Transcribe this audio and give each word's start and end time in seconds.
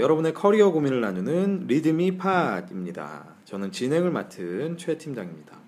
여러분의 0.00 0.32
커리어 0.32 0.72
고민을 0.72 1.00
나누는 1.02 1.66
리드미 1.66 2.16
팟입니다. 2.16 3.36
저는 3.44 3.70
진행을 3.70 4.10
맡은 4.10 4.78
최 4.78 4.96
팀장입니다. 4.96 5.58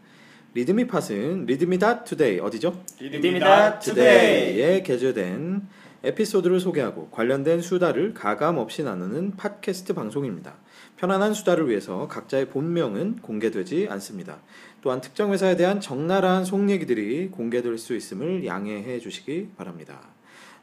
리드미 0.54 0.86
팟은 0.86 1.46
리드미 1.46 1.78
닷 1.78 2.04
투데이 2.04 2.40
어디죠? 2.40 2.82
리드미 2.98 3.54
dot 3.54 3.78
today에 3.78 4.82
게재된 4.82 5.62
에피소드를 6.04 6.60
소개하고 6.60 7.10
관련된 7.10 7.60
수다를 7.60 8.14
가감 8.14 8.58
없이 8.58 8.82
나누는 8.82 9.36
팟캐스트 9.36 9.92
방송입니다. 9.94 10.56
편안한 10.96 11.34
수다를 11.34 11.68
위해서 11.68 12.08
각자의 12.08 12.48
본명은 12.48 13.16
공개되지 13.16 13.88
않습니다. 13.90 14.40
또한 14.80 15.00
특정 15.00 15.32
회사에 15.32 15.56
대한 15.56 15.80
적나라한 15.80 16.44
속 16.44 16.70
얘기들이 16.70 17.28
공개될 17.28 17.76
수 17.78 17.94
있음을 17.94 18.46
양해해 18.46 18.98
주시기 18.98 19.50
바랍니다. 19.56 20.00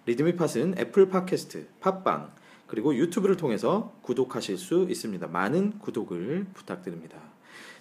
리드미 0.06 0.36
팟은 0.36 0.76
애플 0.80 1.10
팟캐스트, 1.10 1.68
팟빵, 1.80 2.32
그리고 2.70 2.96
유튜브를 2.96 3.36
통해서 3.36 3.94
구독하실 4.04 4.58
수 4.58 4.86
있습니다. 4.90 5.28
많은 5.28 5.80
구독을 5.80 6.46
부탁드립니다. 6.54 7.18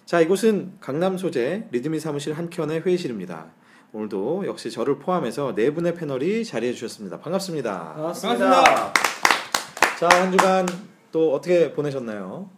자, 0.05 0.19
이곳은 0.19 0.73
강남 0.81 1.15
소재 1.17 1.67
리드미 1.71 1.99
사무실 1.99 2.33
한켠의 2.33 2.81
회의실입니다. 2.81 3.51
오늘도 3.93 4.47
역시 4.47 4.71
저를 4.71 4.97
포함해서 4.97 5.53
네 5.53 5.71
분의 5.73 5.93
패널이 5.93 6.43
자리해 6.43 6.73
주셨습니다. 6.73 7.19
반갑습니다. 7.19 7.93
반갑습니다. 7.93 8.93
자, 9.99 10.09
한 10.11 10.31
주간 10.31 10.65
또 11.11 11.33
어떻게 11.33 11.71
보내셨나요? 11.71 12.49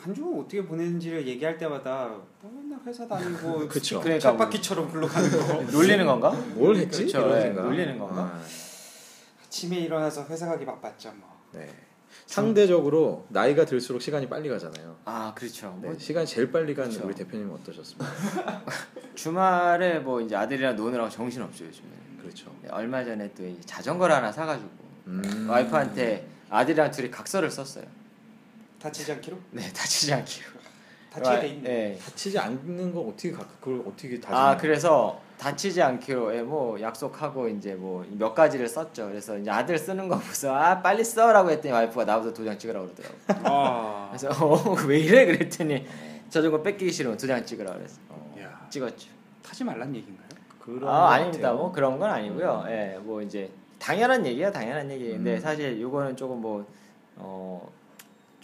한주 0.00 0.22
어떻게 0.38 0.64
보내는지를 0.64 1.26
얘기할 1.26 1.56
때마다 1.56 2.08
뭐 2.40 2.52
맨날 2.54 2.78
회사 2.86 3.08
다니고 3.08 3.66
그쵸. 3.68 4.00
그러니까 4.00 4.30
쳇바퀴처럼 4.30 4.90
굴러가는 4.90 5.30
거. 5.30 5.72
놀리는 5.72 6.04
건가? 6.06 6.30
뭘 6.54 6.76
했지? 6.76 7.06
이런 7.06 7.36
예, 7.36 7.40
생각. 7.40 7.62
놀리는 7.64 7.98
건가? 7.98 8.32
아, 8.34 8.40
아침에 9.54 9.76
일어나서 9.76 10.26
회사 10.26 10.46
가기 10.48 10.66
바빴죠 10.66 11.12
뭐. 11.12 11.28
네. 11.52 11.68
상대적으로 12.26 13.24
나이가 13.28 13.64
들수록 13.64 14.02
시간이 14.02 14.28
빨리 14.28 14.48
가잖아요. 14.48 14.96
아 15.04 15.32
그렇죠. 15.34 15.78
네, 15.80 15.88
뭐 15.88 15.98
시간이 15.98 16.26
제일 16.26 16.50
빨리 16.50 16.74
간 16.74 16.88
그쵸. 16.88 17.02
우리 17.04 17.14
대표님 17.14 17.48
은 17.48 17.54
어떠셨습니까? 17.54 18.64
주말에 19.14 20.00
뭐 20.00 20.20
이제 20.20 20.34
아들이랑 20.34 20.74
노느라고 20.74 21.08
정신 21.08 21.42
없죠 21.42 21.66
요즘에. 21.66 21.86
그렇죠. 22.20 22.52
네, 22.62 22.68
얼마 22.70 23.04
전에 23.04 23.32
또이 23.34 23.60
자전거를 23.60 24.14
하나 24.14 24.32
사가지고 24.32 24.70
음. 25.06 25.46
와이프한테 25.48 26.26
아들이랑 26.50 26.90
둘이 26.90 27.10
각서를 27.10 27.48
썼어요. 27.50 27.84
다치지 28.80 29.12
않기로? 29.12 29.38
네 29.52 29.62
다치지 29.72 30.14
않기로. 30.14 30.46
다치게 31.12 31.40
돼 31.40 31.48
있네. 31.48 31.68
네. 31.68 31.98
다치지 32.04 32.38
않는 32.38 32.92
거 32.92 33.02
어떻게 33.02 33.30
가, 33.30 33.46
그걸 33.60 33.84
어떻게 33.86 34.18
다지? 34.18 34.34
아 34.34 34.56
그래서 34.56 35.22
다치지 35.38 35.82
않기로 35.82 36.34
예, 36.36 36.42
뭐 36.42 36.80
약속하고 36.80 37.48
이제 37.48 37.74
뭐 37.74 38.04
몇 38.10 38.34
가지를 38.34 38.68
썼죠. 38.68 39.08
그래서 39.08 39.36
이제 39.36 39.50
아들 39.50 39.76
쓰는 39.78 40.08
거 40.08 40.16
보고서 40.16 40.54
아 40.54 40.80
빨리 40.80 41.02
써라고 41.04 41.50
했더니 41.50 41.72
와이프가 41.72 42.04
나보다 42.04 42.32
도장 42.32 42.56
찍으라고 42.58 42.88
그러더라고. 42.88 43.16
아. 43.48 44.08
그래서 44.10 44.28
어, 44.44 44.74
왜 44.86 44.98
이래 45.00 45.26
그랬더니 45.26 45.86
자전거 46.30 46.62
뺏기기 46.62 46.90
싫으면 46.90 47.16
도장 47.18 47.44
찍으라 47.44 47.72
그랬어. 47.74 47.98
어, 48.08 48.34
야, 48.40 48.66
찍었죠. 48.70 49.08
타지 49.42 49.64
말란 49.64 49.94
얘기인가요? 49.94 50.28
그런 50.60 50.80
것아 50.80 51.08
아닙니다. 51.08 51.48
같아요. 51.48 51.58
뭐 51.58 51.72
그런 51.72 51.98
건 51.98 52.10
아니고요. 52.10 52.64
예, 52.68 52.98
뭐 53.02 53.20
이제 53.20 53.50
당연한 53.78 54.24
얘기야 54.24 54.50
당연한 54.50 54.90
얘기인데 54.90 55.34
음. 55.34 55.40
사실 55.40 55.78
요거는 55.80 56.16
조금 56.16 56.40
뭐 56.40 56.64
어. 57.16 57.68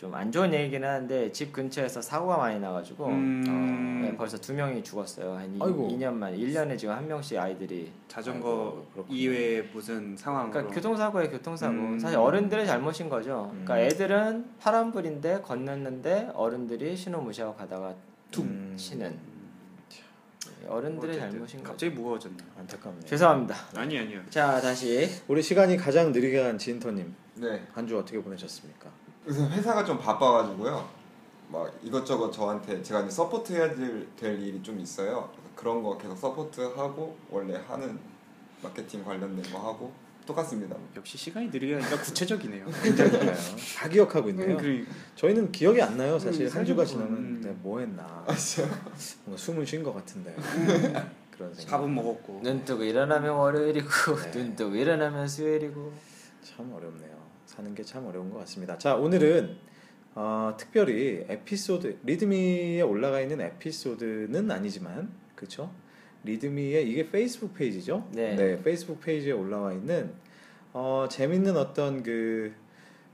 좀 0.00 0.14
안 0.14 0.32
좋은 0.32 0.52
얘기긴 0.54 0.82
한데 0.82 1.30
집 1.30 1.52
근처에서 1.52 2.00
사고가 2.00 2.38
많이 2.38 2.58
나가지고 2.58 3.06
음. 3.08 3.44
어, 3.46 4.06
네, 4.06 4.16
벌써 4.16 4.38
두 4.38 4.54
명이 4.54 4.82
죽었어요. 4.82 5.33
한 5.34 5.58
아이고. 5.61 5.88
2, 5.90 5.96
년 5.98 6.18
만에 6.18 6.38
1년에 6.38 6.78
지금 6.78 6.94
한 6.94 7.06
명씩 7.06 7.36
아이들이 7.38 7.92
자전거. 8.08 8.83
이외에 9.10 9.60
무슨 9.60 10.16
상황으로? 10.16 10.52
그러니까 10.52 10.74
교통사고에 10.74 11.28
교통사고 11.28 11.74
음. 11.74 11.98
사실 11.98 12.16
어른들의 12.16 12.66
잘못인 12.66 13.10
거죠. 13.10 13.48
그러니까 13.50 13.74
음. 13.74 13.78
애들은 13.80 14.44
파란불인데 14.58 15.42
건넜는데 15.42 16.30
어른들이 16.34 16.96
신호 16.96 17.20
무시하고 17.20 17.55
가다가 17.55 17.94
툭 18.30 18.46
음. 18.46 18.72
치는 18.78 19.14
어른들의 20.66 21.18
잘못인 21.18 21.58
거죠. 21.58 21.62
갑자기 21.72 21.92
무거워졌네. 21.94 22.36
안타깝네요. 22.58 23.02
죄송합니다. 23.05 23.55
아니 23.77 23.98
아니요. 23.98 24.20
자 24.30 24.60
다시 24.62 25.08
우리 25.28 25.42
시간이 25.42 25.77
가장 25.77 26.10
느리게 26.12 26.42
간 26.42 26.56
진터님 26.56 27.14
네. 27.36 27.62
한 27.74 27.86
주 27.86 27.98
어떻게 27.98 28.18
보내셨습니까? 28.22 28.89
우선 29.30 29.48
회사가 29.52 29.85
좀 29.85 29.96
바빠가지고요. 29.96 30.89
막 31.52 31.73
이것저것 31.85 32.33
저한테 32.33 32.83
제가 32.83 33.02
이제 33.02 33.11
support 33.11 33.52
해야 33.52 33.73
될, 33.73 34.08
될 34.17 34.41
일이 34.42 34.61
좀 34.61 34.80
있어요. 34.80 35.30
그런 35.55 35.85
거 35.85 35.96
계속 35.96 36.17
support하고 36.17 37.17
원래 37.30 37.63
하는 37.69 37.96
마케팅 38.61 39.05
관련된 39.05 39.52
거 39.52 39.58
하고 39.61 39.92
똑같습니다. 40.27 40.74
역시 40.96 41.17
시간이 41.17 41.46
느리게 41.48 41.79
가니까 41.79 42.02
구체적이네요. 42.02 42.64
그러니까요. 42.83 43.35
다 43.79 43.89
기억하고 43.89 44.30
있네요. 44.30 44.57
음. 44.57 44.86
저희는 45.14 45.52
기억이 45.52 45.80
안 45.80 45.96
나요. 45.96 46.19
사실 46.19 46.46
음, 46.46 46.52
한 46.52 46.64
주가. 46.64 46.85
지나면 46.85 47.13
음. 47.17 47.40
내가 47.40 47.55
뭐 47.63 47.79
했나 47.79 48.05
뭔가 48.27 49.36
숨은 49.36 49.64
쉰것 49.64 49.95
같은데 49.95 50.35
그런 51.30 51.55
생각. 51.55 51.70
밥은 51.79 51.95
먹었고. 51.95 52.40
눈 52.42 52.64
뜨고 52.64 52.83
일어나면 52.83 53.33
월요일이고 53.33 53.89
네. 54.24 54.30
눈 54.33 54.57
뜨고 54.57 54.74
일어나면 54.74 55.29
수요일이고 55.29 55.92
참 56.42 56.73
어렵네요. 56.73 57.20
사는 57.50 57.74
게 57.74 57.83
참 57.83 58.06
어려운 58.06 58.30
것 58.30 58.38
같습니다. 58.40 58.78
자 58.78 58.94
오늘은 58.94 59.56
어, 60.14 60.55
특별히 60.56 61.24
에피소드 61.28 61.98
리드미에 62.05 62.80
올라가 62.83 63.20
있는 63.20 63.40
에피소드는 63.40 64.48
아니지만 64.50 65.11
그렇죠? 65.34 65.72
리드미의 66.24 66.89
이게 66.89 67.10
페이스북 67.10 67.55
페이지죠? 67.55 68.06
네. 68.12 68.62
페이스북 68.62 69.00
페이지에 69.00 69.33
올라와 69.33 69.72
있는 69.72 70.12
어, 70.72 71.06
재밌는 71.10 71.56
어떤 71.56 72.02
그 72.05 72.52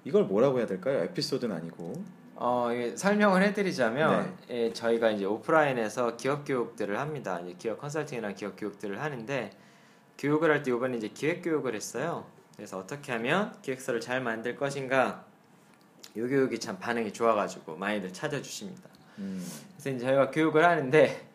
이걸 0.05 0.25
뭐라고 0.25 0.59
해야 0.59 0.67
될까요? 0.67 1.03
에피소드는 1.05 1.55
아니고 1.57 1.95
어, 2.35 2.69
설명을 2.95 3.43
해드리자면 3.43 4.37
예, 4.51 4.71
저희가 4.73 5.13
이제 5.13 5.25
오프라인에서 5.25 6.17
기업 6.19 6.45
교육들을 6.47 6.99
합니다. 6.99 7.41
이제 7.41 7.55
기업 7.59 7.81
컨설팅이나 7.81 8.33
기업 8.35 8.55
교육들을 8.59 9.01
하는데 9.01 9.51
교육을 10.19 10.51
할 10.51 10.63
때 10.63 10.71
이번에 10.73 10.99
이제 10.99 11.09
기획 11.09 11.41
교육을 11.43 11.75
했어요. 11.75 12.27
그래서 12.57 12.79
어떻게 12.79 13.13
하면 13.13 13.55
기획서를 13.63 14.01
잘 14.01 14.21
만들 14.21 14.57
것인가 14.57 15.25
이 16.15 16.21
교육이 16.21 16.59
참 16.59 16.79
반응이 16.79 17.13
좋아가지고 17.13 17.77
많이들 17.77 18.13
찾아주십니다. 18.13 18.89
음, 19.19 19.45
그래서 19.73 19.91
이제 19.91 20.07
저희가 20.07 20.31
교육을 20.31 20.65
하는데 20.65 21.27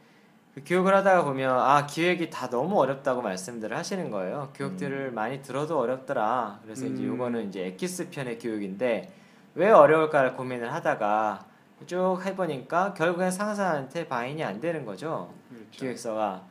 그 0.55 0.61
교육을 0.65 0.93
하다가 0.95 1.23
보면 1.23 1.57
아 1.57 1.85
기획이 1.85 2.29
다 2.29 2.49
너무 2.49 2.79
어렵다고 2.79 3.21
말씀들을 3.21 3.77
하시는 3.77 4.09
거예요. 4.09 4.51
교육들을 4.55 5.11
많이 5.11 5.41
들어도 5.41 5.79
어렵더라. 5.79 6.59
그래서 6.63 6.85
이제 6.85 7.03
음. 7.03 7.13
이거는 7.13 7.47
이제 7.49 7.67
엑기스 7.67 8.09
편의 8.09 8.39
교육인데 8.39 9.13
왜 9.55 9.69
어려울까를 9.69 10.33
고민을 10.35 10.73
하다가 10.73 11.45
쭉 11.85 12.19
해보니까 12.25 12.93
결국엔 12.93 13.31
상사한테 13.31 14.07
바인이 14.07 14.43
안 14.43 14.59
되는 14.59 14.85
거죠. 14.85 15.33
그렇죠. 15.49 15.67
기획서가. 15.71 16.43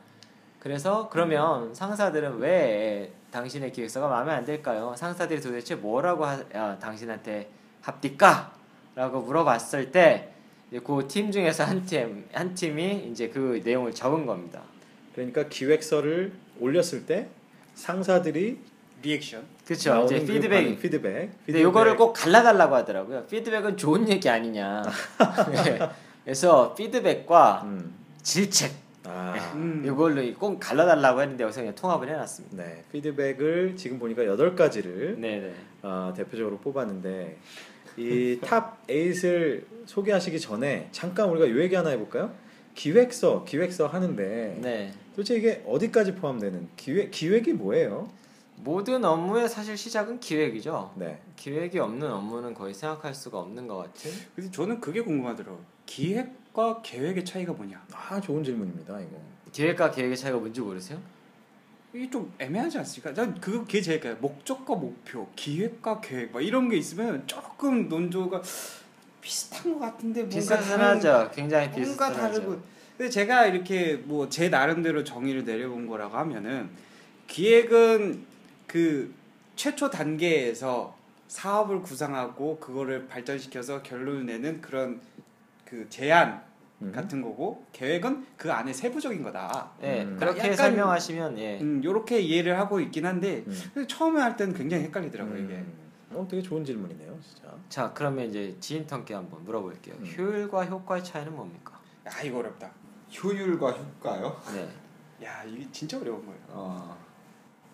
그래서 0.59 1.09
그러면 1.09 1.73
상사들은 1.73 2.37
왜 2.37 3.13
당신의 3.31 3.71
기획서가 3.71 4.07
마음에 4.07 4.31
안 4.33 4.45
들까요? 4.45 4.93
상사들이 4.97 5.41
도대체 5.41 5.75
뭐라고 5.75 6.25
하, 6.25 6.39
아, 6.53 6.77
당신한테 6.79 7.49
합디까? 7.81 8.53
라고 8.95 9.21
물어봤을 9.21 9.91
때 9.91 10.31
그 10.79 11.05
팀 11.07 11.31
중에서 11.31 11.65
한 11.65 11.85
팀, 11.85 12.25
한 12.31 12.55
팀이 12.55 13.09
이제 13.11 13.27
그 13.27 13.61
내용을 13.63 13.93
적은 13.93 14.25
겁니다. 14.25 14.61
그러니까 15.13 15.47
기획서를 15.49 16.31
올렸을 16.61 17.05
때 17.05 17.27
상사들이 17.75 18.57
리액션. 19.03 19.43
그렇죠. 19.65 20.03
이제 20.05 20.19
그 20.19 20.25
피드백. 20.27 20.63
반응, 20.63 20.79
피드백. 20.79 21.31
근데 21.45 21.61
요거를 21.63 21.97
꼭 21.97 22.13
갈라달라고 22.13 22.75
하더라고요. 22.75 23.25
피드백은 23.25 23.75
좋은 23.75 24.07
얘기 24.07 24.29
아니냐. 24.29 24.83
네. 25.65 25.79
그래서 26.23 26.73
피드백과 26.75 27.61
음, 27.65 27.93
질책 28.21 28.71
아, 29.05 29.53
음. 29.55 29.83
이걸로 29.85 30.21
꼭 30.37 30.59
갈라달라고 30.59 31.21
했는데 31.21 31.43
여기서 31.43 31.61
그냥 31.61 31.75
통합을 31.75 32.09
해놨습니다. 32.09 32.63
네 32.63 32.83
피드백을 32.91 33.75
지금 33.75 33.99
보니까 33.99 34.25
여덟 34.25 34.55
가지를 34.55 35.19
네네. 35.19 35.53
어, 35.81 36.13
대표적으로 36.15 36.57
뽑았는데 36.59 37.37
이 37.97 38.39
top 38.43 38.85
8을 38.87 39.63
소개하시기 39.85 40.39
전에 40.39 40.89
잠깐 40.91 41.29
우리가 41.29 41.49
요 41.49 41.61
얘기 41.61 41.75
하나 41.75 41.89
해볼까요? 41.89 42.33
기획서 42.75 43.43
기획서 43.43 43.87
하는데 43.87 44.57
네. 44.61 44.93
도대체 45.15 45.35
이게 45.35 45.63
어디까지 45.67 46.15
포함되는 46.15 46.69
기획 46.77 47.11
기획이 47.11 47.53
뭐예요? 47.53 48.09
모든 48.63 49.03
업무의 49.03 49.49
사실 49.49 49.75
시작은 49.75 50.19
기획이죠. 50.19 50.93
네. 50.95 51.19
기획이 51.35 51.79
없는 51.79 52.11
업무는 52.11 52.53
거의 52.53 52.73
생각할 52.73 53.15
수가 53.15 53.39
없는 53.39 53.67
것 53.67 53.77
같은. 53.77 54.11
그래서 54.35 54.51
저는 54.51 54.79
그게 54.79 55.01
궁금하더라고요. 55.01 55.63
기획 55.87 56.40
과 56.53 56.81
계획의 56.81 57.23
차이가 57.23 57.53
뭐냐? 57.53 57.81
아 57.93 58.19
좋은 58.19 58.43
질문입니다 58.43 58.99
이거. 58.99 59.21
기획과 59.51 59.91
계획의 59.91 60.17
차이가 60.17 60.37
뭔지 60.37 60.59
모르세요? 60.61 60.99
이게 61.93 62.09
좀 62.09 62.31
애매하지 62.39 62.77
않습니까? 62.79 63.13
난 63.13 63.39
그, 63.39 63.59
그게 63.59 63.81
제일 63.81 63.99
그 63.99 64.17
목적과 64.21 64.75
목표, 64.75 65.27
기획과 65.35 65.99
계획 66.01 66.31
막 66.31 66.41
이런 66.41 66.69
게 66.69 66.77
있으면 66.77 67.25
조금 67.27 67.87
논조가 67.89 68.41
비슷한 69.21 69.73
것 69.73 69.79
같은데 69.79 70.23
뭔가 70.23 70.57
비슷하죠. 70.57 71.31
굉장히 71.33 71.67
뭔가 71.67 72.09
비슷하죠. 72.09 72.19
다르고. 72.19 72.61
근데 72.97 73.09
제가 73.09 73.45
이렇게 73.47 73.95
뭐 73.95 74.27
제 74.29 74.49
나름대로 74.49 75.03
정의를 75.03 75.43
내려본 75.45 75.87
거라고 75.87 76.15
하면은 76.17 76.69
기획은 77.27 78.25
그 78.67 79.13
최초 79.55 79.89
단계에서 79.89 80.95
사업을 81.27 81.81
구상하고 81.81 82.57
그거를 82.59 83.07
발전시켜서 83.07 83.81
결론을 83.83 84.25
내는 84.25 84.61
그런 84.61 84.99
그 85.71 85.87
제안 85.89 86.43
음. 86.81 86.91
같은 86.91 87.21
거고 87.21 87.63
계획은 87.71 88.25
그 88.35 88.51
안에 88.51 88.73
세부적인 88.73 89.23
거다. 89.23 89.71
예, 89.83 90.03
음. 90.03 90.17
그렇게 90.19 90.39
약간- 90.41 90.55
설명하시면 90.57 91.39
예. 91.39 91.61
음, 91.61 91.81
요렇게 91.81 92.19
이해를 92.19 92.59
하고 92.59 92.81
있긴 92.81 93.05
한데 93.05 93.45
음. 93.47 93.87
처음에 93.87 94.19
할 94.21 94.35
때는 94.35 94.53
굉장히 94.53 94.83
헷갈리더라고요 94.85 95.37
이게. 95.37 95.53
음. 95.53 95.73
어, 96.13 96.27
되게 96.29 96.43
좋은 96.43 96.65
질문이네요, 96.65 97.17
진짜. 97.21 97.53
자, 97.69 97.93
그러면 97.93 98.25
이제 98.27 98.53
지인턴께 98.59 99.13
한번 99.13 99.45
물어볼게요. 99.45 99.95
음. 99.97 100.05
효율과 100.17 100.65
효과의 100.65 101.05
차이는 101.05 101.33
뭡니까? 101.33 101.79
야 102.05 102.21
이거 102.21 102.39
어렵다. 102.39 102.69
효율과 103.23 103.71
효과요? 103.71 104.41
네. 104.53 105.25
야 105.25 105.43
이게 105.45 105.65
진짜 105.71 105.97
어려운 105.97 106.25
거예요. 106.25 106.39
어, 106.49 106.97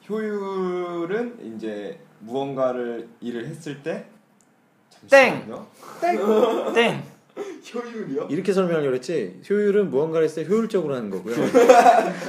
효율은 0.07 1.55
이제 1.55 1.99
무언가를 2.19 3.09
일을 3.21 3.47
했을 3.47 3.81
때 3.81 4.05
땡! 5.09 5.39
잠시만요. 5.47 5.67
땡. 6.75 7.16
효율이요? 7.73 8.27
이렇게 8.29 8.53
설명하려고 8.53 8.95
했지 8.95 9.39
효율은 9.49 9.89
무언가를 9.89 10.25
했을 10.25 10.43
때 10.43 10.49
효율적으로 10.49 10.95
하는 10.95 11.09
거고요. 11.09 11.35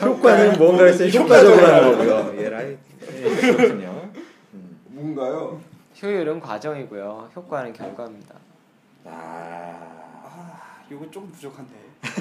효과는 0.03 0.53
무언가를 0.59 0.93
했을 0.93 1.11
때 1.11 1.19
효과적으로 1.19 1.67
하는 1.67 1.99
거고요. 1.99 2.35
예, 2.43 2.49
라이. 2.49 2.77
예, 3.17 3.23
그렇군요. 3.55 4.11
음. 4.55 4.79
뭔가요? 4.89 5.61
효율은 6.03 6.41
과정이고요. 6.41 7.31
효과는 7.35 7.73
결과입니다. 7.73 8.35
아. 9.05 9.11
아 10.25 10.85
이거 10.91 11.11
좀 11.11 11.31
부족한데. 11.33 11.73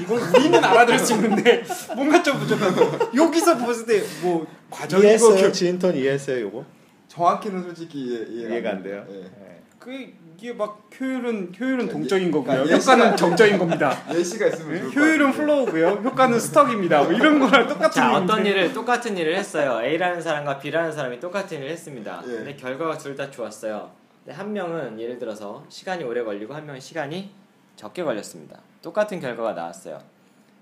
이걸 0.02 0.19
우리는 0.19 0.64
알아들을 0.64 0.98
수 1.00 1.14
있는데 1.14 1.64
뭔가 1.96 2.24
좀 2.24 2.40
부족하고 2.40 3.16
여기서 3.16 3.58
봤을 3.58 3.86
때 3.86 4.02
뭐 4.24 4.48
과정이고 4.72 5.06
이해했어요? 5.06 5.36
결... 5.42 5.54
지인턴 5.54 5.96
이해했어요, 5.96 6.42
요거? 6.46 6.66
정확히는 7.08 7.64
솔직히 7.64 8.00
이해, 8.02 8.25
이해가, 8.28 8.54
이해가 8.54 8.69
안안 8.72 8.84
돼요? 8.84 9.06
예. 9.10 9.14
네. 9.22 9.62
그 9.80 10.08
이게 10.38 10.54
막 10.54 10.88
효율은 11.00 11.51
효율은 11.60 11.88
예, 11.88 11.92
동적인 11.92 12.28
예, 12.28 12.31
거고요. 12.31 12.63
그러니까 12.63 12.78
효과는 12.78 13.18
정적인 13.18 13.57
겁니다. 13.57 13.98
예시가 14.13 14.48
있으면 14.48 14.74
네? 14.74 14.80
좋을 14.81 14.92
것 14.94 15.00
효율은. 15.00 15.31
flow고요. 15.31 15.88
효과는 16.04 16.39
stock입니다. 16.40 17.04
뭐 17.04 17.12
이런 17.12 17.39
거랑 17.39 17.68
똑같은 17.68 17.89
자. 18.01 18.16
어떤 18.16 18.45
일을 18.45 18.72
똑같은 18.72 19.18
일을 19.18 19.36
했어요. 19.36 19.81
A라는 19.84 20.22
사람과 20.22 20.60
B라는 20.60 20.92
사람이 20.92 21.19
똑같은 21.19 21.57
일을 21.57 21.69
했습니다. 21.72 22.22
예. 22.28 22.31
근데 22.31 22.56
결과가 22.56 22.98
둘 23.00 23.18
다 23.18 23.31
좋았어요. 23.31 23.89
근데 24.24 24.38
한 24.38 24.54
명은 24.54 25.00
예를 25.00 25.18
들어서 25.18 25.66
시간이 25.69 26.04
오래 26.04 26.24
걸리고 26.24 26.54
한 26.54 26.68
명은 26.68 26.80
시간이 26.80 27.31
적게 27.75 28.04
걸렸습니다. 28.04 28.60
똑같은 28.83 29.19
결과가 29.19 29.54
나왔어요. 29.54 30.00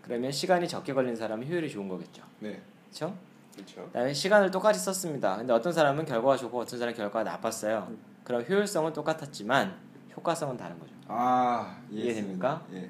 그러면 0.02 0.32
시간이 0.32 0.70
적게 0.70 0.94
걸린 0.94 1.18
사람은 1.18 1.46
효율이 1.50 1.70
좋은 1.70 1.90
거겠죠. 1.90 2.22
네. 2.40 2.62
그렇죠? 2.88 3.14
그렇죠. 3.54 4.14
시간을 4.14 4.52
똑같이 4.52 4.80
썼습니다. 4.80 5.36
근데 5.36 5.52
어떤 5.52 5.74
사람은 5.74 6.06
결과가 6.06 6.38
좋고 6.38 6.60
어떤 6.62 6.80
사람은 6.80 6.96
결과가 6.96 7.24
나빴어요. 7.30 7.90
그럼 8.26 8.44
효율성은 8.48 8.92
똑같았지만 8.92 9.74
효과성은 10.18 10.58
다른 10.58 10.78
거죠. 10.80 10.94
아 11.08 11.80
이해됩니까? 11.90 12.66
예 12.74 12.90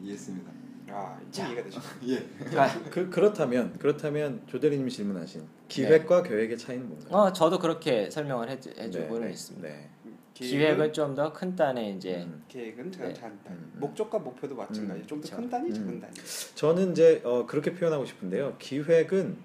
이해했습니다. 0.00 0.50
아 0.90 1.18
이제 1.28 1.44
이해가 1.46 1.62
되죠. 1.62 1.80
예. 2.08 2.18
그러니까 2.38 2.90
그 2.90 3.08
그렇다면 3.10 3.78
그렇다면 3.78 4.42
조대리님이 4.48 4.90
질문하신 4.90 5.46
기획과 5.68 6.22
계획의 6.22 6.58
차이는 6.58 6.88
뭔가요? 6.88 7.14
어 7.16 7.32
저도 7.32 7.58
그렇게 7.58 8.10
설명을 8.10 8.48
해, 8.48 8.54
해주고는 8.54 9.26
네, 9.26 9.30
있습니다. 9.30 9.68
네. 9.68 9.90
기획은 10.34 10.92
좀더 10.92 11.32
큰 11.32 11.54
단에 11.54 11.90
이제 11.90 12.22
음. 12.22 12.42
계획은 12.48 12.90
네. 12.92 13.12
작은 13.12 13.38
단. 13.44 13.52
음. 13.52 13.72
목적과 13.76 14.18
목표도 14.18 14.56
마찬가지. 14.56 15.06
좀더 15.06 15.22
그쵸. 15.22 15.36
큰 15.36 15.50
단위, 15.50 15.68
음. 15.68 15.74
작은 15.74 16.00
단위. 16.00 16.14
저는 16.54 16.92
이제 16.92 17.20
어, 17.24 17.46
그렇게 17.46 17.74
표현하고 17.74 18.04
싶은데요. 18.06 18.56
기획은 18.58 19.36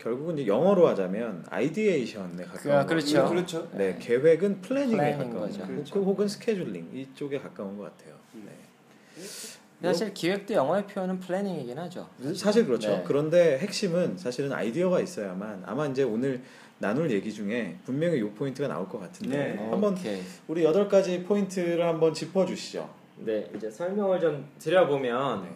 결국은 0.00 0.38
이제 0.38 0.46
영어로 0.48 0.88
하자면 0.88 1.44
ideation에 1.50 2.44
가까운 2.44 2.80
그- 2.86 2.94
그렇죠. 2.94 3.16
거고요. 3.18 3.28
그렇죠. 3.30 3.68
네, 3.72 3.96
계획은 4.00 4.62
planning에 4.62 4.96
planning 4.96 5.18
가까운 5.18 5.40
거죠. 5.48 5.66
그렇죠. 5.66 5.94
그 5.94 6.02
혹은 6.02 6.26
scheduling 6.26 6.88
이쪽에 6.94 7.38
가까운 7.38 7.76
것 7.76 7.84
같아요. 7.84 8.14
음. 8.34 8.46
네. 8.46 9.88
사실 9.88 10.12
기획도 10.12 10.54
영어의 10.54 10.86
표현은 10.86 11.20
planning이긴 11.20 11.78
하죠. 11.78 12.08
사실 12.34 12.66
그렇죠. 12.66 12.88
네. 12.90 13.04
그런데 13.06 13.58
핵심은 13.58 14.16
사실은 14.18 14.52
아이디어가 14.52 15.00
있어야만 15.00 15.62
아마 15.66 15.86
이제 15.86 16.02
오늘 16.02 16.40
나눌 16.78 17.10
얘기 17.10 17.32
중에 17.32 17.76
분명히 17.84 18.18
이 18.18 18.22
포인트가 18.22 18.68
나올 18.68 18.88
것 18.88 18.98
같은데 19.00 19.54
네. 19.54 19.68
한번 19.70 19.92
오케이. 19.92 20.22
우리 20.48 20.64
여덟 20.64 20.88
가지 20.88 21.22
포인트를 21.24 21.86
한번 21.86 22.14
짚어 22.14 22.46
주시죠. 22.46 22.88
네, 23.18 23.50
이제 23.54 23.70
설명을 23.70 24.18
좀 24.20 24.46
드려보면 24.58 25.42
네. 25.44 25.48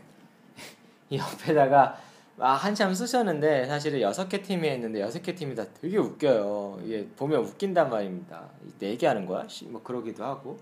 이 1.11 1.19
옆에다가 1.19 1.99
아, 2.39 2.53
한참 2.55 2.93
쓰셨는데 2.93 3.67
사실은 3.67 4.01
여섯 4.01 4.29
개 4.29 4.43
팀이 4.43 4.69
했는데 4.69 5.01
여섯 5.01 5.23
개 5.23 5.35
팀이 5.35 5.55
다 5.55 5.65
되게 5.81 5.97
웃겨요. 5.99 6.81
이게 6.85 7.07
보면 7.17 7.41
웃긴단 7.41 7.89
말입니다. 7.91 8.49
내 8.81 8.89
얘기하는 8.91 9.25
거야? 9.25 9.47
씨, 9.47 9.67
뭐 9.67 9.83
그러기도 9.83 10.25
하고. 10.25 10.59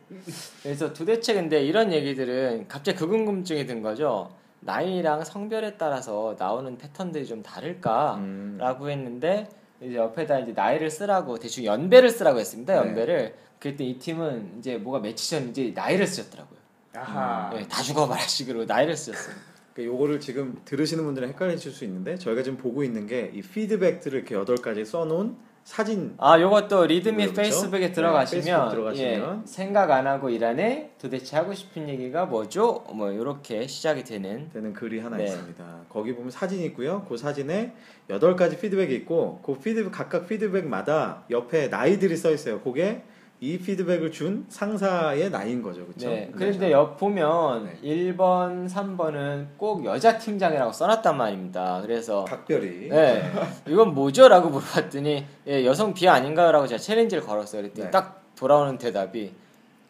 그래서 0.62 0.92
도대체 0.92 1.32
근데 1.34 1.62
이런 1.64 1.92
얘기들은 1.92 2.68
갑자기 2.68 2.98
그 2.98 3.06
궁금증이 3.06 3.64
든 3.66 3.80
거죠. 3.80 4.30
나이랑 4.60 5.24
성별에 5.24 5.76
따라서 5.76 6.36
나오는 6.38 6.76
패턴들이 6.76 7.26
좀 7.26 7.42
다를까? 7.42 8.16
음. 8.16 8.56
라고 8.60 8.90
했는데 8.90 9.48
이제 9.80 9.96
옆에다 9.96 10.40
이제 10.40 10.52
나이를 10.52 10.90
쓰라고 10.90 11.38
대충 11.38 11.64
연배를 11.64 12.10
쓰라고 12.10 12.38
했습니다. 12.38 12.74
네. 12.74 12.78
연배를. 12.88 13.34
그때 13.58 13.84
이 13.84 13.98
팀은 13.98 14.56
이제 14.58 14.76
뭐가 14.76 15.00
이제 15.06 15.72
나이를 15.74 16.06
쓰셨더라고요. 16.06 16.58
아하. 16.96 17.50
네, 17.54 17.66
다 17.66 17.82
죽어봐라 17.82 18.20
식으로 18.20 18.66
나이를 18.66 18.96
쓰셨어요. 18.96 19.51
그러니까 19.74 19.94
요거를 19.94 20.20
지금 20.20 20.60
들으시는 20.64 21.04
분들은 21.04 21.28
헷갈리실 21.28 21.72
수 21.72 21.84
있는데 21.84 22.16
저희가 22.16 22.42
지금 22.42 22.58
보고 22.58 22.82
있는 22.84 23.06
게 23.06 23.30
이 23.34 23.40
피드백들을 23.40 24.18
이렇게 24.18 24.34
여덟 24.34 24.56
가지 24.56 24.84
써놓은 24.84 25.36
사진 25.64 26.14
아, 26.18 26.40
요것도 26.40 26.86
리드미 26.86 27.22
그렇죠? 27.26 27.40
페이스북에 27.42 27.86
네, 27.86 27.92
들어가시면, 27.92 28.42
페이스북 28.44 28.70
들어가시면. 28.70 29.42
예, 29.42 29.46
생각 29.46 29.92
안 29.92 30.08
하고 30.08 30.28
일하네. 30.28 30.94
도대체 31.00 31.36
하고 31.36 31.54
싶은 31.54 31.88
얘기가 31.88 32.26
뭐죠? 32.26 32.84
뭐 32.92 33.12
이렇게 33.12 33.68
시작이 33.68 34.02
되는 34.02 34.50
되는 34.52 34.72
글이 34.72 34.98
하나 34.98 35.16
네. 35.18 35.24
있습니다. 35.24 35.84
거기 35.88 36.14
보면 36.16 36.32
사진이 36.32 36.64
있고요. 36.66 37.06
그 37.08 37.16
사진에 37.16 37.74
여덟 38.10 38.34
가지 38.34 38.58
피드백이 38.58 38.92
있고 38.96 39.40
그 39.44 39.54
피드백 39.56 39.92
각각 39.92 40.26
피드백마다 40.26 41.22
옆에 41.30 41.68
나이들이 41.68 42.16
써 42.16 42.32
있어요. 42.32 42.60
그게 42.60 43.04
이 43.42 43.58
피드백을 43.58 44.12
준 44.12 44.46
상사의 44.48 45.28
나이인 45.30 45.62
거죠. 45.62 45.84
그렇죠? 45.84 46.10
네. 46.10 46.30
그런데 46.32 46.70
옆 46.70 46.96
보면 46.96 47.64
네. 47.64 48.12
1번, 48.14 48.70
3번은 48.70 49.46
꼭 49.56 49.84
여자 49.84 50.16
팀장이라고 50.16 50.70
써놨단 50.70 51.16
말입니다. 51.16 51.80
그래서 51.82 52.24
각별히 52.24 52.88
네. 52.88 53.32
이건 53.66 53.94
뭐죠?라고 53.94 54.48
물어봤더니 54.48 55.26
예, 55.48 55.66
여성 55.66 55.92
비하 55.92 56.14
아닌가요?라고 56.14 56.68
제가 56.68 56.78
챌린지를 56.78 57.24
걸었어요. 57.24 57.62
그랬더니 57.62 57.86
네. 57.86 57.90
딱 57.90 58.22
돌아오는 58.36 58.78
대답이 58.78 59.32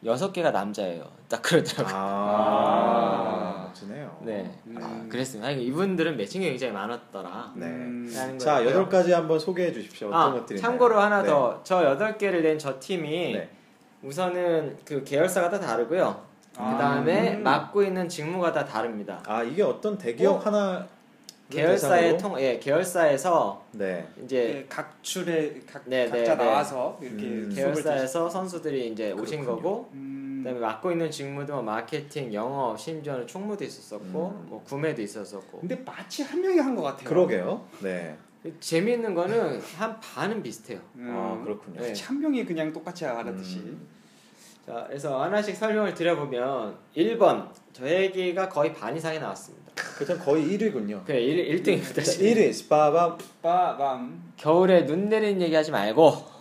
여섯 0.06 0.32
개가 0.32 0.50
남자예요. 0.50 1.04
딱 1.28 1.42
그러더라고요. 1.42 1.94
아, 1.94 3.11
멋지네요. 3.76 4.18
네. 4.22 4.50
음. 4.66 4.76
아, 4.80 5.08
그랬습니다. 5.08 5.48
아니, 5.48 5.64
이분들은 5.66 6.16
매칭이 6.16 6.44
굉장히 6.46 6.72
많았더라. 6.72 7.52
네. 7.56 7.66
음. 7.66 8.38
자. 8.38 8.64
여덟 8.64 8.88
가지 8.88 9.12
한번 9.12 9.38
소개해 9.38 9.72
주십시오. 9.72 10.08
어떤 10.08 10.20
아, 10.20 10.32
것들이 10.32 10.60
참고로 10.60 11.00
하나 11.00 11.22
네. 11.22 11.28
더. 11.28 11.60
저 11.64 11.82
여덟 11.84 12.16
개를 12.18 12.42
낸 12.42 12.58
저 12.58 12.78
팀이 12.78 13.32
네. 13.32 13.48
우선은 14.02 14.76
그 14.84 15.02
계열사가 15.04 15.48
다 15.50 15.58
다르고요. 15.58 16.22
아. 16.56 16.72
그 16.72 16.78
다음에 16.82 17.34
음. 17.36 17.42
맡고 17.42 17.82
있는 17.82 18.08
직무가 18.08 18.52
다 18.52 18.64
다릅니다. 18.64 19.22
아 19.26 19.42
이게 19.42 19.62
어떤 19.62 19.96
대기업 19.96 20.36
어? 20.36 20.38
하나 20.38 20.86
계열사의 21.50 22.16
통, 22.18 22.40
예, 22.40 22.58
계열사에서 22.58 23.62
네. 23.72 24.06
이제 24.24 24.36
예, 24.58 24.66
각출에 24.68 25.60
각, 25.70 25.82
네, 25.86 26.08
각자 26.08 26.34
네, 26.34 26.36
네. 26.36 26.44
나와서 26.44 26.98
이렇게 27.02 27.24
음. 27.24 27.52
계열사에서 27.54 28.28
선수들이 28.30 28.88
이제 28.88 29.12
오신 29.12 29.40
그렇군요. 29.44 29.56
거고 29.62 29.90
음. 29.92 30.31
그다음에 30.42 30.60
맡고 30.60 30.92
있는 30.92 31.10
직무도 31.10 31.52
뭐 31.54 31.62
마케팅, 31.62 32.32
영업, 32.32 32.78
심지어는 32.78 33.26
총무도 33.26 33.64
있었었고 33.64 34.04
음. 34.04 34.46
뭐 34.48 34.62
구매도 34.64 35.00
있었었고 35.02 35.60
근데 35.60 35.76
마치 35.84 36.22
한 36.22 36.40
명이 36.40 36.58
한 36.58 36.74
것 36.74 36.82
같아요. 36.82 37.08
그러게요. 37.08 37.64
네. 37.80 38.16
재미있는 38.58 39.14
거는 39.14 39.60
한 39.76 40.00
반은 40.00 40.42
비슷해요. 40.42 40.80
음. 40.96 41.14
아 41.14 41.44
그렇군요. 41.44 41.80
네. 41.80 41.92
한 42.02 42.20
명이 42.20 42.44
그냥 42.44 42.72
똑같이 42.72 43.04
알아듣이. 43.06 43.56
음. 43.58 43.86
자, 44.66 44.84
그래서 44.88 45.20
하나씩 45.22 45.56
설명을 45.56 45.92
드려보면 45.94 46.76
1번 46.96 47.48
저 47.72 47.88
얘기가 47.88 48.48
거의 48.48 48.72
반 48.72 48.96
이상이 48.96 49.18
나왔습니다. 49.18 49.72
그전 49.98 50.18
거의 50.18 50.44
1위군요. 50.46 51.04
그래 51.04 51.20
1, 51.20 51.62
1등입니다. 51.62 51.96
1위 51.98 52.52
스파밤. 52.52 53.18
빠밤. 53.42 54.32
겨울에 54.36 54.84
눈 54.86 55.08
내리는 55.08 55.40
얘기 55.40 55.54
하지 55.54 55.70
말고. 55.70 56.31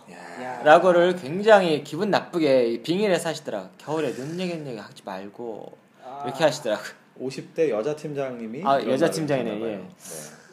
라고를 0.64 1.16
굉장히 1.16 1.82
기분 1.84 2.10
나쁘게 2.10 2.82
빙의해서 2.82 3.30
하시더라고요. 3.30 3.70
겨울에 3.78 4.12
눈 4.12 4.36
내리는 4.36 4.66
얘기 4.66 4.78
하지 4.78 5.02
말고 5.04 5.76
아. 6.04 6.22
이렇게 6.24 6.44
하시더라고요. 6.44 7.02
50대 7.20 7.68
여자 7.70 7.94
팀장님이 7.94 8.62
아, 8.64 8.80
여자 8.86 9.10
팀장이네, 9.10 9.60
예. 9.60 9.76
네. 9.76 9.88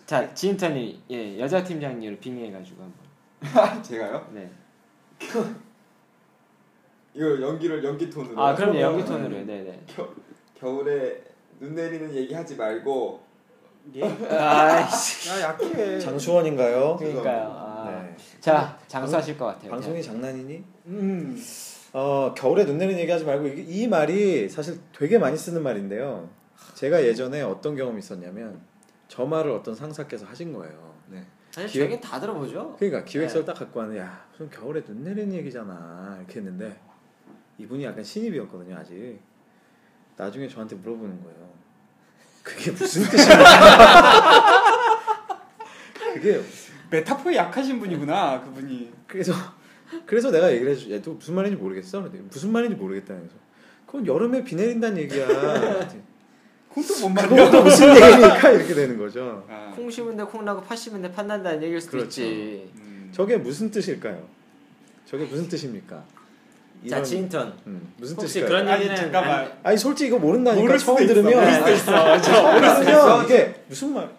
자, 0.05 0.33
지인턴이 0.33 1.03
예, 1.11 1.39
여자 1.39 1.63
팀장님을 1.63 2.17
빙의해가지고 2.19 2.83
한번. 2.83 3.83
제가요? 3.83 4.27
네. 4.33 4.49
이거 7.13 7.41
연기를 7.41 7.83
연기 7.83 8.09
톤으로. 8.09 8.41
아, 8.41 8.55
그럼요. 8.55 8.73
그러면 8.73 8.81
연기 8.81 9.05
톤으로. 9.05 9.45
네, 9.45 9.63
네. 9.63 9.85
겨울에 10.59 11.23
눈 11.59 11.75
내리는 11.75 12.13
얘기 12.15 12.33
하지 12.33 12.55
말고 12.55 13.21
예? 13.95 14.03
아이씨. 14.03 15.29
야 15.29 15.41
약해. 15.41 15.99
장수원인가요? 15.99 16.97
그러니까요. 16.97 17.68
아, 18.09 18.15
네. 18.17 18.23
네. 18.35 18.39
자 18.39 18.77
장수하실 18.87 19.37
것 19.37 19.45
같아요. 19.45 19.71
방송이 19.71 20.01
장난이니? 20.03 20.63
음. 20.87 21.43
어 21.93 22.33
겨울에 22.37 22.65
눈 22.65 22.77
내리는 22.77 22.99
얘기하지 23.01 23.25
말고 23.25 23.47
이, 23.47 23.65
이 23.67 23.87
말이 23.87 24.47
사실 24.49 24.79
되게 24.97 25.17
많이 25.17 25.37
쓰는 25.37 25.63
말인데요. 25.63 26.29
제가 26.75 27.03
예전에 27.03 27.41
어떤 27.41 27.75
경험이 27.75 27.99
있었냐면 27.99 28.59
저 29.07 29.25
말을 29.25 29.51
어떤 29.51 29.73
상사께서 29.75 30.25
하신 30.27 30.53
거예요. 30.53 30.93
네. 31.07 31.23
사실 31.51 31.69
기획- 31.69 31.89
저게 31.89 31.99
다 32.01 32.19
들어보죠. 32.19 32.75
그러니까 32.77 33.03
기획서를 33.03 33.45
딱 33.45 33.55
갖고 33.57 33.79
왔는데 33.79 34.01
야 34.01 34.25
무슨 34.31 34.49
겨울에 34.51 34.83
눈 34.83 35.03
내리는 35.03 35.33
얘기잖아 35.33 36.17
이렇게 36.19 36.37
했는데 36.39 36.79
이분이 37.57 37.83
약간 37.83 38.03
신입이었거든요 38.03 38.77
아직 38.77 39.19
나중에 40.15 40.47
저한테 40.47 40.75
물어보는 40.77 41.23
거예요 41.23 41.49
그게 42.43 42.71
무슨 42.71 43.03
뜻이야 43.03 43.35
그게 46.13 46.41
메타포에 46.89 47.35
약하신 47.35 47.79
분이구나 47.79 48.41
그분이. 48.41 48.91
그래서 49.07 49.33
그래서 50.05 50.31
내가 50.31 50.51
얘기를 50.51 50.71
해줘 50.71 50.89
야너 50.91 51.11
무슨 51.13 51.33
말인지 51.35 51.57
모르겠어 51.57 52.03
근데 52.03 52.19
무슨 52.29 52.51
말인지 52.51 52.75
모르겠다 52.75 53.15
그래서 53.15 53.33
그건 53.85 54.05
여름에 54.05 54.43
비 54.43 54.55
내린다는 54.55 54.97
얘기야 54.99 55.25
그건 55.27 56.83
또뭔 56.87 57.13
말이야? 57.15 57.29
그건 57.29 57.51
또 57.51 57.63
무슨 57.63 57.89
얘기니까 57.95 58.51
이렇게 58.51 58.73
되는 58.75 58.97
거죠 58.99 59.43
아. 59.49 59.71
콩 59.75 59.89
심은데 59.89 60.23
콩 60.23 60.45
나고 60.45 60.61
팥 60.61 60.75
심은데 60.75 61.11
팥 61.11 61.25
난다는 61.25 61.63
얘기일 61.63 61.81
수도 61.81 61.91
그렇죠. 61.97 62.21
있지. 62.21 62.71
음. 62.77 63.09
저게 63.11 63.37
무슨 63.37 63.71
뜻일까요 63.71 64.23
저게 65.07 65.25
무슨 65.25 65.47
뜻입니까 65.49 65.95
자 65.95 66.03
이런- 66.83 67.03
진턴. 67.03 67.53
음, 67.65 67.91
무슨 67.97 68.15
혹시 68.15 68.27
뜻일까요? 68.35 68.49
그런 68.49 68.67
아니, 68.67 68.79
얘기는 68.81 68.95
잠깐만. 68.95 69.39
안- 69.39 69.51
아니 69.63 69.77
솔직히 69.77 70.07
이거 70.09 70.19
모른다니까 70.19 70.61
모를 70.61 70.79
수도 70.79 70.95
처음 70.95 71.03
있어, 71.03 71.13
들으면 71.15 71.33
모를 71.33 71.53
수도 71.53 72.89
있어. 72.91 73.23
이게 73.23 73.63
무슨 73.67 73.93
말? 73.95 74.09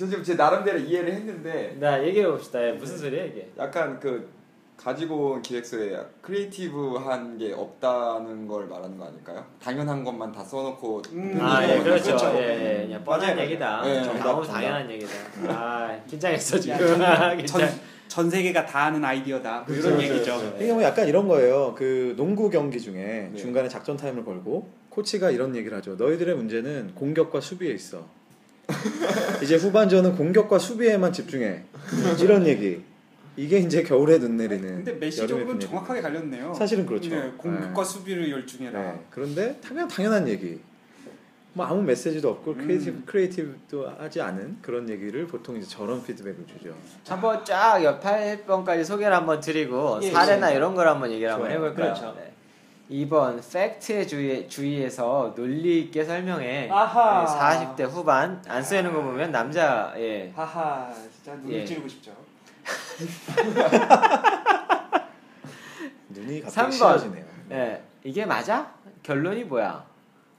저 0.00 0.06
지금 0.08 0.24
제 0.24 0.34
나름대로 0.34 0.78
이해를 0.78 1.12
했는데 1.12 1.76
나 1.78 2.02
얘기해 2.02 2.26
봅시다. 2.26 2.66
예, 2.66 2.72
무슨 2.72 2.96
소리야 2.96 3.22
이게? 3.22 3.50
약간 3.58 4.00
그 4.00 4.30
가지고 4.78 5.32
온 5.32 5.42
기획서에 5.42 5.94
creative한 6.22 7.36
게 7.36 7.52
없다는 7.52 8.48
걸 8.48 8.66
말하는 8.66 8.96
거 8.96 9.04
아닐까요? 9.04 9.44
당연한 9.62 10.02
것만 10.02 10.32
다 10.32 10.42
써놓고 10.42 11.02
음. 11.12 11.32
음, 11.34 11.38
아, 11.42 11.62
예, 11.68 11.76
음, 11.76 11.82
그렇죠. 11.84 12.16
그렇죠. 12.16 12.32
예, 12.38 12.78
예, 12.80 12.86
그냥 12.86 13.04
뻔한 13.04 13.36
맞아요, 13.36 13.40
얘기다. 13.42 13.82
예, 13.84 14.02
정답, 14.02 14.24
너무 14.24 14.42
정답. 14.42 14.52
당연한 14.60 14.90
얘기다. 14.90 15.12
아, 15.48 16.00
긴장했어 16.08 16.58
지금. 16.58 16.78
전, 16.78 17.36
긴장. 17.36 17.68
전 18.08 18.30
세계가 18.30 18.64
다 18.64 18.84
아는 18.84 19.04
아이디어다. 19.04 19.64
뭐 19.68 19.76
이런 19.76 19.96
그렇죠, 19.98 20.02
얘기죠. 20.14 20.38
그렇죠. 20.38 20.56
이게 20.62 20.72
뭐 20.72 20.82
약간 20.82 21.06
이런 21.08 21.28
거예요. 21.28 21.74
그 21.76 22.14
농구 22.16 22.48
경기 22.48 22.80
중에 22.80 23.28
네. 23.30 23.36
중간에 23.36 23.68
작전 23.68 23.98
타임을 23.98 24.24
걸고 24.24 24.66
코치가 24.88 25.30
이런 25.30 25.54
얘기를 25.54 25.76
하죠. 25.76 25.96
너희들의 25.96 26.36
문제는 26.36 26.94
공격과 26.94 27.42
수비에 27.42 27.74
있어. 27.74 28.18
이제 29.42 29.56
후반전은 29.56 30.16
공격과 30.16 30.58
수비에만 30.58 31.12
집중해. 31.12 31.62
이런 32.20 32.46
얘기. 32.46 32.82
이게 33.36 33.58
이제 33.58 33.82
겨울에 33.82 34.18
눈 34.18 34.36
내리는. 34.36 34.76
근데 34.76 34.92
MECE적으로는. 34.92 35.60
정확하게 35.60 36.00
갈렸네요. 36.02 36.52
사실은 36.52 36.84
그렇죠. 36.84 37.10
네, 37.10 37.32
공격과 37.36 37.82
수비를 37.84 38.30
열중해라. 38.30 38.82
네. 38.82 39.00
그런데 39.10 39.58
당연 39.62 39.88
당연한 39.88 40.28
얘기. 40.28 40.60
뭐 41.52 41.66
아무 41.66 41.82
메시지도 41.82 42.28
없고 42.30 42.52
음. 42.52 42.58
creative 42.58 43.02
creative도 43.06 43.88
하지 43.98 44.20
않은 44.20 44.58
그런 44.62 44.88
얘기를 44.88 45.26
보통 45.26 45.56
이제 45.56 45.66
저런 45.66 46.02
피드백을 46.02 46.46
주죠. 46.46 46.74
한번 47.08 47.44
쫙 47.44 47.82
옆 47.82 48.00
8번까지 48.00 48.84
소개를 48.84 49.16
한번 49.16 49.40
드리고 49.40 49.98
예, 50.02 50.10
사례나 50.10 50.52
예. 50.52 50.56
이런 50.56 50.74
걸 50.76 50.86
한번 50.86 51.10
얘기를 51.10 51.32
한번 51.32 51.48
좋아요. 51.50 51.64
해볼까요? 51.64 51.94
그렇죠. 51.94 52.14
네. 52.16 52.32
2번 52.90 53.40
팩트에 53.52 54.04
주의, 54.06 54.48
주의해서 54.48 55.32
논리 55.36 55.82
있게 55.82 56.02
설명해. 56.04 56.68
아하. 56.70 57.24
네, 57.24 57.30
40대 57.76 57.88
후반 57.88 58.42
안 58.48 58.62
쓰이는 58.62 58.92
거 58.92 59.00
보면 59.00 59.30
남자 59.30 59.94
예. 59.96 60.32
하하, 60.34 60.92
진짜 61.14 61.34
눈을 61.36 61.60
예. 61.60 61.64
찌르고 61.64 61.86
싶죠. 61.88 62.10
눈이 66.10 66.40
갑자기 66.42 66.68
3번. 66.70 66.72
싫어지네요. 66.72 67.24
예. 67.52 67.82
이게 68.02 68.26
맞아? 68.26 68.72
결론이 69.02 69.44
뭐야? 69.44 69.84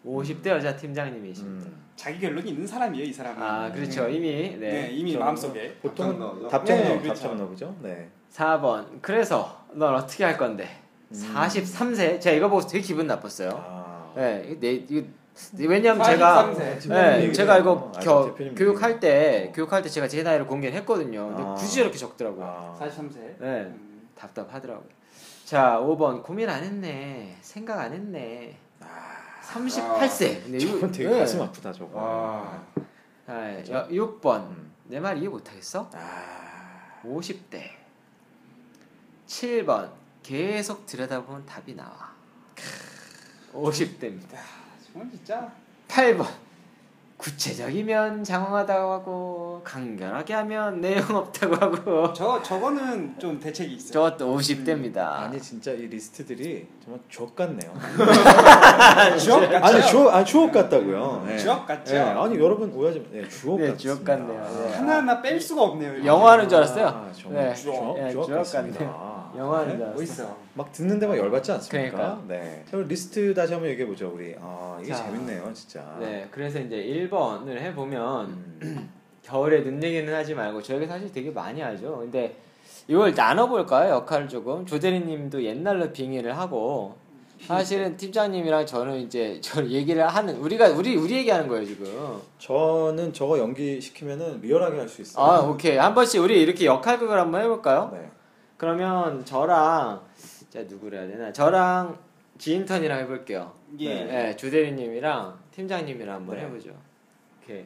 50대 0.05 0.47
여자 0.47 0.75
팀장님이십니다. 0.75 1.67
음. 1.67 1.81
자기 1.95 2.19
결론이 2.19 2.49
있는 2.49 2.65
사람이에요, 2.67 3.05
이 3.05 3.13
사람은. 3.13 3.41
아 3.41 3.71
그렇죠 3.71 4.09
이미 4.09 4.57
네, 4.59 4.67
네. 4.71 4.89
이미 4.91 5.15
마음속에. 5.15 5.75
보통 5.81 6.07
답장 6.07 6.19
나오죠? 6.19 6.47
답장 6.49 6.77
네, 6.77 6.95
나 6.95 7.01
그렇죠. 7.01 7.35
나오죠. 7.35 7.75
네. 7.81 8.09
4번 8.33 9.01
그래서 9.01 9.61
넌 9.73 9.93
어떻게 9.95 10.23
할 10.23 10.37
건데? 10.37 10.80
음. 11.13 11.31
43세 11.35 12.19
제가 12.21 12.35
이거 12.37 12.49
보고 12.49 12.61
되게 12.65 12.81
기분 12.81 13.07
나빴어요. 13.07 13.49
아. 13.53 14.11
네, 14.15 14.57
내 14.59 14.71
이거 14.73 15.07
왜냐면 15.57 16.03
제가 16.05 16.51
43세. 16.53 16.89
네, 16.89 17.31
제가. 17.31 17.57
이거 17.59 17.91
아, 17.95 17.99
겨, 17.99 18.25
대표님 18.27 18.55
교육할. 18.55 18.99
때 18.99 19.51
교육할 19.55 19.81
때 19.81 19.89
제가 19.89 20.07
제 20.07 20.21
나이를 20.23 20.45
공개를 20.45 20.77
했거든요. 20.79 21.27
근데 21.27 21.43
아. 21.43 21.53
굳이 21.53 21.81
이렇게 21.81 21.97
적더라고요. 21.97 22.45
아. 22.45 22.77
43세. 22.79 23.15
네, 23.39 23.61
음. 23.61 24.09
답답하더라고요. 24.15 24.87
자, 25.45 25.79
5번 25.81 26.23
고민 26.23 26.49
안 26.49 26.63
했네. 26.63 27.37
생각 27.41 27.79
안 27.79 27.93
했네. 27.93 28.55
아. 28.81 28.85
38세. 29.43 30.43
근데 30.43 30.57
이거- 30.59 30.87
되게 30.91 31.09
네. 31.09 31.19
가슴 31.19 31.41
아프다 31.41 31.73
저거. 31.73 31.91
아. 31.99 32.63
아, 33.27 33.63
여- 33.69 33.87
6번 33.89 34.41
음. 34.49 34.71
내말 34.87 35.17
이해 35.17 35.27
못 35.29 35.49
하겠어? 35.49 35.89
아. 35.93 37.01
50대 37.05 37.63
7번 39.27 39.89
계속 40.31 40.85
들여다보면 40.85 41.45
답이 41.45 41.75
나와 41.75 42.09
50대입니다 43.53 44.37
정말 44.93 45.11
진짜 45.11 45.51
8번 45.89 46.25
구체적이면 47.17 48.23
장황하다고 48.23 48.91
하고 48.93 49.61
간결하게 49.65 50.33
하면 50.33 50.79
내용 50.79 51.03
없다고 51.17 51.55
하고 51.55 52.13
저 52.13 52.41
저거는 52.41 53.19
좀 53.19 53.39
대책이 53.39 53.75
있어요. 53.75 53.91
저것도 53.91 54.37
50대입니다 54.37 54.97
아니 54.97 55.39
진짜 55.39 55.71
이 55.71 55.85
리스트들이 55.87 56.65
정말 56.83 57.01
주옥 57.09 57.35
같네요. 57.35 57.73
주옥 59.19 59.41
같죠? 59.51 59.65
아니 59.65 59.85
주옥 59.85 60.13
아니 60.15 60.25
주옥 60.25 60.51
같다고요. 60.53 61.25
네. 61.27 61.37
주옥 61.37 61.67
같죠? 61.67 61.93
네. 61.93 61.99
아니 61.99 62.39
여러분 62.39 62.71
오해하지 62.73 62.99
마. 63.01 63.05
네, 63.11 63.27
주옥 63.27 63.59
네, 63.59 63.71
같습니다. 63.71 63.77
주옥 63.77 64.05
같네요. 64.05 64.41
네. 64.41 64.73
하나하나 64.77 65.21
뺄 65.21 65.39
수가 65.39 65.61
없네요. 65.61 66.03
영화는 66.05 66.49
줄 66.49 66.57
알았어요. 66.57 66.87
아, 66.87 67.11
정말 67.13 67.49
네. 67.49 67.53
주옥 67.53 67.97
네, 67.99 68.11
주옥 68.13 68.25
주옥 68.25 68.37
같습니다. 68.39 68.79
같네요. 68.79 69.10
영화는 69.37 69.75
줄 69.77 69.83
알았어요. 69.83 69.95
멋있어. 69.99 70.37
막 70.53 70.71
듣는 70.71 70.99
데만 70.99 71.17
열받지 71.17 71.51
않습니까? 71.53 71.91
그러니까. 71.97 72.23
네. 72.27 72.61
자, 72.65 72.71
그럼 72.71 72.87
리스트 72.87 73.33
다시 73.33 73.53
한번 73.53 73.69
얘기해 73.71 73.87
보죠 73.87 74.11
우리. 74.13 74.35
아 74.39 74.77
이게 74.81 74.93
자. 74.93 75.03
재밌네요 75.05 75.51
진짜. 75.53 75.97
네 75.99 76.27
그래서 76.31 76.59
이제 76.59 76.75
1번을 76.77 77.57
해 77.57 77.73
보면 77.73 78.25
음. 78.61 78.89
겨울에 79.23 79.63
눈 79.63 79.81
얘기는 79.83 80.11
하지 80.13 80.33
말고 80.33 80.61
저희가 80.61 80.87
사실 80.87 81.11
되게 81.11 81.29
많이 81.31 81.61
하죠. 81.61 81.99
근데 81.99 82.35
이걸 82.87 83.13
나눠볼까요? 83.13 83.93
역할을 83.93 84.27
조금 84.27 84.65
조대리님도 84.65 85.43
옛날로 85.43 85.91
빙의를 85.91 86.37
하고 86.37 86.95
사실은 87.45 87.97
팀장님이랑 87.97 88.65
저는 88.67 88.97
이제 88.99 89.39
저 89.43 89.63
얘기를 89.65 90.07
하는 90.07 90.35
우리가 90.37 90.69
우리 90.69 90.95
우리 90.95 91.17
얘기하는 91.17 91.47
거예요 91.47 91.65
지금. 91.65 91.85
저는 92.39 93.13
저거 93.13 93.37
연기 93.39 93.79
시키면은 93.81 94.41
리얼하게 94.41 94.77
할 94.79 94.87
수 94.89 95.01
있어요. 95.01 95.23
아 95.25 95.39
오케이 95.41 95.77
한 95.77 95.93
번씩 95.95 96.21
우리 96.21 96.41
이렇게 96.41 96.65
역할극을 96.65 97.17
한번 97.19 97.41
해볼까요? 97.41 97.89
네. 97.93 98.09
그러면 98.65 99.25
저랑 99.25 100.05
자 100.51 100.61
누구를 100.61 100.99
해야 100.99 101.07
되나? 101.07 101.33
저랑 101.33 101.97
지인턴이랑 102.37 102.99
해볼게요. 102.99 103.51
예. 103.79 104.03
네, 104.05 104.35
조대리님이랑 104.35 105.35
팀장님이랑 105.49 106.17
한번 106.17 106.35
네. 106.35 106.43
해보죠. 106.43 106.69
오케이. 107.41 107.65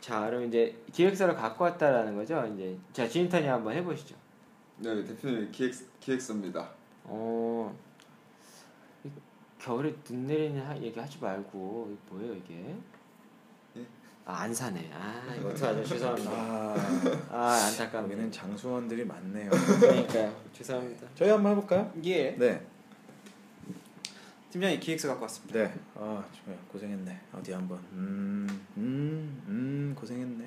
자 0.00 0.24
그럼 0.24 0.44
이제 0.44 0.74
기획서를 0.90 1.34
갖고 1.34 1.64
왔다라는 1.64 2.16
거죠. 2.16 2.50
이제 2.54 2.78
자 2.94 3.06
지인턴이 3.06 3.46
한번 3.46 3.74
해보시죠. 3.74 4.16
네 4.78 5.04
대표님 5.04 5.52
기획 5.52 5.74
기획서입니다. 6.00 6.66
어 7.04 7.76
이- 9.04 9.10
겨울에 9.58 9.94
눈 10.02 10.26
내리는 10.26 10.62
하- 10.64 10.78
얘기 10.78 10.98
하지 10.98 11.18
말고 11.20 11.88
이게 11.92 12.00
뭐예요 12.08 12.32
이게? 12.36 12.74
예? 14.26 14.30
아, 14.30 14.42
안 14.42 14.54
사네. 14.54 14.90
아 14.92 15.34
이거 15.38 15.48
어떡하죠? 15.50 15.84
죄송합니다. 15.84 16.30
아 16.32 16.74
아 17.30 17.52
안타깝네. 17.68 18.12
여기는 18.12 18.32
장수원들이 18.32 19.04
많네요. 19.04 19.50
그러니까요. 19.50 20.34
죄송합니다. 20.52 21.06
저희 21.14 21.30
한번 21.30 21.52
해볼까요? 21.52 21.92
예. 22.04 22.32
네. 22.36 22.60
팀장이 24.50 24.80
기획서 24.80 25.08
갖고 25.08 25.22
왔습니다. 25.22 25.58
네. 25.60 25.74
아 25.94 26.24
정말 26.34 26.58
고생했네. 26.72 27.20
어디 27.34 27.52
한번. 27.52 27.78
음, 27.92 28.46
음, 28.76 29.42
음 29.48 29.94
고생했네. 29.98 30.44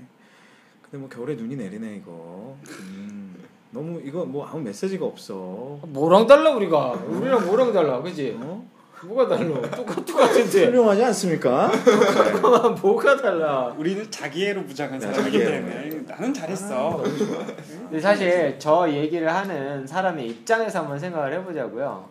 근데 0.81 0.97
뭐 0.97 1.07
겨울에 1.07 1.35
눈이 1.35 1.55
내리네 1.55 1.97
이거. 1.97 2.57
음, 2.81 3.43
너무 3.71 4.01
이거 4.03 4.25
뭐 4.25 4.45
아무 4.45 4.61
메시지가 4.61 5.05
없어. 5.05 5.79
뭐랑 5.87 6.25
달라 6.27 6.51
우리가? 6.51 6.93
우리랑 6.93 7.45
뭐랑 7.45 7.71
달라, 7.71 8.01
그지? 8.01 8.35
어? 8.41 8.67
뭐가 9.03 9.27
달라? 9.37 9.61
똑같 9.71 10.05
똑같은데. 10.05 10.65
훌륭하지 10.65 11.03
않습니까? 11.05 11.71
네. 11.71 12.39
뭐가 12.81 13.15
달라? 13.21 13.73
우리는 13.77 14.09
자기애로 14.11 14.61
무장한 14.63 14.99
네, 14.99 15.05
사람이기. 15.07 15.39
때문에 15.39 15.89
나는 16.07 16.33
잘했어. 16.33 17.01
좋아. 17.17 17.45
근데 17.89 17.99
사실 17.99 18.55
저 18.59 18.89
얘기를 18.89 19.33
하는 19.33 19.85
사람의 19.87 20.27
입장에서 20.27 20.79
한번 20.79 20.99
생각을 20.99 21.33
해보자고요. 21.33 22.07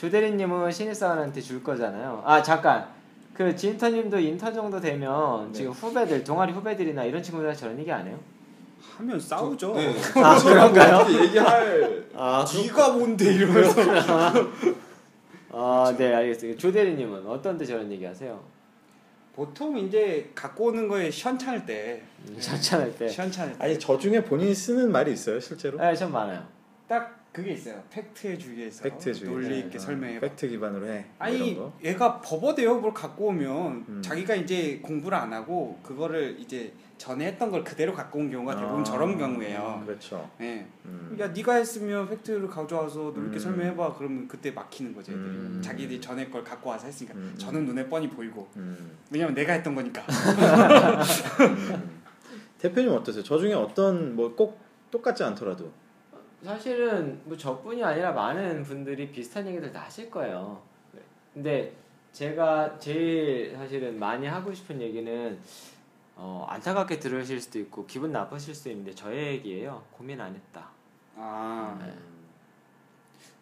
조대리님은 0.00 0.70
신입사원한테 0.70 1.40
줄 1.40 1.62
거잖아요. 1.62 2.22
아 2.24 2.42
잠깐. 2.42 2.86
그 3.32 3.56
진터님도 3.56 4.18
인턴 4.18 4.52
정도 4.52 4.78
되면 4.78 5.46
네. 5.46 5.52
지금 5.58 5.72
후배들 5.72 6.22
동아리 6.24 6.52
후배들이나 6.52 7.04
이런 7.04 7.22
친구들 7.22 7.54
저런 7.56 7.78
얘기 7.78 7.90
안 7.90 8.06
해요? 8.06 8.18
하면 8.98 9.18
싸우죠. 9.18 9.72
네. 9.74 9.94
아, 10.22 10.36
그런가요? 10.36 11.06
얘기할 11.22 12.04
아, 12.14 12.44
네가 12.54 12.90
뭔데 12.90 13.32
이러면서 13.32 13.80
아, 15.52 15.94
네, 15.96 16.14
알겠습니다. 16.14 16.58
조대리님은 16.58 17.26
어떤데 17.26 17.64
저런 17.64 17.90
얘기 17.90 18.04
하세요? 18.04 18.40
보통 19.34 19.78
이제 19.78 20.30
갖고 20.34 20.66
오는 20.66 20.86
거에 20.88 21.10
시원찮을 21.10 21.64
때 21.64 22.02
자찬할 22.38 22.94
때. 22.96 23.08
시원찮을 23.08 23.56
때 23.58 23.64
아니 23.64 23.78
저 23.78 23.96
중에 23.96 24.22
본인이 24.24 24.54
쓰는 24.54 24.90
말이 24.92 25.12
있어요 25.12 25.40
실제로? 25.40 25.78
네, 25.78 25.94
좀 25.94 26.12
많아요. 26.12 26.46
딱 26.88 27.19
그게 27.32 27.52
있어요. 27.52 27.80
팩트에 27.90 28.36
주의해서 28.36 28.82
팩트 28.82 29.14
주의. 29.14 29.30
논리 29.30 29.58
있게 29.60 29.78
어, 29.78 29.80
설명해. 29.80 30.18
팩트 30.20 30.48
기반으로 30.48 30.86
해. 30.86 30.98
뭐 30.98 31.04
아니 31.18 31.54
거. 31.56 31.72
얘가 31.84 32.20
버버대요 32.20 32.80
뭘 32.80 32.92
갖고 32.92 33.26
오면 33.26 33.84
음. 33.88 34.02
자기가 34.02 34.34
이제 34.34 34.80
공부를 34.82 35.16
안 35.16 35.32
하고 35.32 35.78
그거를 35.82 36.36
이제 36.40 36.72
전에 36.98 37.26
했던 37.28 37.50
걸 37.50 37.62
그대로 37.62 37.94
갖고 37.94 38.18
온 38.18 38.30
경우가 38.30 38.56
대부분 38.56 38.80
아, 38.80 38.84
저런 38.84 39.16
경우예요. 39.16 39.82
그렇죠. 39.86 40.28
네. 40.38 40.66
음. 40.84 41.16
야 41.20 41.28
네가 41.28 41.54
했으면 41.54 42.08
팩트를 42.08 42.48
가져와서 42.48 43.10
음. 43.10 43.14
논리 43.22 43.30
있게 43.30 43.38
설명해봐. 43.38 43.94
그러면 43.96 44.26
그때 44.26 44.50
막히는 44.50 44.92
거죠. 44.94 45.12
애들이. 45.12 45.22
음. 45.24 45.60
자기들이 45.62 46.00
전에 46.00 46.28
걸 46.28 46.42
갖고 46.42 46.70
와서 46.70 46.86
했으니까 46.86 47.14
음. 47.16 47.34
저는 47.38 47.64
눈에 47.64 47.88
뻔히 47.88 48.10
보이고 48.10 48.48
음. 48.56 48.96
왜냐면 49.10 49.34
내가 49.34 49.52
했던 49.52 49.74
거니까. 49.76 50.02
음. 50.02 52.00
대표님 52.58 52.90
어떠세요? 52.92 53.22
저 53.22 53.38
중에 53.38 53.52
어떤 53.54 54.16
뭐 54.16 54.34
꼭 54.34 54.60
똑같지 54.90 55.22
않더라도 55.22 55.70
사실은 56.44 57.20
뭐 57.24 57.36
저뿐이 57.36 57.82
아니라 57.84 58.12
많은 58.12 58.62
분들이 58.62 59.10
비슷한 59.10 59.46
얘기들 59.46 59.72
다 59.72 59.82
하실 59.82 60.10
거예요. 60.10 60.62
근데 61.34 61.74
제가 62.12 62.78
제일 62.78 63.54
사실은 63.56 63.98
많이 63.98 64.26
하고 64.26 64.52
싶은 64.52 64.80
얘기는 64.80 65.38
어, 66.16 66.46
안타깝게 66.48 66.98
들으실 66.98 67.40
수도 67.40 67.58
있고 67.60 67.86
기분 67.86 68.12
나쁘실 68.12 68.54
수도 68.54 68.70
있는데 68.70 68.94
저의 68.94 69.34
얘기예요. 69.34 69.82
고민 69.92 70.20
안 70.20 70.34
했다. 70.34 70.68
아 71.16 71.78
네. 71.80 71.94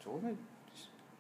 저거는 0.02 0.36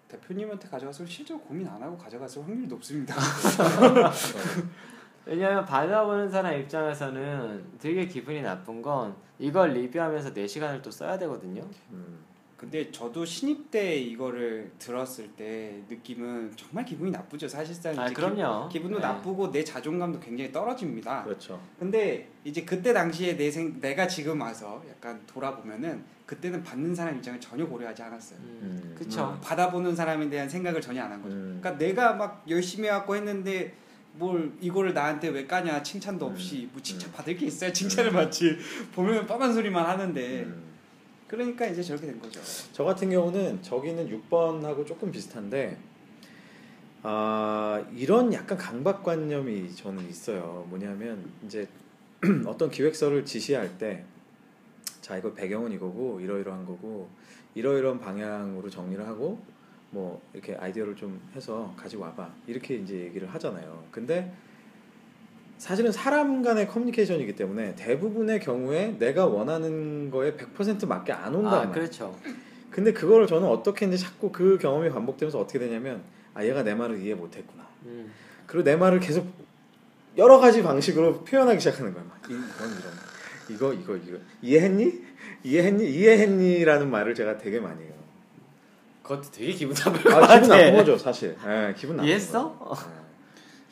대표님한테 0.08 0.68
가져가서 0.68 1.04
실제로 1.06 1.40
고민 1.40 1.66
안 1.68 1.82
하고 1.82 1.96
가져갔을 1.96 2.42
확률이 2.42 2.66
높습니다. 2.66 3.14
왜냐하면 5.28 5.64
받아보는 5.66 6.30
사람 6.30 6.58
입장에서는 6.58 7.64
되게 7.78 8.06
기분이 8.06 8.40
나쁜 8.40 8.80
건 8.80 9.14
이걸 9.38 9.72
리뷰하면서 9.74 10.32
4시간을 10.32 10.80
또 10.82 10.90
써야 10.90 11.18
되거든요. 11.18 11.62
음. 11.90 12.18
근데 12.56 12.90
저도 12.90 13.24
신입 13.24 13.70
때 13.70 13.94
이거를 13.94 14.72
들었을 14.80 15.28
때 15.36 15.80
느낌은 15.88 16.54
정말 16.56 16.84
기분이 16.84 17.10
나쁘죠. 17.12 17.46
사실상 17.46 17.96
아 17.96 18.08
그럼요. 18.08 18.68
기, 18.68 18.80
분도 18.80 18.98
네. 18.98 19.06
나쁘고 19.06 19.52
내 19.52 19.62
자존감도 19.62 20.18
굉장히 20.18 20.50
떨어집니다. 20.50 21.22
그렇죠. 21.22 21.60
근데 21.78 22.28
이제 22.42 22.62
그때 22.64 22.92
당시에 22.92 23.36
내 23.36 23.48
생, 23.50 23.78
내가 23.80 24.08
지금 24.08 24.40
와서 24.40 24.82
약간 24.90 25.20
돌아보면은 25.28 26.02
그때는 26.26 26.62
받는 26.64 26.94
사람 26.96 27.16
입장을 27.18 27.38
전혀 27.40 27.64
고려하지 27.64 28.02
않았어요. 28.02 28.38
음, 28.40 28.58
음. 28.62 28.94
그쵸. 28.98 29.38
받아보는 29.40 29.94
사람에 29.94 30.28
대한 30.28 30.48
생각을 30.48 30.80
전혀 30.80 31.02
안 31.04 31.12
한 31.12 31.22
거죠. 31.22 31.36
음. 31.36 31.58
그러니까 31.60 31.78
내가 31.78 32.14
막 32.14 32.44
열심히 32.48 32.88
해갖고 32.88 33.14
했는데 33.14 33.72
뭘 34.18 34.52
이거를 34.60 34.92
나한테 34.94 35.28
왜 35.28 35.46
까냐 35.46 35.82
칭찬도 35.82 36.26
음. 36.26 36.32
없이 36.32 36.68
뭐 36.72 36.82
칭찬 36.82 37.10
받을 37.12 37.36
게 37.36 37.46
있어야 37.46 37.72
칭찬을 37.72 38.12
받지 38.12 38.56
보면 38.94 39.26
뻔한 39.26 39.52
소리만 39.52 39.86
하는데 39.86 40.40
음. 40.44 40.62
그러니까 41.26 41.66
이제 41.66 41.82
저렇게 41.82 42.06
된 42.06 42.20
거죠. 42.20 42.40
저 42.72 42.84
같은 42.84 43.10
경우는 43.10 43.62
저기는 43.62 44.08
6번하고 44.30 44.86
조금 44.86 45.10
비슷한데 45.10 45.78
아 47.02 47.84
이런 47.94 48.32
약간 48.32 48.58
강박관념이 48.58 49.74
저는 49.74 50.08
있어요. 50.08 50.66
뭐냐면 50.68 51.30
이제 51.44 51.68
어떤 52.46 52.70
기획서를 52.70 53.24
지시할 53.24 53.78
때 53.78 54.04
자 55.08 55.16
이거 55.16 55.32
배경은 55.32 55.72
이거고 55.72 56.20
이러이러한 56.20 56.66
거고 56.66 57.08
이러이러한 57.54 57.98
방향으로 57.98 58.68
정리를 58.68 59.06
하고 59.06 59.42
뭐 59.90 60.20
이렇게 60.34 60.54
아이디어를 60.54 60.96
좀 60.96 61.20
해서 61.34 61.72
가지고 61.76 62.02
와봐 62.04 62.30
이렇게 62.46 62.74
이제 62.76 62.94
얘기를 62.94 63.28
하잖아요. 63.34 63.84
근데 63.90 64.32
사실은 65.56 65.90
사람 65.90 66.42
간의 66.42 66.68
커뮤니케이션이기 66.68 67.34
때문에 67.34 67.74
대부분의 67.74 68.40
경우에 68.40 68.96
내가 68.98 69.26
원하는 69.26 70.10
거에 70.10 70.36
100% 70.36 70.86
맞게 70.86 71.12
안 71.12 71.34
온단 71.34 71.68
아. 71.68 71.70
그렇죠. 71.72 72.16
근데 72.70 72.92
그거를 72.92 73.26
저는 73.26 73.48
어떻게 73.48 73.86
했는지 73.86 74.04
자꾸 74.04 74.30
그 74.30 74.58
경험이 74.58 74.90
반복되면서 74.90 75.40
어떻게 75.40 75.58
되냐면 75.58 76.02
아 76.34 76.44
얘가 76.44 76.62
내 76.62 76.74
말을 76.74 77.00
이해 77.00 77.14
못했구나. 77.14 77.66
음. 77.86 78.12
그리고 78.46 78.62
내 78.64 78.76
말을 78.76 79.00
계속 79.00 79.26
여러 80.16 80.38
가지 80.38 80.62
방식으로 80.62 81.24
표현하기 81.24 81.58
시작하는 81.60 81.92
거야. 81.92 82.04
막 82.04 82.20
이- 82.30 82.34
이건 82.34 82.44
이런 82.78 82.92
이거 83.50 83.72
이거 83.72 83.96
이거 83.96 84.18
이해했니? 84.42 85.02
이해했니? 85.42 85.90
이해했니라는 85.90 86.90
말을 86.90 87.14
제가 87.14 87.38
되게 87.38 87.58
많이 87.58 87.82
해요. 87.82 87.94
그것도 89.08 89.30
되게 89.32 89.52
기분 89.52 89.74
나쁠 89.74 90.02
것아 90.02 90.20
같아. 90.20 90.40
기분 90.40 90.48
나쁜 90.50 90.76
거죠 90.76 90.98
사실. 90.98 91.34
예, 91.46 91.74
기분 91.74 91.96
나쁜 91.96 92.06
이해했어? 92.08 92.58
거죠. 92.58 92.82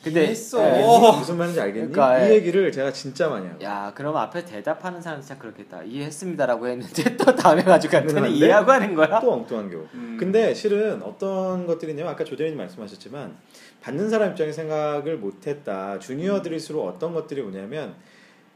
근데 0.03 0.21
이해했어. 0.21 0.63
예. 0.63 0.83
어. 0.83 0.95
알겠니? 0.95 1.17
무슨 1.19 1.37
말인지 1.37 1.61
알겠니? 1.61 1.91
그러니까, 1.91 2.19
이 2.19 2.29
예. 2.29 2.35
얘기를 2.35 2.71
제가 2.71 2.91
진짜 2.91 3.29
많이 3.29 3.47
하고. 3.47 3.63
야 3.63 3.91
그럼 3.93 4.15
앞에 4.17 4.45
대답하는 4.45 4.99
사람 4.99 5.21
진짜 5.21 5.37
그렇겠다. 5.37 5.83
이해했습니다라고 5.83 6.67
했는데 6.67 7.17
또 7.17 7.35
다음에 7.35 7.63
가지고 7.63 7.91
갔더니 7.91 8.35
이해하고 8.35 8.71
하는 8.71 8.95
거야? 8.95 9.19
또 9.19 9.33
엉뚱한 9.33 9.69
경우. 9.69 9.85
음. 9.93 10.17
근데 10.19 10.55
실은 10.55 11.03
어떤 11.03 11.67
것들이냐면 11.67 12.11
아까 12.11 12.23
조대리님 12.23 12.57
말씀하셨지만 12.57 13.37
받는 13.81 14.09
사람 14.09 14.31
입장에 14.31 14.51
생각을 14.51 15.17
못했다. 15.17 15.99
주니어들일수록 15.99 16.87
어떤 16.87 17.13
것들이 17.13 17.41
오냐면 17.41 17.93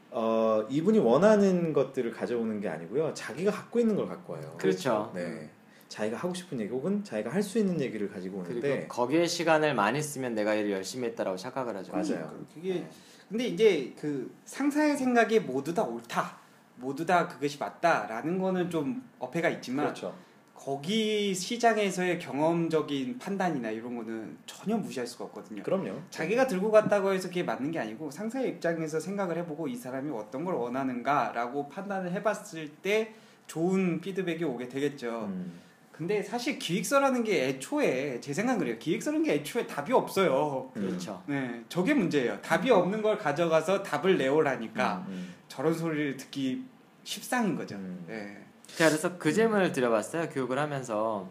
어, 0.10 0.66
이분이 0.70 0.98
원하는 1.00 1.74
것들을 1.74 2.12
가져오는 2.12 2.60
게 2.60 2.70
아니고요. 2.70 3.14
자기가 3.14 3.52
갖고 3.52 3.80
있는 3.80 3.96
걸 3.96 4.08
갖고 4.08 4.34
와요. 4.34 4.56
그렇죠. 4.58 5.12
네. 5.14 5.50
자기가 5.92 6.18
하고 6.18 6.34
싶은 6.34 6.58
얘기 6.62 6.72
혹은 6.72 7.04
자기가 7.04 7.34
할 7.34 7.44
수 7.44 7.60
있는 7.60 7.82
얘기를 7.82 8.10
가지고 8.10 8.44
그리고 8.44 8.60
오는데 8.66 8.88
거기에 8.88 9.28
시간을 9.28 9.74
많이 9.76 10.02
쓰면 10.02 10.36
내가 10.36 10.54
일을 10.54 10.72
열심히 10.72 11.08
했다라고 11.10 11.36
착각을 11.36 11.76
하죠. 11.78 11.92
맞아요. 11.92 12.34
그게 12.54 12.88
근데 13.28 13.48
이제 13.48 13.94
그 14.00 14.34
상사의 14.46 14.96
생각이 14.96 15.42
모두 15.42 15.74
다 15.74 15.84
옳다, 15.84 16.38
모두 16.78 17.06
다 17.06 17.28
그것이 17.28 17.58
맞다라는 17.58 18.38
거는 18.40 18.70
좀 18.70 19.04
어폐가 19.20 19.50
있지만 19.50 19.88
그렇죠. 19.88 20.16
거기 20.56 21.34
시장에서의 21.34 22.20
경험적인 22.20 23.18
판단이나 23.18 23.72
이런 23.72 23.98
거는 23.98 24.38
전혀 24.46 24.78
무시할 24.78 25.06
수가 25.08 25.26
없거든요. 25.26 25.64
그럼요. 25.64 26.00
자기가 26.10 26.48
들고 26.48 26.72
갔다고 26.72 27.12
해서 27.12 27.28
그게 27.28 27.44
맞는 27.44 27.72
게 27.72 27.80
아니고 27.80 28.12
상사의 28.12 28.50
입장에서 28.50 29.00
생각을 29.00 29.38
해보고 29.40 29.68
이 29.68 29.76
사람이 29.76 30.12
어떤 30.12 30.46
걸 30.46 30.54
원하는가라고 30.54 31.68
판단을 31.68 32.12
해봤을 32.14 32.70
때 32.82 33.14
좋은 33.48 34.00
피드백이 34.00 34.44
오게 34.46 34.70
되겠죠. 34.70 35.26
음. 35.26 35.60
근데 36.02 36.24
사실 36.24 36.58
기획서라는 36.58 37.24
게 37.24 37.48
애초에 37.50 38.20
제 38.22 38.34
생각은 38.34 38.62
그래요. 38.62 38.76
기획서라는 38.80 39.24
게 39.24 39.36
애초에 39.36 39.68
답이 39.68 39.94
없어요. 39.94 40.72
음. 40.76 40.82
그렇죠. 40.82 41.22
네, 41.28 41.64
저게 41.70 41.94
문제예요. 41.94 42.42
답이 42.42 42.72
없는 42.72 43.04
걸 43.04 43.20
가져가서 43.20 43.84
답을 43.84 44.18
내오라니까 44.18 45.06
음. 45.10 45.36
저런 45.48 45.76
소리를 45.76 46.18
듣기 46.18 46.64
십상인 47.04 47.56
거죠. 47.56 47.76
음. 47.76 48.04
네. 48.08 48.36
제가 48.66 48.90
그래서 48.90 49.16
그 49.20 49.32
질문을 49.32 49.72
드려봤어요. 49.74 50.30
교육을 50.30 50.58
하면서 50.58 51.30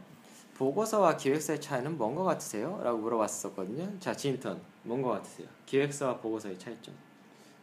보고서와 0.56 1.16
기획서의 1.16 1.60
차이는 1.60 1.98
뭔 1.98 2.14
것 2.14 2.22
같으세요? 2.22 2.80
라고 2.84 2.98
물어봤었거든요. 2.98 3.98
자, 3.98 4.14
진턴 4.14 4.60
뭔 4.84 5.02
것 5.02 5.08
같으세요? 5.10 5.48
기획서와 5.66 6.18
보고서의 6.18 6.56
차이점. 6.60 6.94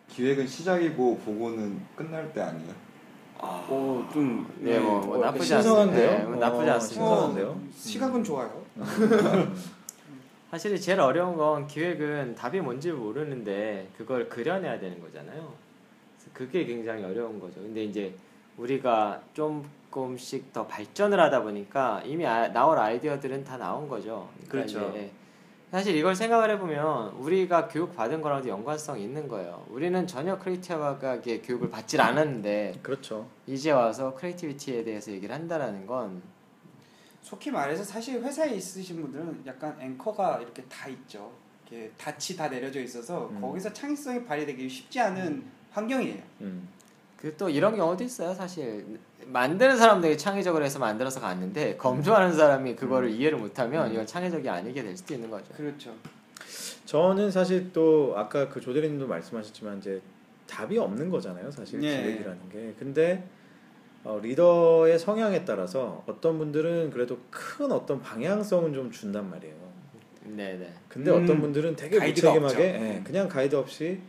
기획은 0.09 0.45
시작이고 0.45 1.19
보고는 1.19 1.79
끝날 1.95 2.33
때 2.33 2.41
아니에요? 2.41 2.73
오, 3.69 4.03
좀 4.11 4.47
네, 4.59 4.79
뭐, 4.79 4.99
뭐 4.99 5.17
어, 5.17 5.21
나쁘지 5.21 5.45
신선한데요? 5.45 6.09
않습니다. 6.11 6.23
네, 6.23 6.23
뭐 6.23 6.35
나쁘지 6.39 6.69
어, 6.69 6.73
않습니다. 6.73 7.05
신선한데요? 7.05 7.47
어, 7.49 7.61
시각은 7.71 8.23
좋아요. 8.23 8.63
사실 10.49 10.79
제일 10.79 10.99
어려운 11.01 11.35
건 11.35 11.67
기획은 11.67 12.35
답이 12.35 12.61
뭔지 12.61 12.91
모르는데 12.91 13.89
그걸 13.97 14.29
그려내야 14.29 14.79
되는 14.79 14.99
거잖아요. 15.01 15.53
그게 16.33 16.65
굉장히 16.65 17.03
어려운 17.03 17.39
거죠. 17.39 17.61
근데 17.61 17.83
이제 17.83 18.13
우리가 18.57 19.21
조금씩 19.33 20.53
더 20.53 20.65
발전을 20.65 21.19
하다 21.19 21.43
보니까 21.43 22.01
이미 22.05 22.25
아, 22.25 22.51
나올 22.51 22.77
아이디어들은 22.77 23.43
다 23.43 23.57
나온 23.57 23.87
거죠. 23.87 24.29
그러니까 24.47 24.73
그렇죠. 24.73 24.89
이제 24.91 25.11
사실 25.69 25.97
이걸 25.97 26.15
생각을 26.15 26.49
해보면 26.51 27.09
우리가 27.15 27.67
교육 27.67 27.93
받은 27.93 28.21
거랑도 28.21 28.47
연관성이 28.47 29.03
있는 29.03 29.27
거예요. 29.27 29.65
우리는 29.69 30.07
전혀 30.07 30.39
creative하게 30.39 31.41
교육을 31.41 31.69
받질 31.69 31.99
않았는데 31.99 32.79
그렇죠. 32.81 33.27
이제 33.45 33.71
와서 33.71 34.15
creativity에 34.15 34.85
대해서 34.85 35.11
얘기를 35.11 35.35
한다라는 35.35 35.85
건 35.85 36.21
속히 37.21 37.51
말해서 37.51 37.83
사실 37.83 38.21
회사에 38.23 38.55
있으신 38.55 39.01
분들은 39.01 39.43
약간 39.45 39.75
앵커가 39.81 40.39
이렇게 40.41 40.63
다 40.63 40.87
있죠. 40.87 41.33
이렇게 41.69 41.91
닻이 41.97 42.37
다 42.37 42.47
내려져 42.47 42.79
있어서 42.81 43.27
음. 43.27 43.41
거기서 43.41 43.73
창의성이 43.73 44.23
발휘되기 44.23 44.69
쉽지 44.69 45.01
않은 45.01 45.43
환경이에요. 45.71 46.23
음. 46.41 46.69
그또 47.17 47.49
이런 47.49 47.75
경우도 47.75 48.03
있어요 48.03 48.33
사실 48.33 48.99
만드는 49.31 49.77
사람 49.77 50.01
되게 50.01 50.15
창의적으로 50.15 50.63
해서 50.63 50.79
만들어서 50.79 51.19
갔는데 51.19 51.77
검토하는 51.77 52.33
사람이 52.33 52.75
그거를 52.75 53.09
이해를 53.09 53.37
못하면 53.37 53.87
음. 53.87 53.93
이건 53.93 54.05
창의적이 54.05 54.49
아니게 54.49 54.83
될 54.83 54.95
수도 54.95 55.13
있는 55.13 55.29
거죠 55.29 55.53
그렇죠. 55.53 55.93
저는 56.85 57.31
사실 57.31 57.71
또 57.73 58.13
아까 58.15 58.47
그 58.47 58.61
조대리님도 58.61 59.07
말씀하셨지만 59.07 59.79
이제 59.79 60.01
답이 60.47 60.77
없는 60.77 61.09
거잖아요, 61.09 61.51
사실 61.51 61.83
예. 61.83 62.01
기획이라는 62.01 62.49
게. 62.49 62.73
근데 62.79 63.27
어, 64.03 64.19
리더의 64.23 64.97
성향에 64.97 65.43
따라서 65.43 66.03
어떤 66.07 66.37
분들은 66.37 66.91
그래도 66.91 67.17
큰 67.29 67.71
어떤 67.73 68.01
방향성은 68.01 68.73
좀 68.73 68.89
준단 68.89 69.29
말이에요. 69.29 69.55
네네. 70.23 70.73
근데 70.87 71.11
음, 71.11 71.23
어떤 71.23 71.41
분들은 71.41 71.75
되게 71.75 71.97
가이드가 71.97 72.33
무책임하게 72.33 72.69
없죠. 72.69 72.85
예, 72.85 73.01
그냥 73.03 73.27
가이드 73.27 73.55
없이 73.55 73.99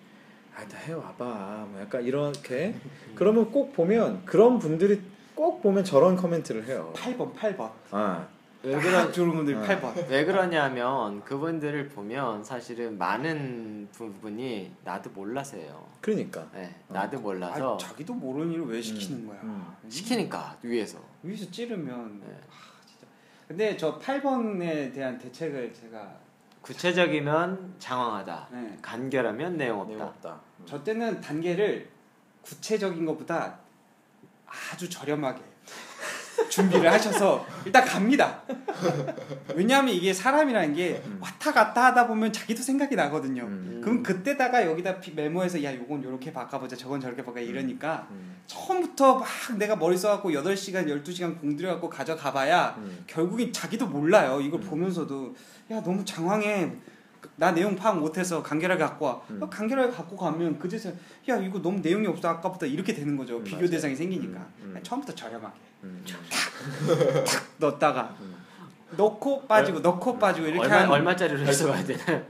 아, 0.59 0.67
다 0.67 0.77
해와봐. 0.77 1.67
뭐 1.71 1.81
약간 1.81 2.03
이렇게 2.03 2.75
그러면 3.15 3.51
꼭 3.53 3.73
보면 3.73 4.25
그런 4.25 4.59
분들이 4.59 5.01
꼭 5.37 5.63
보면 5.63 5.85
저런 5.85 6.17
코멘트를 6.17 6.67
해요. 6.67 6.93
8번 6.97 7.33
8번. 7.33 7.71
아, 7.93 8.27
왜딱 8.65 8.83
그런 8.83 9.13
좋은 9.13 9.31
분들이 9.37 9.57
어. 9.57 9.63
8번. 9.63 10.09
왜 10.09 10.25
그러냐면 10.25 11.23
그분들을 11.23 11.91
보면 11.91 12.43
사실은 12.43 12.99
많은 12.99 13.89
부분이 13.93 14.73
나도 14.83 15.11
몰라서예요. 15.11 15.87
그러니까. 16.01 16.45
네, 16.53 16.75
어. 16.89 16.93
나도 16.95 17.21
몰라서 17.21 17.75
아, 17.75 17.79
자기도 17.79 18.15
모르는 18.15 18.53
일을 18.53 18.67
왜 18.67 18.83
시키는 18.83 19.29
거야? 19.29 19.39
음. 19.45 19.65
시키니까 19.89 20.57
위에서. 20.63 20.99
위에서 21.23 21.49
찌르면 21.53 22.19
네. 22.19 22.27
아, 22.51 22.85
진짜. 22.85 23.07
근데 23.47 23.77
저 23.77 23.97
8번에 24.01 24.93
대한 24.93 25.17
대책을 25.19 25.73
제가 25.73 26.17
구체적이면 26.63 27.77
장황하다. 27.79 28.49
네. 28.51 28.77
간결하면 28.83 29.57
내용 29.57 29.87
내용 29.87 30.03
없다. 30.03 30.48
저 30.67 30.83
때는 30.83 31.21
단계를 31.21 31.89
구체적인 32.43 33.05
것보다 33.05 33.59
아주 34.73 34.89
저렴하게 34.89 35.41
준비를 36.49 36.91
하셔서 36.91 37.45
일단 37.65 37.85
갑니다. 37.85 38.43
왜냐하면 39.55 39.93
이게 39.93 40.13
사람이라는 40.13 40.73
게 40.75 41.03
음. 41.05 41.19
왔다 41.21 41.53
갔다 41.53 41.87
하다 41.87 42.07
보면 42.07 42.33
자기도 42.33 42.63
생각이 42.63 42.95
나거든요. 42.95 43.43
음. 43.43 43.81
그럼 43.83 44.03
그때다가 44.03 44.65
여기다 44.67 45.01
피- 45.01 45.13
메모해서 45.13 45.63
야 45.65 45.75
요건 45.75 46.03
요렇게 46.03 46.33
바꿔보자 46.33 46.77
저건 46.77 47.01
저렇게 47.01 47.25
바꿔 47.25 47.41
이러니까 47.41 48.07
음. 48.13 48.37
처음부터 48.47 49.17
막 49.17 49.29
내가 49.59 49.77
머리 49.77 49.97
써갖고 49.97 50.31
8시간 50.31 50.87
12시간 50.87 51.39
공들여갖고 51.41 51.91
가져가봐야 51.91 52.77
음. 52.79 53.05
결국엔 53.07 53.53
자기도 53.53 53.87
몰라요. 53.89 54.41
이걸 54.41 54.61
음. 54.61 54.65
보면서도 54.67 55.35
야 55.73 55.83
너무 55.83 56.05
장황해. 56.05 56.73
나 57.37 57.53
내용 57.53 57.77
파악 57.77 57.99
못해서 57.99 58.43
간결하게 58.43 58.83
갖고 58.83 59.05
와. 59.07 59.21
음. 59.31 59.39
어, 59.43 59.49
간결하게 59.49 59.93
갖고 59.93 60.17
가면 60.17 60.59
그제서 60.59 60.91
야 61.29 61.37
이거 61.37 61.61
너무 61.61 61.81
내용이 61.81 62.07
없어 62.07 62.29
아까부터 62.29 62.67
이렇게 62.67 62.93
되는 62.95 63.17
거죠. 63.17 63.39
음, 63.39 63.45
비교 63.45 63.57
맞아요. 63.59 63.71
대상이 63.71 63.95
생기니까 63.97 64.39
음, 64.61 64.75
음. 64.77 64.81
처음부터 64.83 65.15
저렴하게 65.15 65.55
음. 65.85 66.05
넣었다가 67.59 68.17
음. 68.21 68.35
넣고 68.97 69.47
빠지고 69.47 69.81
넣고 69.81 70.19
빠지고 70.19 70.47
이렇게 70.47 70.65
얼마 70.65 70.81
한 70.81 70.91
얼마짜리로 70.91 71.41
해석해야 71.41 71.85
되나? 71.85 72.23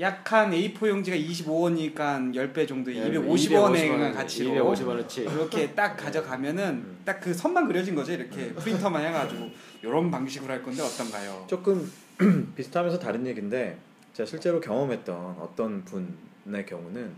약한 0.00 0.50
A4 0.50 0.88
용지가 0.88 1.16
25원이니까 1.16 2.34
10배 2.34 2.66
정도 2.66 2.94
예, 2.94 3.10
250원에 3.10 4.14
가치로 4.14 4.74
250원어치. 4.74 5.18
이렇게 5.30 5.70
딱 5.74 5.96
가져가면은 5.96 6.64
음. 6.64 6.98
딱그 7.04 7.34
선만 7.34 7.66
그려진 7.68 7.94
거죠 7.94 8.12
이렇게 8.12 8.52
프린터만 8.54 9.04
해가지고 9.04 9.50
이런 9.82 10.10
방식으로 10.10 10.50
할 10.50 10.62
건데 10.62 10.82
어떤가요? 10.82 11.44
조금 11.46 11.90
비슷하면서 12.56 12.98
다른 12.98 13.26
얘기인데 13.26 13.78
제가 14.12 14.26
실제로 14.26 14.60
경험했던 14.60 15.36
어떤 15.40 15.84
분의 15.84 16.66
경우는 16.66 17.14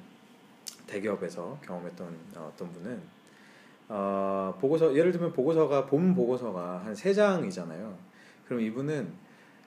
대기업에서 0.87 1.59
경험했던 1.65 2.17
어떤 2.37 2.73
분은 2.73 3.01
어, 3.89 4.57
보고서 4.61 4.95
예를 4.97 5.13
들면 5.13 5.33
보고서가 5.33 5.87
본 5.87 6.15
보고서가 6.15 6.85
한 6.85 6.95
세 6.95 7.13
장이잖아요. 7.13 7.97
그럼 8.47 8.61
이분은 8.61 9.13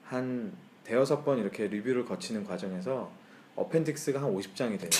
한 0.04 0.52
대여섯 0.84 1.24
번 1.24 1.38
이렇게 1.38 1.66
리뷰를 1.68 2.04
거치는 2.04 2.44
과정에서 2.44 3.10
어펜딕스가 3.56 4.14
한 4.14 4.34
50장이 4.34 4.78
돼요. 4.80 4.90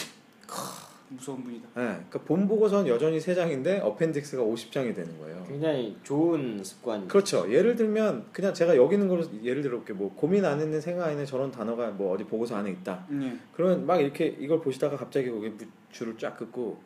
무서운 1.11 1.43
분이다. 1.43 1.69
네, 1.75 1.83
그러니까 1.85 2.19
본 2.21 2.47
보고서는 2.47 2.87
여전히 2.91 3.19
세 3.21 3.35
장인데 3.35 3.81
어펜딕스가 3.81 4.39
50장이 4.39 4.95
되는 4.95 5.19
거예요. 5.19 5.45
굉장히 5.49 5.97
좋은 6.05 6.63
습관. 6.63 7.09
그렇죠. 7.09 7.51
예를 7.51 7.77
들면 7.77 8.27
그냥 8.33 8.53
제가 8.53 8.77
여기 8.77 8.95
있는 8.97 9.09
걸로 9.09 9.25
예를 9.43 9.63
들어볼게 9.63 9.93
뭐 9.95 10.13
고민 10.15 10.45
안 10.45 10.61
했는 10.61 10.81
생각 10.81 11.05
안 11.05 11.11
했는 11.11 11.25
저런 11.25 11.51
단어가 11.51 11.89
뭐 11.91 12.15
어디 12.15 12.25
보고서 12.25 12.57
안에 12.57 12.71
있다. 12.71 13.07
예. 13.23 13.37
그러면 13.55 13.87
막 13.87 14.01
이렇게 14.01 14.37
이걸 14.39 14.61
보시다가 14.61 14.97
갑자기 14.97 15.31
거기 15.31 15.49
무- 15.49 15.57
줄을 15.91 16.17
쫙 16.19 16.37
긋고 16.37 16.79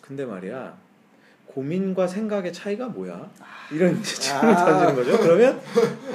근데 0.00 0.24
말이야 0.24 0.76
고민과 1.46 2.06
생각의 2.06 2.52
차이가 2.52 2.88
뭐야? 2.88 3.28
이런 3.72 4.00
질문을 4.02 4.54
아. 4.54 4.64
던지는 4.64 4.94
거죠. 4.94 5.18
그러면 5.22 5.60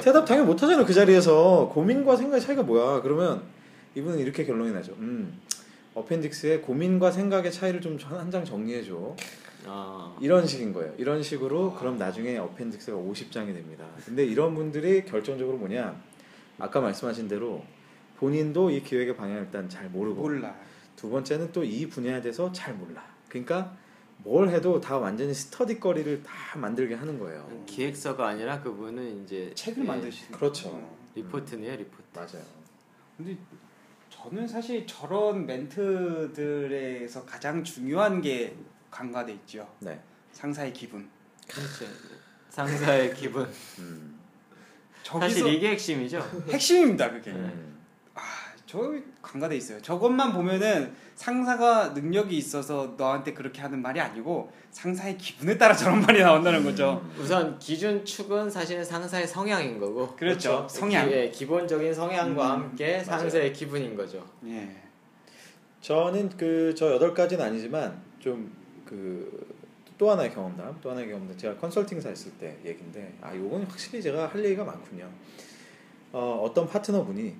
대답 0.02 0.24
당연히 0.24 0.46
못 0.46 0.62
하잖아요. 0.62 0.84
그 0.86 0.92
자리에서 0.94 1.70
고민과 1.72 2.16
생각의 2.16 2.40
차이가 2.40 2.62
뭐야? 2.62 3.00
그러면 3.02 3.42
이분은 3.94 4.18
이렇게 4.18 4.44
결론이 4.44 4.72
나죠. 4.72 4.92
음. 4.98 5.40
어펜딕스에 5.96 6.62
고민과 6.62 7.10
생각의 7.10 7.50
차이를 7.52 7.80
좀 7.80 7.96
한 7.98 8.30
장 8.30 8.44
정리해 8.44 8.82
줘. 8.84 9.16
아, 9.68 10.16
이런 10.20 10.46
식인 10.46 10.72
거예요. 10.72 10.94
이런 10.98 11.22
식으로 11.22 11.74
그럼 11.74 11.96
나중에 11.96 12.38
어펜딕스가 12.38 12.92
50장이 13.12 13.46
됩니다. 13.54 13.86
근데 14.04 14.24
이런 14.24 14.54
분들이 14.54 15.04
결정적으로 15.04 15.56
뭐냐? 15.58 16.00
아까 16.58 16.80
말씀하신 16.80 17.26
대로 17.28 17.64
본인도 18.18 18.70
이 18.70 18.82
기획의 18.82 19.16
방향을 19.16 19.42
일단 19.44 19.68
잘 19.68 19.88
모르고 19.88 20.22
몰라. 20.22 20.54
두 20.94 21.10
번째는 21.10 21.52
또 21.52 21.64
이 21.64 21.88
분야에 21.88 22.20
대해서 22.20 22.50
잘 22.52 22.74
몰라. 22.74 23.04
그러니까 23.28 23.76
뭘 24.18 24.48
해도 24.48 24.80
다 24.80 24.96
완전히 24.98 25.34
스터디 25.34 25.78
거리를 25.80 26.22
다 26.22 26.58
만들게 26.58 26.94
하는 26.94 27.18
거예요. 27.18 27.46
기획서가 27.66 28.26
아니라 28.28 28.60
그분은 28.62 29.24
이제 29.24 29.50
책을 29.54 29.82
예, 29.82 29.86
만드시는. 29.86 30.32
그렇죠. 30.32 30.68
어. 30.70 30.96
리포트네요, 31.14 31.76
리포트. 31.76 32.02
맞아요. 32.14 32.44
근데 33.16 33.36
저는 34.28 34.48
사실 34.48 34.84
저런 34.88 35.46
멘트들에서 35.46 37.24
가장 37.24 37.62
중요한 37.62 38.20
게 38.20 38.56
간과돼 38.90 39.32
있죠. 39.34 39.72
네. 39.78 40.00
상사의 40.32 40.72
기분. 40.72 41.08
그렇죠. 41.46 41.84
상사의 42.50 43.14
기분. 43.14 43.48
음. 43.78 44.18
저기서 45.04 45.28
사실 45.28 45.54
이게 45.54 45.70
핵심이죠. 45.70 46.44
핵심입니다 46.50 47.12
그게. 47.12 47.32
네. 47.32 47.38
음. 47.38 47.75
저 48.76 48.92
간과돼 49.22 49.56
있어요. 49.56 49.80
저것만 49.80 50.32
보면은 50.34 50.92
상사가 51.14 51.88
능력이 51.88 52.36
있어서 52.36 52.94
너한테 52.96 53.32
그렇게 53.32 53.62
하는 53.62 53.80
말이 53.80 53.98
아니고 53.98 54.52
상사의 54.70 55.16
기분에 55.16 55.56
따라 55.56 55.74
저런 55.74 56.00
말이 56.02 56.20
나온다는 56.20 56.62
거죠. 56.62 57.02
우선 57.18 57.58
기준 57.58 58.04
축은 58.04 58.50
사실은 58.50 58.84
상사의 58.84 59.26
성향인 59.26 59.80
거고. 59.80 60.14
그렇죠. 60.16 60.66
성향. 60.68 61.08
기, 61.08 61.14
예, 61.14 61.30
기본적인 61.30 61.94
성향과 61.94 62.46
음, 62.56 62.60
함께 62.62 63.02
상사의 63.02 63.52
기분인 63.52 63.96
거죠. 63.96 64.24
예. 64.44 64.76
저는 65.80 66.28
그 66.36 66.74
저 66.76 66.92
여덟 66.92 67.14
가지는 67.14 67.44
아니지만 67.44 68.00
좀 68.20 68.52
그 68.84 69.46
또 69.98 70.10
하나의 70.10 70.30
경험담, 70.30 70.78
또 70.82 70.90
하나의 70.90 71.08
경험담. 71.08 71.36
제가 71.38 71.56
컨설팅사 71.56 72.10
했을 72.10 72.30
때 72.32 72.54
얘긴데 72.64 73.14
아 73.22 73.34
요건 73.34 73.62
확실히 73.64 74.02
제가 74.02 74.26
할 74.26 74.44
얘기가 74.44 74.62
많군요. 74.62 75.08
어, 76.12 76.42
어떤 76.44 76.68
파트너분이 76.68 77.34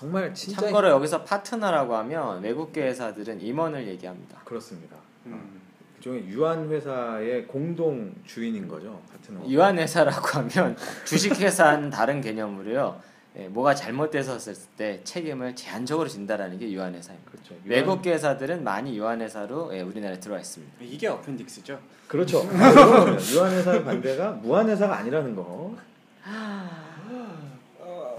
정말 0.00 0.32
진짜 0.34 0.62
참고로 0.62 0.88
여기서 0.88 1.24
파트너라고 1.24 1.94
하면 1.96 2.42
외국계 2.42 2.82
회사들은 2.86 3.40
임원을 3.42 3.86
얘기합니다. 3.88 4.38
그렇습니다. 4.44 4.96
음. 5.26 5.60
일종의 5.98 6.26
유한 6.28 6.70
회사의 6.70 7.46
공동 7.46 8.14
주인인 8.26 8.66
거죠 8.66 8.98
파트너. 9.12 9.46
유한 9.46 9.78
회사라고 9.78 10.26
하면 10.40 10.74
주식 11.04 11.38
회사는 11.38 11.90
다른 11.90 12.22
개념으로요. 12.22 12.98
예, 13.36 13.46
뭐가 13.46 13.74
잘못됐었을 13.74 14.54
때 14.76 15.00
책임을 15.04 15.54
제한적으로 15.54 16.08
진다라는 16.08 16.58
게 16.58 16.72
유한 16.72 16.94
회사입니다. 16.94 17.30
그렇죠. 17.30 17.54
유한- 17.54 17.64
외국계 17.66 18.12
회사들은 18.14 18.64
많이 18.64 18.96
유한 18.96 19.20
회사로 19.20 19.72
예, 19.76 19.82
우리나라에 19.82 20.18
들어와 20.18 20.40
있습니다. 20.40 20.72
이게 20.80 21.08
어펜딕스죠. 21.08 21.78
그렇죠. 22.08 22.38
아, 22.40 23.16
유한 23.34 23.52
회사의 23.52 23.84
반대가 23.84 24.30
무한 24.32 24.68
회사가 24.68 24.96
아니라는 24.96 25.36
거. 25.36 25.76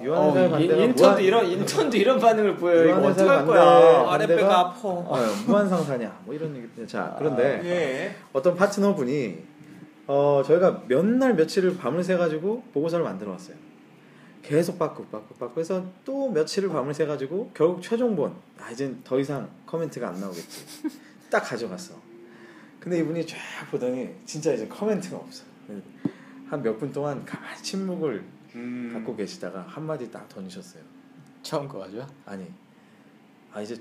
유한 0.03 0.29
회사의 0.29 0.47
어, 0.47 0.49
반대가 0.51 0.73
인, 0.75 0.81
인턴도 0.89 1.03
무한- 1.03 1.21
이런 1.23 1.45
인턴도 1.45 1.97
이런 1.97 2.19
반응을 2.19 2.55
보여요. 2.57 2.83
이거 2.85 2.89
유한 2.99 3.03
어떻게 3.05 3.29
할 3.29 3.45
거야? 3.45 4.11
아랫배가 4.11 4.41
반대가- 4.41 4.51
아파. 4.59 4.79
어, 4.89 5.17
무한 5.47 5.69
상사냐 5.69 6.21
뭐 6.25 6.33
이런 6.35 6.55
얘기. 6.55 6.87
자 6.87 7.15
그런데 7.17 7.61
예. 7.63 8.15
어떤 8.33 8.55
파트너 8.55 8.95
분이 8.95 9.43
어 10.07 10.41
저희가 10.45 10.83
몇 10.87 11.05
날 11.05 11.35
며칠을 11.35 11.77
밤을 11.77 12.03
새 12.03 12.17
가지고 12.17 12.63
보고서를 12.73 13.03
만들어 13.05 13.31
왔어요. 13.31 13.55
계속 14.41 14.79
바꾸고 14.79 15.09
바꾸고 15.09 15.35
바꾸고 15.35 15.61
해서 15.61 15.85
또 16.03 16.29
며칠을 16.31 16.69
밤을 16.69 16.93
새 16.93 17.05
가지고 17.05 17.51
결국 17.53 17.81
최종본 17.81 18.33
아 18.59 18.71
이젠 18.71 18.99
더 19.03 19.19
이상 19.19 19.47
코멘트가 19.67 20.07
안 20.09 20.19
나오겠지. 20.19 20.65
딱 21.29 21.41
가져갔어. 21.41 21.93
근데 22.79 22.97
이분이 22.99 23.25
쫙 23.27 23.37
보더니 23.69 24.09
진짜 24.25 24.51
이제 24.53 24.65
코멘트가 24.67 25.15
없어. 25.17 25.43
한 26.49 26.61
몇 26.63 26.77
분 26.79 26.91
동안 26.91 27.23
가만히 27.23 27.61
침묵을 27.61 28.23
음. 28.55 28.91
갖고 28.93 29.15
계시다가 29.15 29.65
한 29.67 29.85
마디 29.85 30.11
딱 30.11 30.27
던지셨어요. 30.29 30.83
처음 31.43 31.67
거죠? 31.67 32.07
아니 32.25 32.47
아 33.53 33.61
이제 33.61 33.75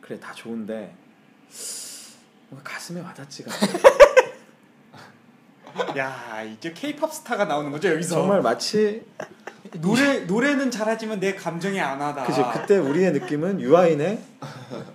그래 0.00 0.18
다 0.20 0.32
좋은데 0.32 0.94
뭔가 2.50 2.70
가슴에 2.70 3.00
와닿지가 3.00 3.50
않아. 3.52 3.98
야 5.98 6.42
이제 6.42 6.72
K-팝 6.72 7.12
스타가 7.12 7.44
나오는 7.44 7.70
거죠 7.70 7.88
여기서. 7.88 8.16
정말 8.16 8.40
마치 8.42 9.04
노래 9.80 10.20
노래는 10.20 10.70
잘하지만 10.70 11.20
내 11.20 11.34
감정이 11.34 11.80
안 11.80 12.00
하다. 12.00 12.24
그지 12.24 12.42
그때 12.54 12.78
우리의 12.78 13.12
느낌은 13.12 13.60
유아인의 13.60 14.18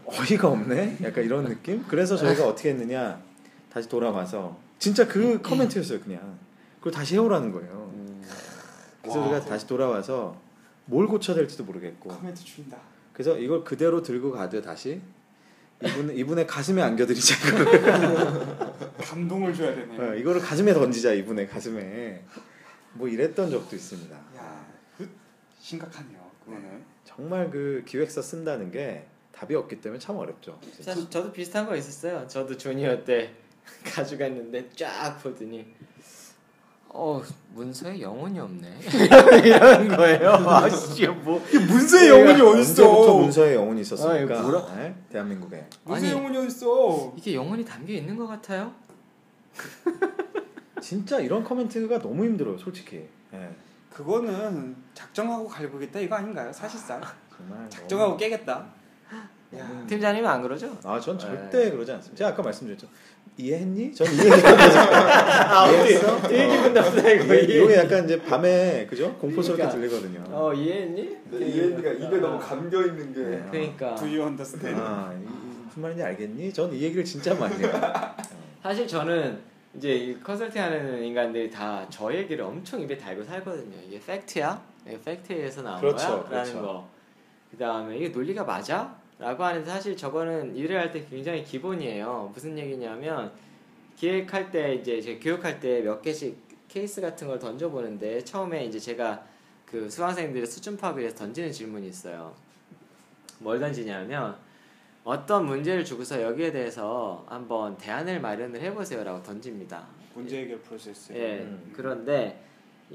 어이가 0.06 0.48
없네. 0.48 0.98
약간 1.04 1.24
이런 1.24 1.46
느낌. 1.46 1.84
그래서 1.88 2.16
저희가 2.18 2.48
어떻게 2.48 2.70
했느냐 2.70 3.22
다시 3.72 3.88
돌아와서 3.88 4.58
진짜 4.80 5.08
그 5.08 5.42
커멘트였어요 5.42 6.00
그냥. 6.02 6.38
그걸 6.80 6.92
다시 6.94 7.16
해오라는 7.16 7.52
거예요. 7.52 7.94
음, 9.04 9.10
그래서 9.10 9.20
와. 9.20 9.26
우리가 9.28 9.46
다시 9.46 9.68
돌아와서 9.68 10.38
뭘 10.86 11.08
고쳐야 11.08 11.36
될지도 11.36 11.64
모르겠고 11.64 12.10
코멘트 12.10 12.44
줄인다. 12.44 12.78
그래서 13.14 13.38
이걸 13.38 13.64
그대로 13.64 14.02
들고 14.02 14.32
가듯 14.32 14.64
다시 14.64 15.02
이분 15.84 16.16
이분의 16.16 16.48
가슴에 16.48 16.82
안겨드리자 16.82 17.36
이거를. 17.50 18.74
감동을 19.04 19.54
줘야 19.54 19.76
되네. 19.76 20.00
어, 20.00 20.16
이거를 20.16 20.42
가슴에 20.42 20.74
던지자 20.74 21.14
이분의 21.14 21.48
가슴에 21.50 22.24
뭐 22.94 23.08
이랬던 23.08 23.50
적도 23.52 23.76
있습니다. 23.76 24.16
야, 24.16 24.66
그 24.98 25.10
심각하네요. 25.60 26.20
그거는. 26.46 26.84
정말 27.04 27.50
그 27.50 27.84
기획서 27.86 28.22
쓴다는 28.22 28.72
게 28.72 29.06
답이 29.34 29.56
없기 29.56 29.82
때문에 29.82 30.00
참 30.00 30.16
어렵죠. 30.18 30.60
사실 30.80 31.10
저도 31.10 31.32
비슷한 31.32 31.66
거 31.66 31.76
있었어요. 31.76 32.26
저도 32.28 32.56
주니어 32.58 33.04
때 33.04 33.34
가져갔는데 33.84 34.70
쫙 34.76 35.20
보더니 35.22 35.74
어 36.96 37.22
문서에 37.56 38.00
영혼이 38.02 38.40
없네 38.40 38.80
이런 39.44 39.88
거예요. 39.88 40.30
아씨 40.48 41.08
뭐 41.08 41.44
문서의 41.68 42.10
영혼이 42.10 42.40
언제부터 42.42 42.92
어딨어? 42.92 43.18
문서에 43.18 43.56
영혼이 43.56 43.82
있었습니까? 43.82 44.16
아, 44.16 44.20
이거 44.40 44.48
뭐라- 44.48 44.76
네? 44.76 44.96
대한민국에 45.12 45.68
문서의 45.86 46.12
아니. 46.12 46.20
영혼이 46.20 46.38
어딨어? 46.46 47.14
이게 47.18 47.34
영혼이 47.34 47.66
담겨 47.66 47.94
있는 47.94 48.16
것 48.16 48.28
같아요. 48.28 48.72
진짜 50.82 51.20
이런 51.20 51.44
커멘트가 51.44 52.00
너무 52.00 52.26
힘들어요, 52.26 52.58
솔직히. 52.58 53.08
예, 53.34 53.50
그거는 53.92 54.76
작정하고 54.94 55.48
갈구겠다 55.48 56.00
이거 56.00 56.16
아닌가요? 56.16 56.52
사실상 56.54 57.02
정말 57.36 57.70
작정하고 57.70 58.10
너무- 58.12 58.18
깨겠다. 58.20 58.68
야, 59.56 59.86
팀장님은 59.88 60.28
안 60.28 60.42
그러죠? 60.42 60.76
아, 60.84 61.00
전 61.00 61.16
네. 61.18 61.24
절대 61.26 61.70
그러지 61.72 61.92
않습니다. 61.92 62.18
제가 62.18 62.32
아까 62.32 62.42
말씀드렸죠. 62.42 62.88
이해했니? 63.38 63.94
전 63.96 64.08
이해했거든요. 64.14 64.80
아 64.80 65.70
이해했어? 65.72 66.22
되게 66.28 66.56
기분 66.56 66.74
나쁘다 66.74 67.10
이거 67.12 67.34
이게 67.34 67.76
약간 67.78 68.06
이제 68.06 68.22
밤에 68.22 68.86
그죠? 68.88 69.14
공포스럽게 69.16 69.64
그러니까. 69.64 69.80
들리거든요. 69.90 70.24
어 70.36 70.54
이해했니? 70.54 71.18
이해가 71.32 71.92
입에 71.92 72.18
너무 72.18 72.40
감겨 72.40 72.82
있는 72.86 73.14
게 73.14 73.20
네. 73.22 73.44
그러니까 73.52 73.96
Do 73.96 74.06
you 74.08 74.22
understand? 74.24 74.80
아, 74.80 75.12
이- 75.18 75.24
이- 75.24 75.66
무슨 75.66 75.82
말인지 75.82 76.04
알겠니? 76.04 76.54
전 76.54 76.72
이 76.74 76.82
얘기를 76.82 77.04
진짜 77.04 77.34
많이 77.34 77.56
해요. 77.58 77.72
사실 78.62 78.88
저는 78.88 79.40
이제 79.76 79.90
이 79.94 80.20
컨설팅하는 80.22 81.04
인간들이 81.04 81.50
다 81.50 81.88
저 81.90 82.14
얘기를 82.14 82.44
엄청 82.46 82.80
입에 82.82 82.96
달고 82.98 83.24
살거든요. 83.24 83.76
이게 83.88 84.00
팩트야? 84.00 84.62
이게 84.88 85.00
팩트에서 85.04 85.64
나온 85.64 85.80
그렇죠, 85.82 86.08
거야? 86.08 86.24
그렇죠. 86.24 86.36
라는 86.54 86.62
거. 86.62 86.88
그 87.50 87.58
다음에 87.58 87.98
이게 87.98 88.10
논리가 88.10 88.44
맞아? 88.44 88.96
라고 89.20 89.44
하는데 89.44 89.70
사실 89.70 89.96
저거는 89.96 90.56
일을 90.56 90.78
할 90.80 90.92
때 90.92 91.06
굉장히 91.10 91.44
기본이에요. 91.44 92.32
무슨 92.34 92.58
얘기냐면 92.58 93.32
기획할 93.96 94.52
때 94.52 94.76
이제 94.76 95.00
제가 95.02 95.20
교육할 95.20 95.60
때 95.60 95.82
몇 95.82 96.02
개씩 96.02 96.38
케이스 96.68 97.00
같은 97.02 97.28
걸 97.28 97.38
던져보는데 97.40 98.24
처음에 98.24 98.66
이제 98.66 98.80
제가 98.80 99.24
그 99.66 99.90
수강생들의 99.90 100.46
수준 100.48 100.76
파악을 100.78 101.02
위해서 101.02 101.16
던지는 101.18 101.52
질문이 101.52 101.88
있어요. 101.88 102.34
뭘 103.40 103.60
던지냐면 103.60 104.36
어떤 105.04 105.46
문제를 105.46 105.84
주고서 105.86 106.22
여기에 106.22 106.52
대해서 106.52 107.26
한번 107.28 107.78
대안을 107.78 108.20
마련을 108.22 108.60
해보세요라고 108.62 109.22
던집니다. 109.24 109.86
문제 110.16 110.42
해결 110.42 110.60
프로세스. 110.62 111.14
예. 111.14 111.40
음. 111.40 111.72
그런데 111.76 112.42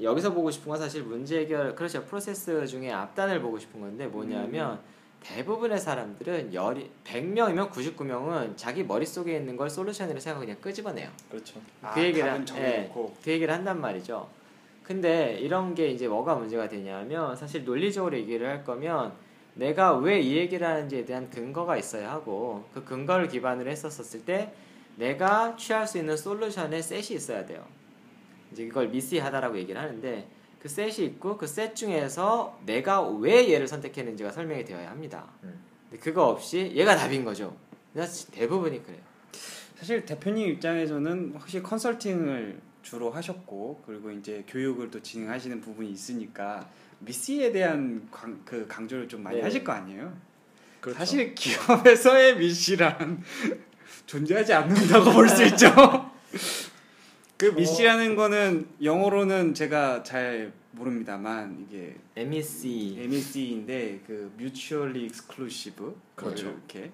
여기서 0.01 0.33
보고 0.33 0.49
싶은 0.51 0.69
건 0.69 0.79
사실 0.79 1.03
문제 1.03 1.39
해결 1.39 1.75
그렇죠 1.75 2.03
프로세스 2.05 2.65
중에 2.67 2.91
앞단을 2.91 3.41
보고 3.41 3.59
싶은 3.59 3.79
건데 3.81 4.07
뭐냐면 4.07 4.79
대부분의 5.23 5.79
사람들은 5.79 6.53
열이 6.53 6.89
100명이면 7.03 7.71
99명은 7.71 8.55
자기 8.55 8.83
머릿속에 8.83 9.35
있는 9.35 9.57
걸 9.57 9.69
솔루션으로 9.69 10.19
생각하고 10.19 10.45
그냥 10.45 10.59
끄집어내요. 10.61 11.09
그렇죠. 11.29 11.59
아, 11.81 11.93
그 11.93 12.01
얘기를 12.01 12.21
답은 12.27 12.39
한- 12.39 12.45
정해놓고. 12.45 13.17
그 13.23 13.31
얘기를 13.31 13.53
한단 13.53 13.79
말이죠. 13.81 14.27
근데 14.83 15.33
이런 15.39 15.75
게 15.75 15.89
이제 15.89 16.07
뭐가 16.07 16.35
문제가 16.35 16.67
되냐면 16.67 17.35
사실 17.35 17.63
논리적으로 17.63 18.17
얘기를 18.17 18.47
할 18.47 18.63
거면 18.63 19.13
내가 19.53 19.95
왜 19.97 20.19
이 20.21 20.35
얘기를 20.37 20.65
하는지에 20.65 21.05
대한 21.05 21.29
근거가 21.29 21.77
있어야 21.77 22.11
하고 22.11 22.65
그 22.73 22.83
근거를 22.83 23.27
기반으로 23.27 23.69
했었을 23.69 24.23
때 24.25 24.51
내가 24.95 25.55
취할 25.57 25.85
수 25.85 25.97
있는 25.97 26.17
솔루션의 26.17 26.81
셋이 26.81 27.07
있어야 27.17 27.45
돼요. 27.45 27.63
이제 28.51 28.63
이걸 28.63 28.87
미시하다라고 28.87 29.57
얘기를 29.59 29.79
하는데 29.79 30.27
그 30.59 30.67
셋이 30.67 31.05
있고 31.07 31.37
그 31.37 31.47
셋 31.47 31.75
중에서 31.75 32.59
내가 32.65 33.01
왜 33.01 33.51
얘를 33.51 33.67
선택했는지가 33.67 34.31
설명이 34.31 34.65
되어야 34.65 34.89
합니다. 34.89 35.27
음. 35.43 35.59
근데 35.89 36.03
그거 36.03 36.27
없이 36.27 36.71
얘가 36.75 36.95
답인 36.95 37.23
거죠. 37.23 37.55
대부분이 38.31 38.83
그래요. 38.83 38.99
사실 39.77 40.05
대표님 40.05 40.47
입장에서는 40.49 41.33
확실히 41.37 41.63
컨설팅을 41.63 42.59
주로 42.83 43.11
하셨고 43.11 43.83
그리고 43.85 44.11
이제 44.11 44.43
교육을 44.47 44.91
또 44.91 45.01
진행하시는 45.01 45.61
부분이 45.61 45.89
있으니까 45.91 46.69
MECE에 46.99 47.51
대한 47.51 48.07
강, 48.11 48.41
그 48.45 48.67
강조를 48.67 49.07
좀 49.07 49.23
많이 49.23 49.37
네. 49.37 49.43
하실 49.43 49.63
거 49.63 49.71
아니에요? 49.71 50.13
그렇죠. 50.81 50.99
사실 50.99 51.33
기업에서의 51.35 52.37
MECE란 52.37 53.23
존재하지 54.05 54.53
않는다고 54.53 55.11
볼 55.11 55.29
수 55.29 55.43
있죠. 55.45 55.67
그 57.39 57.45
MECE라는 57.45 58.15
거는 58.17 58.67
영어로는 58.83 59.53
제가 59.53 60.03
잘 60.03 60.51
모릅니다만 60.71 61.65
이게 61.65 61.95
MECE 62.17 62.97
MECE인데 62.99 64.01
그 64.05 64.29
mutually 64.37 65.05
exclusive 65.05 65.93
그렇죠. 66.15 66.47
이렇게 66.49 66.91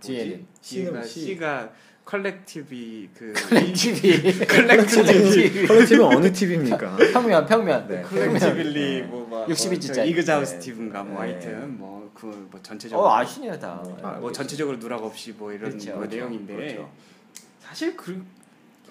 뒤에는 0.00 0.46
C가 0.60 1.02
C. 1.02 1.20
C가 1.26 1.72
collective 2.04 3.08
그 3.18 3.32
collective 3.32 4.46
collective 4.46 5.66
collective 5.66 6.04
어느 6.04 6.32
팁입니까? 6.32 6.96
평면 7.12 7.46
평면 7.46 7.88
네. 7.88 8.02
컬렉티블리 8.02 9.02
뭐막 9.02 9.50
62 9.50 10.08
이그자우 10.08 10.40
네. 10.40 10.46
스티븐가 10.46 11.02
뭐 11.02 11.24
네. 11.24 11.32
하여튼 11.32 11.76
뭐 11.76 11.94
그 12.14 12.26
뭐 12.50 12.60
전체적으로 12.62 13.06
어 13.08 13.16
아시네요 13.16 13.58
다. 13.58 13.82
아, 14.02 14.12
뭐 14.12 14.30
전체적으로 14.30 14.78
누락 14.78 15.02
없이 15.02 15.32
뭐 15.36 15.52
이런 15.52 15.70
그렇죠, 15.70 15.90
뭐 15.90 15.98
그렇죠. 16.00 16.16
내용인데 16.16 16.54
그렇죠. 16.54 16.90
사실 17.60 17.96
그 17.96 18.24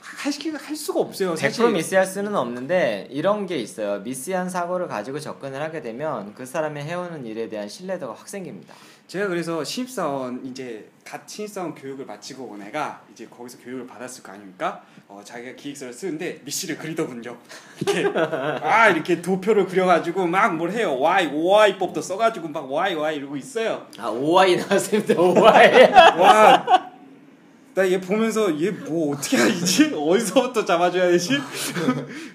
할 0.04 0.76
수가 0.76 1.00
없어요. 1.00 1.34
100% 1.34 1.38
사실 1.38 1.72
미스할 1.72 2.06
수는 2.06 2.36
없는데 2.36 3.08
이런 3.10 3.46
게 3.46 3.58
있어요. 3.58 4.00
미스한 4.02 4.50
사고를 4.50 4.88
가지고 4.88 5.20
접근을 5.20 5.62
하게 5.62 5.82
되면 5.82 6.34
그 6.36 6.46
사람이 6.46 6.82
해오는 6.82 7.26
일에 7.26 7.48
대한 7.48 7.70
신뢰도가 7.70 8.14
확 8.14 8.28
생깁니다. 8.28 8.74
제가 9.08 9.28
그래서 9.28 9.64
신입사원 9.64 10.46
이제 10.46 10.90
갓 11.06 11.28
신입사원 11.28 11.76
교육을 11.76 12.06
마치고 12.06 12.44
온 12.46 12.62
애가 12.62 13.02
이제 13.12 13.28
거기서 13.28 13.60
교육을 13.60 13.86
받았을 13.88 14.24
거 14.24 14.32
아닙니까? 14.32 14.82
어, 15.08 15.22
자기가 15.24 15.56
기획서를 15.56 15.94
쓰는데 15.94 16.42
미시를 16.44 16.78
그리더군요. 16.78 17.38
이렇게 17.82 18.06
아 18.18 18.90
이렇게 18.90 19.22
도표를 19.22 19.68
그려가지고 19.68 20.28
막 20.28 20.54
뭘 20.54 20.72
해요. 20.72 21.00
Y 21.00 21.28
OI법도 21.34 22.02
써가지고 22.02 22.50
막 22.50 22.70
Y 22.72 22.96
Y 22.96 23.16
이러고 23.18 23.38
있어요. 23.38 23.88
아 23.98 24.10
OI 24.10 24.56
나왔습니다. 24.58 25.20
OI. 25.20 25.92
와. 26.20 26.93
나 27.76 27.84
얘 27.88 28.00
보면서 28.00 28.50
얘 28.62 28.70
뭐 28.70 29.16
어떻게 29.16 29.36
하지? 29.38 29.92
어디서부터 29.96 30.64
잡아줘야 30.64 31.08
되지? 31.10 31.40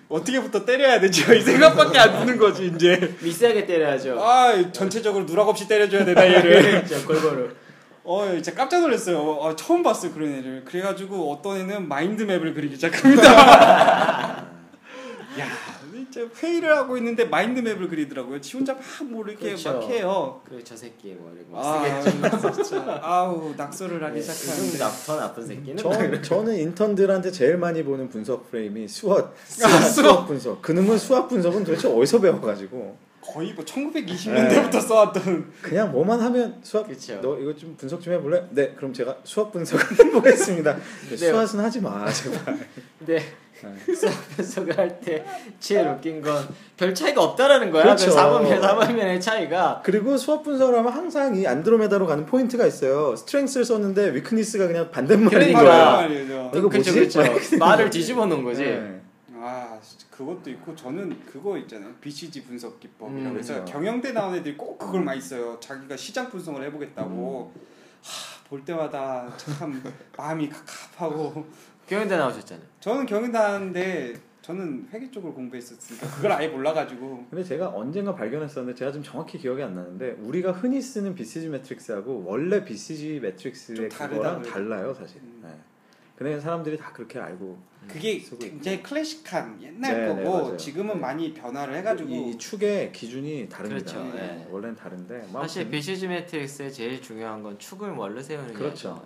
어떻게부터 0.09 0.64
때려야 0.64 0.98
되지? 1.01 1.20
이 1.37 1.40
생각밖에 1.40 1.98
안 1.98 2.18
드는 2.20 2.38
거지 2.38 2.66
이제. 2.74 3.14
미스하게 3.20 3.64
때려야죠. 3.66 4.18
아 4.20 4.72
전체적으로 4.72 5.24
누락 5.27 5.48
없이 5.48 5.68
때려줘야 5.68 6.05
되나 6.05 6.22
얘를. 6.27 6.83
그렇죠 6.85 7.07
골고루. 7.07 7.51
어, 8.03 8.27
진짜 8.35 8.55
깜짝 8.55 8.81
놀랐어요. 8.81 9.18
어, 9.20 9.55
처음 9.55 9.83
봤어요 9.83 10.12
그런 10.12 10.33
애를. 10.33 10.64
그래가지고 10.64 11.31
어떤 11.33 11.59
애는 11.61 11.87
마인드맵을 11.88 12.55
그리기 12.55 12.74
시작합니다. 12.77 13.22
야, 15.38 15.46
진짜 15.46 15.77
회의를 16.42 16.77
하고 16.77 16.97
있는데 16.97 17.25
마인드맵을 17.25 17.88
그리더라고요. 17.88 18.40
지 18.40 18.57
혼자 18.57 18.75
막 18.75 18.83
뭐 19.05 19.25
이렇게 19.27 19.47
그렇죠. 19.47 19.73
막 19.75 19.83
해요. 19.85 20.40
그리고 20.44 20.62
저 20.64 20.77
새끼 20.77 21.12
뭐 21.14 21.33
이렇게 21.35 21.51
막 21.51 21.64
아. 21.64 22.03
진짜 22.62 23.01
아우 23.03 23.55
낙서를 23.57 24.03
하기 24.05 24.18
요즘 24.18 24.33
시작하는데. 24.33 24.79
나- 24.79 24.90
더 25.07 25.16
나쁜 25.16 25.47
새끼는 25.47 25.77
저, 25.77 26.23
저는 26.23 26.57
인턴들한테 26.57 27.31
제일 27.31 27.57
많이 27.57 27.83
보는 27.83 28.09
분석 28.09 28.51
프레임이 28.51 28.88
수학, 28.88 29.35
아, 29.35 29.35
수학. 29.47 29.81
수학 29.90 30.27
분석. 30.27 30.62
그놈은 30.62 30.99
수학 30.99 31.29
분석은 31.29 31.64
도대체 31.64 31.88
어디서 31.88 32.21
배워가지고 32.21 32.97
거의 33.21 33.53
뭐 33.53 33.62
1920년대부터 33.64 34.81
써왔던. 34.81 35.53
그냥 35.61 35.92
뭐만 35.92 36.21
하면 36.21 36.59
수학. 36.62 36.88
그쵸. 36.88 37.21
너 37.21 37.38
이거 37.38 37.55
좀 37.55 37.75
분석 37.77 38.01
좀 38.01 38.14
해볼래? 38.14 38.47
네, 38.51 38.73
그럼 38.75 38.92
제가 38.92 39.18
수학 39.25 39.53
분석을 39.53 39.85
해보겠습니다. 40.07 40.77
네. 41.11 41.16
SWOT은 41.16 41.61
하지 41.61 41.81
마, 41.81 42.11
제발. 42.11 42.59
네. 43.01 43.23
SWOT 43.96 44.14
분석을 44.37 44.77
할 44.79 45.01
때 45.01 45.25
제일 45.61 45.88
웃긴 45.88 46.21
건 46.23 46.47
별 46.79 46.94
차이가 46.94 47.25
없다라는 47.25 47.73
거야. 47.73 47.83
그렇죠. 47.83 48.09
그 48.11 48.14
4분면 48.16 48.61
4분면의 48.61 49.20
차이가 49.21 49.83
그리고 49.85 50.16
SWOT 50.16 50.44
분석을 50.44 50.79
하면 50.79 50.92
항상 50.92 51.35
이 51.35 51.44
안드로메다로 51.44 52.07
가는 52.07 52.25
포인트가 52.25 52.66
있어요. 52.66 53.16
strength를 53.16 53.64
썼는데 53.64 54.14
weakness가 54.14 54.68
그냥 54.68 54.88
반대말인 54.92 55.29
그러니까. 55.29 55.62
거야. 55.62 55.92
말이죠. 55.97 56.53
이거 56.55 56.68
그쵸, 56.68 56.92
뭐지? 56.94 57.18
그쵸. 57.18 57.59
말을 57.59 57.90
뒤집어 57.90 58.27
놓은 58.27 58.44
거지. 58.44 58.62
네. 58.62 59.01
아 59.40 59.77
그것도 60.11 60.51
있고 60.51 60.75
저는 60.77 61.16
그거 61.27 61.57
있잖아요 61.59 61.92
BCG 62.01 62.44
분석 62.44 62.79
기법이라고 62.81 63.35
음, 63.35 63.38
해서 63.38 63.55
그렇죠. 63.55 63.73
경영대 63.73 64.12
나온 64.12 64.35
애들이 64.35 64.57
꼭 64.57 64.77
그걸 64.79 65.03
많이 65.03 65.21
써요 65.21 65.57
자기가 65.61 65.97
시장 65.97 66.29
분석을 66.29 66.62
해보겠다고 66.64 67.53
음. 67.55 67.61
하, 68.03 68.49
볼 68.49 68.64
때마다 68.64 69.29
참 69.37 69.81
마음이 70.16 70.49
갑갑하고 70.97 71.47
경영대 71.88 72.16
나오셨잖아요. 72.16 72.66
저는 72.81 73.07
경영다인데 73.07 74.14
저는 74.42 74.88
회계 74.92 75.11
쪽을 75.11 75.33
공부했었으니까 75.33 76.07
그걸 76.16 76.33
아예 76.33 76.48
몰라가지고 76.48 77.27
근데 77.31 77.42
제가 77.44 77.68
언젠가 77.68 78.14
발견했었는데 78.14 78.79
제가 78.79 78.92
좀 78.92 79.03
정확히 79.03 79.38
기억이 79.38 79.62
안 79.62 79.74
나는데 79.74 80.16
우리가 80.20 80.53
흔히 80.53 80.81
쓰는 80.81 81.14
BCG 81.14 81.48
매트릭스하고 81.48 82.24
원래 82.27 82.64
BCG 82.64 83.20
매트릭스의 83.20 83.88
그거랑. 83.88 84.42
달라요 84.42 84.94
사실. 84.94 85.20
음. 85.22 85.40
네. 85.42 85.51
근데 86.16 86.40
사람들이 86.40 86.77
다 86.77 86.92
그렇게 86.92 87.18
알고 87.20 87.59
그게. 87.87 88.18
굉장히 88.40 88.83
클래식한 88.83 89.62
옛날 89.62 89.94
네, 89.94 90.14
네, 90.14 90.24
거고 90.24 90.42
맞아요. 90.42 90.57
지금은 90.57 90.94
네. 90.94 91.01
많이 91.01 91.33
변화를 91.33 91.77
해가지고 91.77 92.09
이, 92.11 92.31
이 92.31 92.38
축의 92.38 92.92
기준이 92.92 93.48
다릅니다. 93.48 93.92
그렇죠. 93.92 94.16
네. 94.16 94.20
네. 94.27 94.48
원래는 94.51 94.74
다른데 94.77 95.29
뭐 95.31 95.42
사실 95.42 95.68
BCG 95.70 96.09
매트릭스의 96.09 96.72
제일 96.72 97.01
중요한 97.01 97.42
건 97.42 97.59
축을 97.59 97.92
뭘로 97.92 98.20
세우느냐. 98.20 98.59
그렇죠. 98.59 99.03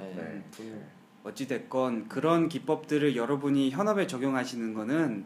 네. 1.25 1.31
어찌됐건 1.31 2.09
그런 2.09 2.49
기법들을 2.49 3.17
여러분이 3.17 3.71
현업에 3.71 4.07
적용하시는 4.07 4.75
거는 4.75 5.25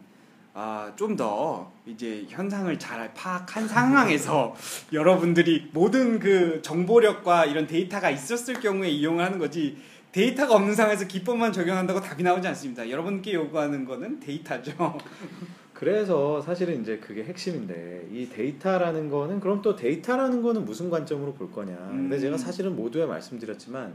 아, 0.59 0.91
좀 0.95 1.15
더 1.15 1.71
이제 1.85 2.25
현상을 2.29 2.79
잘 2.79 3.13
파악한 3.13 3.67
상황에서 3.69 4.55
여러분들이 4.91 5.69
모든 5.71 6.17
그 6.19 6.61
정보력과 6.63 7.45
이런 7.45 7.67
데이터가 7.67 8.09
있었을 8.09 8.59
경우에 8.59 8.89
이용을 8.89 9.23
하는 9.23 9.37
거지 9.37 9.77
데이터가 10.11 10.55
없는 10.55 10.73
상황에서 10.73 11.05
기법만 11.05 11.53
적용한다고 11.53 12.01
답이 12.01 12.23
나오지 12.23 12.47
않습니다. 12.47 12.89
여러분께 12.89 13.33
요구하는 13.33 13.85
거는 13.85 14.19
데이터죠. 14.19 14.97
그래서 15.73 16.41
사실은 16.41 16.81
이제 16.81 16.97
그게 16.97 17.23
핵심인데 17.23 18.07
이 18.11 18.27
데이터라는 18.29 19.11
거는 19.11 19.39
그럼 19.39 19.61
또 19.61 19.75
데이터라는 19.75 20.41
거는 20.41 20.65
무슨 20.65 20.89
관점으로 20.89 21.33
볼 21.33 21.51
거냐. 21.51 21.75
근데 21.91 22.15
음. 22.15 22.19
제가 22.19 22.37
사실은 22.37 22.75
모두에 22.75 23.05
말씀드렸지만 23.05 23.93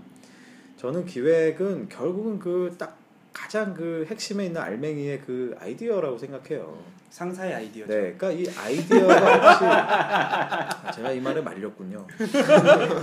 저는 0.83 1.07
기획은 1.07 1.89
결국은 1.89 2.39
그 2.39 2.75
딱 2.77 2.99
가장 3.33 3.73
그 3.73 4.05
핵심에 4.11 4.47
있는 4.47 4.61
알맹이의 4.61 5.21
그 5.25 5.57
아이디어라고 5.59 6.19
생각해요. 6.19 6.77
상사의 7.09 7.55
아이디어죠. 7.55 7.91
네, 7.93 8.15
그러니까 8.19 8.31
이 8.33 8.47
아이디어가 8.59 9.15
없이 9.51 9.65
아, 9.65 10.91
제가 10.91 11.13
이 11.13 11.21
말에 11.21 11.41
말렸군요. 11.41 12.07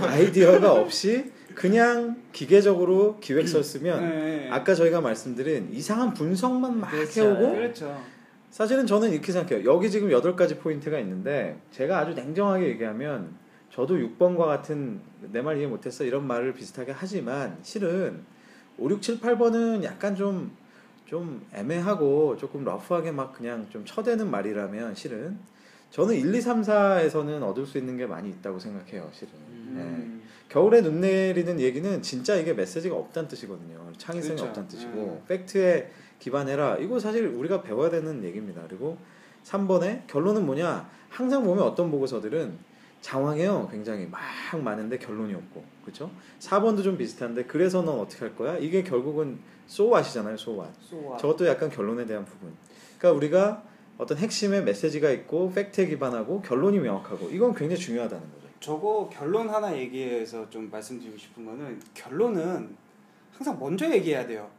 아이디어가 0.06 0.72
없이 0.72 1.32
그냥 1.54 2.16
기계적으로 2.32 3.18
기획서 3.20 3.62
쓰면 3.62 4.00
네. 4.08 4.48
아까 4.50 4.74
저희가 4.74 5.00
말씀드린 5.00 5.70
이상한 5.72 6.14
분석만 6.14 6.78
막 6.78 6.90
그렇죠. 6.90 7.22
해오고 7.22 7.52
그렇죠. 7.54 8.00
사실은 8.50 8.86
저는 8.86 9.10
이렇게 9.12 9.32
생각해요. 9.32 9.68
여기 9.70 9.90
지금 9.90 10.10
여덟 10.12 10.36
가지 10.36 10.58
포인트가 10.58 10.98
있는데 11.00 11.58
제가 11.72 11.98
아주 11.98 12.14
냉정하게 12.14 12.66
얘기하면 12.68 13.34
저도 13.70 13.94
6번과 13.96 14.38
같은 14.46 15.00
내 15.32 15.42
말 15.42 15.58
이해 15.58 15.66
못했어 15.66 16.04
이런 16.04 16.26
말을 16.26 16.54
비슷하게 16.54 16.92
하지만 16.96 17.58
실은 17.62 18.22
5, 18.78 18.90
6, 18.90 19.02
7, 19.02 19.20
8번은 19.20 19.84
약간 19.84 20.16
좀, 20.16 20.50
좀 21.06 21.44
애매하고 21.52 22.36
조금 22.36 22.64
러프하게 22.64 23.12
막 23.12 23.32
그냥 23.32 23.66
좀 23.70 23.84
쳐대는 23.84 24.30
말이라면 24.30 24.94
실은 24.94 25.38
저는 25.90 26.14
1, 26.14 26.34
2, 26.34 26.40
3, 26.40 26.62
4에서는 26.62 27.42
얻을 27.42 27.66
수 27.66 27.76
있는 27.78 27.96
게 27.96 28.06
많이 28.06 28.28
있다고 28.30 28.58
생각해요. 28.58 29.08
실은. 29.12 29.32
네. 29.74 29.80
음. 29.82 30.22
겨울에 30.48 30.82
눈 30.82 31.00
내리는 31.00 31.60
얘기는 31.60 32.02
진짜 32.02 32.36
이게 32.36 32.52
메시지가 32.52 32.94
없다는 32.94 33.28
뜻이거든요. 33.28 33.92
창의성이 33.98 34.36
그렇죠. 34.36 34.48
없다는 34.50 34.68
뜻이고 34.68 35.20
음. 35.22 35.24
팩트에 35.28 35.90
기반해라. 36.20 36.76
이거 36.78 36.98
사실 36.98 37.26
우리가 37.26 37.62
배워야 37.62 37.90
되는 37.90 38.22
얘기입니다. 38.24 38.62
그리고 38.68 38.96
3번에 39.44 40.06
결론은 40.06 40.44
뭐냐? 40.46 40.88
항상 41.08 41.44
보면 41.44 41.64
어떤 41.64 41.90
보고서들은 41.90 42.69
장황해요. 43.00 43.68
굉장히 43.70 44.06
막 44.06 44.20
많은데 44.62 44.98
결론이 44.98 45.34
없고. 45.34 45.64
그렇죠? 45.82 46.10
4번도 46.40 46.82
좀 46.82 46.96
비슷한데 46.96 47.44
그래서 47.44 47.82
넌 47.82 47.98
어떻게 47.98 48.24
할 48.24 48.36
거야? 48.36 48.56
이게 48.58 48.82
결국은 48.82 49.38
소왓이잖아요. 49.66 50.36
소왓. 50.36 50.66
쏘아. 50.80 51.16
저것도 51.16 51.46
약간 51.46 51.70
결론에 51.70 52.04
대한 52.06 52.24
부분. 52.24 52.52
그러니까 52.98 53.16
우리가 53.16 53.62
어떤 53.98 54.18
핵심의 54.18 54.64
메시지가 54.64 55.10
있고 55.10 55.52
팩트에 55.52 55.86
기반하고 55.86 56.42
결론이 56.42 56.78
명확하고 56.78 57.28
이건 57.30 57.54
굉장히 57.54 57.80
중요하다는 57.80 58.22
거죠. 58.22 58.48
저거 58.60 59.08
결론 59.10 59.48
하나 59.48 59.76
얘기해서 59.76 60.48
좀 60.50 60.70
말씀드리고 60.70 61.16
싶은 61.16 61.44
거는 61.44 61.80
결론은 61.94 62.76
항상 63.32 63.58
먼저 63.58 63.90
얘기해야 63.90 64.26
돼요. 64.26 64.50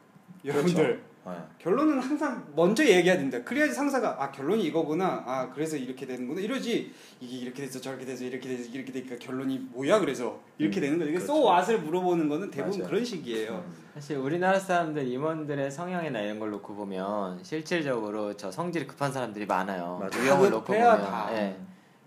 여러분들 0.43 1.03
아, 1.23 1.45
결론은 1.59 1.99
항상 1.99 2.51
먼저 2.55 2.83
얘기해야 2.83 3.15
된다. 3.17 3.43
그래야지 3.43 3.73
상사가 3.73 4.17
아 4.19 4.31
결론이 4.31 4.63
이거구나. 4.63 5.23
아 5.25 5.49
그래서 5.53 5.77
이렇게 5.77 6.05
되는구나. 6.07 6.41
이러지 6.41 6.91
이게 7.19 7.37
이렇게 7.37 7.63
돼서 7.63 7.79
저렇게 7.79 8.05
돼서 8.05 8.23
이렇게 8.23 8.49
돼서 8.49 8.69
이렇게 8.73 8.91
되니까 8.91 9.15
결론이 9.19 9.69
뭐야? 9.71 9.99
그래서 9.99 10.39
이렇게 10.57 10.79
음, 10.79 10.81
되는 10.81 10.97
거예요. 10.97 11.11
이게 11.11 11.19
그렇죠. 11.19 11.33
소 11.41 11.43
왓을 11.45 11.77
물어보는 11.81 12.27
거는 12.27 12.49
대부분 12.49 12.79
맞아요. 12.79 12.89
그런 12.89 13.05
식이에요. 13.05 13.63
음. 13.65 13.81
사실 13.93 14.17
우리나라 14.17 14.57
사람들 14.57 15.07
임원들의 15.07 15.69
성향이나 15.69 16.19
이런 16.21 16.39
걸 16.39 16.49
놓고 16.51 16.73
보면 16.73 17.43
실질적으로 17.43 18.35
저 18.35 18.49
성질이 18.49 18.87
급한 18.87 19.11
사람들이 19.11 19.45
많아요. 19.45 19.97
맞아요. 19.99 20.23
유형을 20.23 20.49
다 20.49 20.55
놓고 20.55 20.65
보면. 20.65 21.01
다. 21.01 21.29
예. 21.33 21.57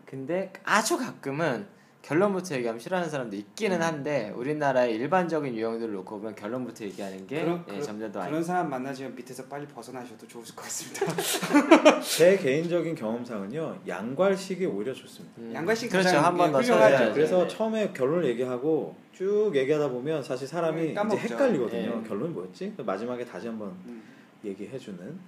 근데 0.06 0.52
아주 0.64 0.96
가끔은 0.98 1.66
결론부터 2.08 2.54
얘기하면 2.56 2.78
싫어하는 2.78 3.08
사람도 3.08 3.34
있기는 3.34 3.80
한데 3.80 4.30
우리나라의 4.36 4.94
일반적인 4.96 5.54
유형들을 5.56 5.94
놓고 5.94 6.18
보면 6.18 6.34
결론부터 6.34 6.84
얘기하는 6.84 7.26
게 7.26 7.42
그런- 7.42 7.60
예, 7.66 7.72
그런- 7.72 7.82
점점 7.82 8.12
더 8.12 8.26
그런 8.26 8.44
사람 8.44 8.68
만나시면 8.68 9.14
밑에서 9.16 9.44
빨리 9.46 9.66
벗어나셔도 9.66 10.26
좋을 10.28 10.44
것 10.44 10.56
같습니다. 10.56 11.06
제 12.04 12.36
개인적인 12.36 12.94
경험상은요 12.94 13.80
양괄식이 13.88 14.66
오히려 14.66 14.92
좋습니다. 14.92 15.34
음, 15.38 15.52
양갈씩 15.54 15.90
그렇죠 15.90 16.08
가장, 16.08 16.24
한번더 16.26 16.62
예. 16.62 17.12
그래서 17.14 17.42
네. 17.42 17.48
처음에 17.48 17.92
결론을 17.94 18.26
얘기하고 18.26 18.94
쭉 19.12 19.52
얘기하다 19.54 19.88
보면 19.88 20.22
사실 20.22 20.46
사람이 20.46 20.94
음, 20.94 21.06
이제. 21.08 21.16
헷갈리거든요. 21.16 22.02
네. 22.02 22.08
결론이 22.08 22.34
뭐였지? 22.34 22.74
마지막에 22.84 23.24
다시 23.24 23.46
한번 23.46 23.68
음, 23.86 24.02
얘기해주는. 24.44 25.18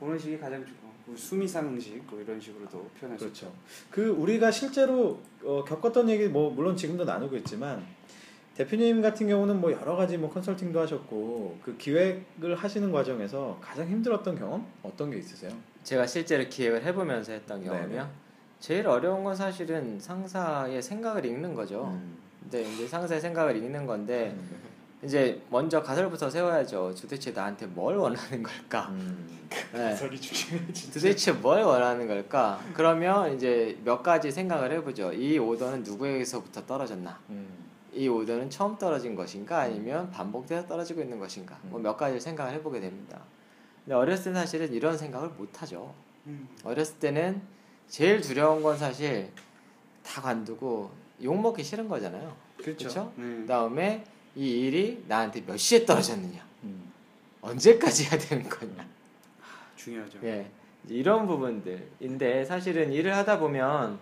그런 0.00 0.18
식이 0.18 0.36
가장 0.38 0.64
좋고 0.66 0.93
뭐 1.06 1.16
수미상식 1.16 2.04
뭐 2.08 2.20
이런 2.20 2.40
식으로도 2.40 2.90
표현할 2.98 3.18
수 3.18 3.24
그렇죠. 3.24 3.52
그 3.90 4.08
우리가 4.08 4.50
실제로 4.50 5.20
어, 5.42 5.64
겪었던 5.64 6.08
얘기 6.08 6.28
뭐 6.28 6.50
물론 6.50 6.76
지금도 6.76 7.04
나누고 7.04 7.36
있지만 7.38 7.84
대표님 8.54 9.02
같은 9.02 9.26
경우는 9.26 9.60
뭐 9.60 9.72
여러 9.72 9.96
가지 9.96 10.16
뭐 10.16 10.30
컨설팅도 10.30 10.80
하셨고 10.80 11.58
그 11.62 11.76
기획을 11.76 12.54
하시는 12.54 12.92
과정에서 12.92 13.58
가장 13.60 13.88
힘들었던 13.88 14.38
경험 14.38 14.66
어떤 14.82 15.10
게 15.10 15.18
있으세요? 15.18 15.52
제가 15.82 16.06
실제로 16.06 16.48
기획을 16.48 16.84
해보면서 16.84 17.32
했던. 17.32 17.62
경험이요. 17.62 18.08
제일 18.60 18.86
어려운 18.86 19.24
건 19.24 19.34
사실은 19.34 19.98
상사의 20.00 20.80
생각을 20.80 21.26
읽는 21.26 21.54
거죠. 21.54 21.88
음. 21.92 22.16
근데 22.40 22.62
이제 22.62 22.86
상사의 22.86 23.20
생각을 23.20 23.56
읽는 23.56 23.86
건데 23.86 24.34
음. 24.36 24.73
이제 25.04 25.40
먼저 25.50 25.82
가설부터 25.82 26.30
세워야죠. 26.30 26.94
도대체 27.00 27.30
나한테 27.30 27.66
뭘 27.66 27.96
원하는 27.96 28.42
걸까? 28.42 28.88
음. 28.90 29.28
네. 29.72 29.94
중요해 29.96 30.72
진짜. 30.72 30.92
도대체 30.94 31.32
뭘 31.32 31.62
원하는 31.62 32.08
걸까? 32.08 32.60
그러면 32.72 33.34
이제 33.34 33.78
몇 33.84 34.02
가지 34.02 34.30
생각을 34.30 34.72
해보죠. 34.72 35.12
이 35.12 35.38
오더는 35.38 35.82
누구에게서부터 35.82 36.64
떨어졌나? 36.66 37.20
음. 37.30 37.64
이 37.92 38.08
오더는 38.08 38.50
처음 38.50 38.76
떨어진 38.76 39.14
것인가? 39.14 39.60
아니면 39.60 40.10
반복돼서 40.10 40.66
떨어지고 40.66 41.02
있는 41.02 41.18
것인가? 41.18 41.58
뭐몇 41.62 41.96
가지 41.96 42.18
생각을 42.18 42.52
해보게 42.54 42.80
됩니다. 42.80 43.20
근데 43.84 43.94
어렸을 43.94 44.32
때 44.32 44.40
사실은 44.40 44.72
이런 44.72 44.96
생각을 44.96 45.28
못 45.30 45.62
하죠. 45.62 45.94
음. 46.26 46.48
어렸을 46.64 46.98
때는 46.98 47.42
제일 47.88 48.20
두려운 48.20 48.62
건 48.62 48.76
사실 48.78 49.30
다 50.02 50.22
관두고 50.22 50.90
욕 51.22 51.40
먹기 51.40 51.62
싫은 51.62 51.88
거잖아요. 51.88 52.34
그렇죠. 52.56 52.88
그쵸? 52.88 53.12
네. 53.16 53.24
그다음에 53.42 54.04
이 54.36 54.66
일이 54.66 55.04
나한테 55.06 55.44
몇 55.44 55.56
시에 55.56 55.84
떨어졌느냐? 55.84 56.44
음. 56.64 56.92
언제까지 57.40 58.04
해야 58.04 58.18
되는 58.18 58.48
거냐? 58.48 58.86
중요하죠. 59.76 60.18
예, 60.24 60.50
이런 60.88 61.26
부분들인데 61.26 62.44
사실은 62.44 62.92
일을 62.92 63.14
하다 63.14 63.38
보면 63.38 63.98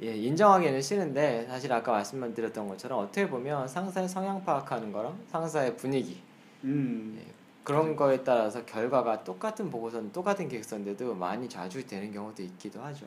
예, 0.00 0.16
인정하기는 0.16 0.80
싫은데 0.80 1.46
사실 1.48 1.72
아까 1.72 1.92
말씀드렸던 1.92 2.68
것처럼 2.68 3.00
어떻게 3.00 3.28
보면 3.28 3.66
상사의 3.66 4.08
성향 4.08 4.44
파악하는 4.44 4.92
거랑 4.92 5.18
상사의 5.28 5.76
분위기 5.76 6.20
음. 6.64 7.20
그런 7.64 7.96
거에 7.96 8.22
따라서 8.24 8.64
결과가 8.64 9.24
똑같은 9.24 9.70
보고서는 9.70 10.12
똑같은 10.12 10.48
계획서인데도 10.48 11.14
많이 11.14 11.48
자주 11.48 11.86
되는 11.86 12.10
경우도 12.12 12.42
있기도 12.42 12.80
하죠. 12.80 13.06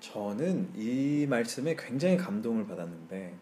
저는 0.00 0.70
이 0.74 1.26
말씀에 1.28 1.76
굉장히 1.76 2.16
감동을 2.16 2.66
받았는데 2.66 3.34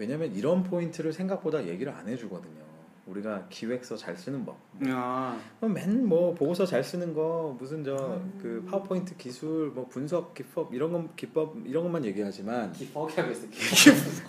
왜냐면 0.00 0.34
이런 0.34 0.62
포인트를 0.62 1.12
생각보다 1.12 1.66
얘기를 1.66 1.92
안 1.92 2.08
해주거든요. 2.08 2.70
우리가 3.06 3.46
기획서 3.50 3.96
잘 3.96 4.16
쓰는 4.16 4.46
법. 4.46 4.56
아. 4.86 5.38
맨뭐 5.60 6.34
보고서 6.34 6.64
잘 6.64 6.82
쓰는 6.82 7.12
거 7.12 7.54
무슨 7.58 7.84
저 7.84 8.22
그 8.40 8.64
파워포인트 8.66 9.16
기술 9.18 9.68
뭐 9.74 9.86
분석 9.88 10.32
기법 10.34 10.72
이런 10.72 10.92
건 10.92 11.10
기법 11.16 11.56
이런 11.66 11.82
것만 11.84 12.04
얘기하지만 12.06 12.72
기억하고 12.72 13.30
있어. 13.32 13.46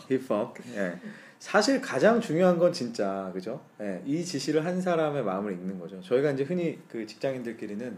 기법 0.09 0.55
예. 0.76 0.97
사실 1.39 1.80
가장 1.80 2.19
중요한 2.19 2.57
건 2.59 2.74
진짜 2.74 3.30
그죠? 3.34 3.61
예. 3.80 4.01
이 4.05 4.26
지시를 4.26 4.65
한 4.65 4.82
사람의 4.82 5.24
마음을 5.24 5.53
읽는 5.53 5.80
거죠. 5.80 6.01
저희가 6.01 6.32
이제 6.32 6.43
흔히 6.43 6.80
그 6.89 7.05
직장인들끼리는 7.05 7.97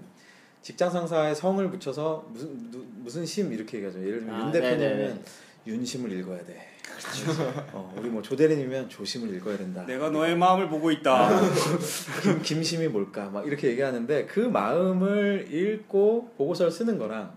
직장 0.61 0.89
상사의 0.91 1.35
성을 1.35 1.69
붙여서 1.71 2.27
무슨 2.31 2.71
누- 2.71 2.85
무슨 2.97 3.25
심 3.25 3.51
이렇게 3.51 3.77
얘기하죠. 3.77 3.99
예를 3.99 4.19
들면 4.19 4.35
아, 4.35 4.45
윤. 4.45 4.51
대표님은 4.51 5.21
윤심을 5.65 6.11
읽어야 6.11 6.43
돼. 6.45 6.72
어, 7.73 7.93
우리 7.97 8.09
뭐 8.09 8.21
조대리님이면 8.21 8.89
조심을 8.89 9.33
읽어야 9.35 9.57
된다. 9.57 9.85
내가 9.85 10.09
너의 10.09 10.35
마음을 10.35 10.67
보고 10.69 10.91
있다. 10.91 11.29
김, 12.21 12.41
김심이 12.41 12.87
뭘까? 12.87 13.29
막 13.29 13.45
이렇게 13.47 13.69
얘기하는데 13.69 14.25
그 14.25 14.39
마음을 14.39 15.47
읽고 15.51 16.33
보고서를 16.37 16.71
쓰는 16.71 16.97
거랑 16.97 17.33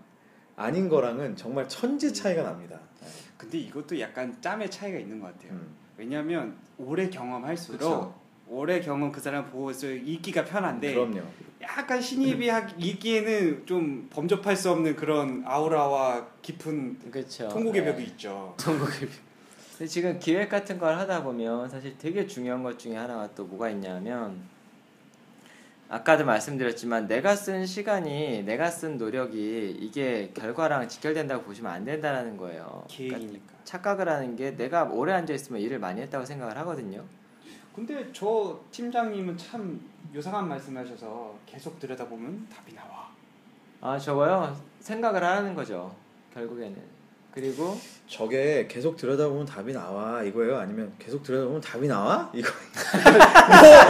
아닌 0.55 0.89
거랑은 0.89 1.35
정말 1.35 1.67
천지 1.69 2.13
차이가 2.13 2.43
납니다. 2.43 2.79
근데 3.37 3.59
이것도 3.59 3.99
약간 3.99 4.35
짬의 4.41 4.69
차이가 4.71 4.97
있는 4.97 5.19
것 5.19 5.27
같아요. 5.27 5.53
음. 5.53 5.75
왜냐하면 5.97 6.55
오래 6.77 7.09
경험할수록 7.09 7.79
그쵸. 7.79 8.15
오래 8.47 8.79
경험 8.79 9.11
그 9.11 9.19
사람 9.19 9.45
보고서 9.49 9.87
읽기가 9.87 10.45
편한데 10.45 10.93
그럼요. 10.93 11.21
약간 11.61 12.01
신입이 12.01 12.49
하- 12.49 12.67
읽기에는 12.77 13.65
좀 13.65 14.07
범접할 14.09 14.55
수 14.55 14.71
없는 14.71 14.95
그런 14.95 15.43
아우라와 15.45 16.27
깊은 16.41 17.11
그렇죠. 17.11 17.47
통곡의 17.49 17.83
네. 17.83 17.91
벽이 17.91 18.03
있죠. 18.05 18.55
통곡의 18.57 19.01
벽. 19.01 19.26
근데 19.77 19.87
지금 19.87 20.17
기획 20.17 20.49
같은 20.49 20.79
걸 20.79 20.97
하다 20.97 21.21
보면 21.21 21.69
사실 21.69 21.95
되게 21.99 22.25
중요한 22.25 22.63
것 22.63 22.79
중에 22.79 22.95
하나가 22.95 23.29
또 23.35 23.45
뭐가 23.45 23.69
있냐면 23.69 24.41
아까도 25.87 26.25
말씀드렸지만 26.25 27.07
내가 27.07 27.35
쓴 27.35 27.63
시간이 27.63 28.41
내가 28.43 28.71
쓴 28.71 28.97
노력이 28.97 29.77
이게 29.79 30.31
결과랑 30.33 30.87
직결된다고 30.89 31.43
보시면 31.43 31.71
안 31.71 31.85
된다는 31.85 32.37
거예요. 32.37 32.85
그러니까 32.89 33.17
계획이니까. 33.19 33.53
착각을 33.65 34.09
하는 34.09 34.35
게 34.35 34.55
내가 34.57 34.83
오래 34.85 35.13
앉아 35.13 35.31
있으면 35.33 35.61
일을 35.61 35.77
많이 35.77 36.01
했다고 36.01 36.25
생각을 36.25 36.57
하거든요. 36.57 37.03
근데 37.75 38.09
저 38.11 38.59
팀장님은 38.71 39.37
참 39.37 39.79
요상한 40.13 40.49
말씀하셔서 40.49 41.35
계속 41.45 41.79
들여다보면 41.79 42.49
답이 42.49 42.73
나와. 42.73 43.11
아 43.81 43.99
저거요 43.99 44.59
생각을 44.79 45.23
하라는 45.23 45.53
거죠. 45.53 45.95
결국에는 46.33 46.96
그리고 47.37 47.79
저게 48.09 48.65
계속 48.67 48.97
들여다보면 48.97 49.45
답이 49.45 49.71
나와 49.71 50.23
이거예요? 50.23 50.57
아니면 50.57 50.91
계속 50.97 51.21
들여다보면 51.21 51.61
답이 51.61 51.87
나와? 51.87 52.31
이거 52.33 52.49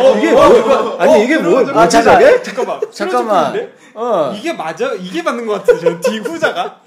뭐, 0.02 0.18
이게 0.18 0.32
뭐 0.34 0.98
아니 1.00 1.24
이게 1.24 1.38
뭐 1.38 1.60
아, 1.60 1.88
잠깐. 1.88 2.44
잠깐만. 2.44 2.82
잠깐만. 2.92 3.72
어 3.96 4.34
이게 4.36 4.52
맞아? 4.52 4.92
이게 4.96 5.22
맞는 5.22 5.46
것 5.46 5.64
같아. 5.64 5.80
저 5.80 5.98
뒤후자가 5.98 6.82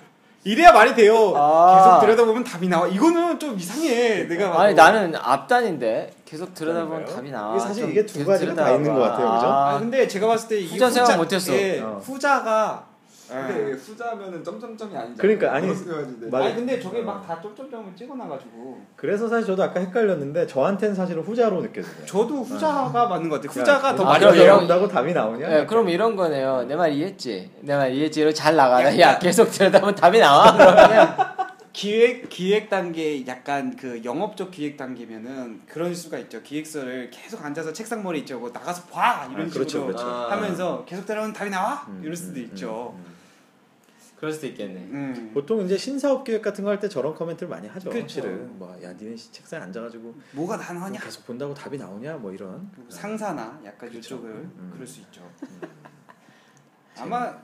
이래야 0.45 0.71
말이 0.73 0.95
돼요. 0.95 1.33
아. 1.35 1.77
계속 1.79 2.01
들여다보면 2.07 2.45
답이 2.45 2.69
나와. 2.69 2.87
이거는 2.89 3.39
좀 3.39 3.59
이상해. 3.59 4.25
내가 4.25 4.61
아니. 4.61 4.75
나는 4.75 5.15
앞단인데 5.17 6.13
계속 6.27 6.53
들여다보면 6.53 7.05
그런가요? 7.05 7.17
답이 7.17 7.31
나와. 7.31 7.55
이게 7.55 7.61
사실 7.61 7.83
좀 7.85 7.91
이게 7.91 8.05
두 8.05 8.23
가지가 8.27 8.55
다. 8.55 8.71
있는 8.73 8.95
것 8.95 9.01
같아요, 9.01 9.33
그죠? 9.33 9.47
아, 9.47 9.71
아, 9.71 9.79
근데 9.79 10.07
제가 10.07 10.27
봤을 10.27 10.49
때 10.51 10.59
이게 10.59 10.75
후자 10.75 10.91
생각 10.91 11.17
못했어. 11.17 11.55
예, 11.55 11.81
어. 11.81 12.01
후자가 12.05 12.90
근데 13.31 13.69
예. 13.69 13.73
후자면은 13.73 14.43
점점점이 14.45 14.97
아니잖아. 14.97 15.17
그러니까, 15.19 15.55
아니, 15.55 15.67
맞아. 16.31 16.45
아니 16.45 16.55
근데 16.57 16.81
저게 16.81 17.01
어. 17.01 17.05
막다 17.05 17.41
점점점을 17.41 17.95
찍어놔가지고 17.97 18.81
그래서 18.97 19.29
사실 19.29 19.47
저도 19.47 19.63
아까 19.63 19.81
헷갈렸는데 19.81 20.47
저한테는 20.47 20.95
사실은 20.95 21.23
후자로 21.23 21.63
느껴져요. 21.63 21.93
저도 22.07 22.43
후자가 22.43 23.07
맞는 23.09 23.29
것 23.29 23.41
같아요. 23.41 23.61
후자가 23.61 23.95
더 23.95 24.07
아. 24.11 24.19
이런- 24.19 24.47
나온다고 24.47 24.89
답이 24.89 25.13
나오냐? 25.13 25.61
예, 25.61 25.67
그럼 25.67 25.89
이런 25.89 26.17
거네요. 26.17 26.65
내 26.65 26.75
말 26.77 26.93
이해했지? 26.93 27.51
내 27.61 27.77
말 27.77 27.93
이해했지? 27.93 28.21
이러고 28.21 28.35
잘. 28.35 28.57
약간- 28.57 28.99
야, 28.99 29.19
계속 29.19 29.51
들여다보면 29.51 29.95
답이 29.95 30.19
나와. 30.19 30.53
그러면 30.57 31.17
기획 31.73 32.29
기획 32.29 32.69
단계 32.69 33.25
약간 33.29 33.77
그 33.77 34.03
영업적 34.05 34.51
기획 34.51 34.77
단계면은 34.77 35.61
그런 35.69 35.95
수가 35.95 36.19
있죠. 36.19 36.43
기획서를 36.43 37.11
계속 37.11 37.45
앉아서 37.45 37.73
책상 37.73 38.03
머리 38.03 38.19
있죠. 38.21 38.41
뭐 38.41 38.51
나가서 38.53 38.83
봐 38.91 39.29
이런 39.33 39.47
아, 39.47 39.51
그렇죠, 39.51 39.69
식으로 39.69 39.87
그렇죠. 39.87 40.05
아. 40.07 40.33
하면서 40.33 40.85
계속 40.85 41.07
들어오면 41.07 41.33
답이 41.33 41.49
나와 41.51 41.85
음, 41.89 42.01
이럴 42.03 42.17
수도 42.17 42.41
음, 42.41 42.45
있죠. 42.45 42.95
음, 42.97 43.05
음. 43.07 43.10
그럴 44.21 44.35
수도 44.35 44.47
있겠네. 44.49 44.81
음. 44.81 45.31
보통 45.33 45.65
이제 45.65 45.79
신사업 45.79 46.25
기획 46.25 46.43
같은 46.43 46.63
거 46.63 46.69
할 46.71 46.79
때 46.79 46.91
저런 46.91 47.15
코멘트를 47.15 47.49
많이 47.49 47.67
하죠. 47.69 47.89
그쵸. 47.89 48.03
사실은 48.03 48.59
뭐야 48.59 48.93
니네 48.93 49.17
책상에 49.17 49.63
앉아가지고 49.65 50.15
뭐가 50.33 50.59
나느냐? 50.59 51.01
계속 51.01 51.25
본다고 51.27 51.55
답이 51.55 51.79
나오냐 51.79 52.17
뭐 52.19 52.31
이런. 52.31 52.71
그리고 52.75 52.91
상사나 52.91 53.59
약간 53.65 53.89
그쵸. 53.89 53.99
이쪽을 53.99 54.31
음. 54.31 54.71
그럴 54.75 54.87
수 54.87 55.01
있죠. 55.01 55.23
음. 55.43 55.61
아마 56.99 57.35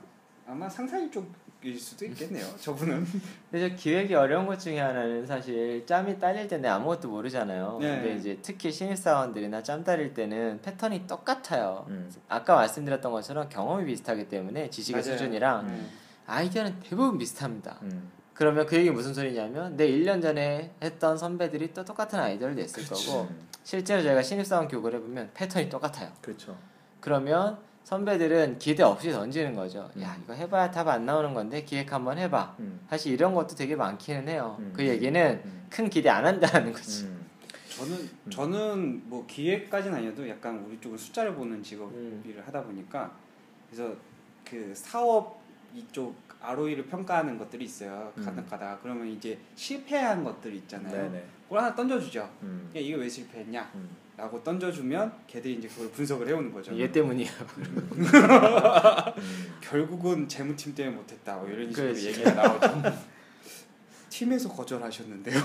아마 0.45 0.69
상사일 0.69 1.09
쪽일 1.11 1.79
수도 1.79 2.05
있겠네요. 2.05 2.45
저분은 2.61 3.05
근데 3.51 3.69
저 3.69 3.75
기획이 3.75 4.13
어려운 4.13 4.45
것 4.45 4.59
중에 4.59 4.79
하나는 4.79 5.25
사실 5.25 5.83
짬이 5.87 6.19
딸릴 6.19 6.47
때는 6.47 6.69
아무것도 6.69 7.09
모르잖아요. 7.09 7.79
네. 7.81 7.95
근데 7.95 8.15
이제 8.17 8.37
특히 8.43 8.71
신입사원들이나 8.71 9.63
짬 9.63 9.83
딸릴 9.83 10.13
때는 10.13 10.59
패턴이 10.61 11.07
똑같아요. 11.07 11.85
음. 11.89 12.11
아까 12.29 12.55
말씀드렸던 12.55 13.11
것처럼 13.11 13.49
경험이 13.49 13.85
비슷하기 13.87 14.29
때문에 14.29 14.69
지식의 14.69 15.01
맞아요. 15.01 15.17
수준이랑 15.17 15.65
음. 15.67 15.89
아이디어는 16.27 16.79
대부분 16.81 17.17
비슷합니다. 17.17 17.77
음. 17.83 18.11
그러면 18.33 18.67
그 18.67 18.75
얘기 18.75 18.91
무슨 18.91 19.13
소리냐면 19.13 19.75
내 19.75 19.89
1년 19.89 20.21
전에 20.21 20.71
했던 20.83 21.17
선배들이 21.17 21.73
또 21.73 21.83
똑같은 21.83 22.19
아이디어를 22.19 22.55
냈을 22.55 22.85
거고 22.85 23.23
음. 23.23 23.47
실제로 23.63 24.03
저희가 24.03 24.21
신입사원 24.21 24.67
교육을 24.67 24.93
해보면 24.95 25.31
패턴이 25.33 25.69
똑같아요. 25.69 26.11
그렇죠. 26.21 26.55
그러면 26.99 27.57
선배들은 27.85 28.59
기대 28.59 28.83
없이 28.83 29.11
던지는 29.11 29.55
거죠. 29.55 29.89
음. 29.95 30.01
야 30.03 30.15
이거 30.23 30.33
해봐야 30.33 30.69
답 30.69 30.87
안 30.89 31.05
나오는 31.05 31.33
건데 31.33 31.63
기획 31.63 31.91
한번 31.93 32.17
해봐. 32.19 32.55
음. 32.59 32.81
사실 32.89 33.13
이런 33.13 33.33
것도 33.33 33.55
되게 33.55 33.75
많기는 33.75 34.27
해요. 34.27 34.57
음. 34.59 34.73
그 34.75 34.85
얘기는 34.85 35.41
음. 35.43 35.65
큰 35.69 35.89
기대 35.89 36.09
안 36.09 36.25
한다는 36.25 36.73
거지. 36.73 37.05
음. 37.05 37.25
저는 37.69 38.09
저는 38.29 39.01
뭐 39.09 39.25
기획까지는 39.25 39.97
아니어도 39.97 40.27
약간 40.29 40.63
우리 40.67 40.79
쪽은 40.81 40.97
숫자를 40.97 41.33
보는 41.33 41.63
직업 41.63 41.89
음. 41.93 42.21
일을 42.27 42.45
하다 42.45 42.63
보니까 42.63 43.11
그래서 43.71 43.95
그 44.43 44.73
사업 44.75 45.36
이쪽 45.75 46.15
ROE를 46.41 46.85
평가하는 46.87 47.37
것들이 47.37 47.65
있어요. 47.65 48.11
음. 48.17 48.23
가다 48.25 48.43
가다 48.45 48.79
그러면 48.81 49.07
이제 49.07 49.37
실패한 49.55 50.23
것들이 50.23 50.57
있잖아요. 50.57 50.91
네네. 50.91 51.25
그걸 51.43 51.59
하나 51.59 51.75
던져주죠. 51.75 52.29
음. 52.43 52.69
야, 52.75 52.79
이게 52.79 52.95
왜 52.95 53.07
실패했냐? 53.09 53.71
음. 53.75 53.89
라고 54.17 54.43
던져주면 54.43 55.13
걔들이 55.27 55.55
이제 55.55 55.67
그걸 55.67 55.91
분석을 55.91 56.27
해오는 56.27 56.51
거죠. 56.51 56.75
얘 56.77 56.91
때문이야. 56.91 57.29
결국은 59.61 60.27
재무팀 60.27 60.73
때문에 60.73 60.97
못했다. 60.97 61.35
뭐 61.35 61.47
이런 61.47 61.69
식으로 61.69 61.87
그렇지. 61.87 62.07
얘기가 62.07 62.31
나오죠. 62.31 62.83
팀에서 64.09 64.49
거절하셨는데요. 64.49 65.39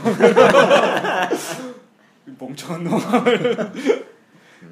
멍청한 2.38 2.84
놈. 2.84 2.98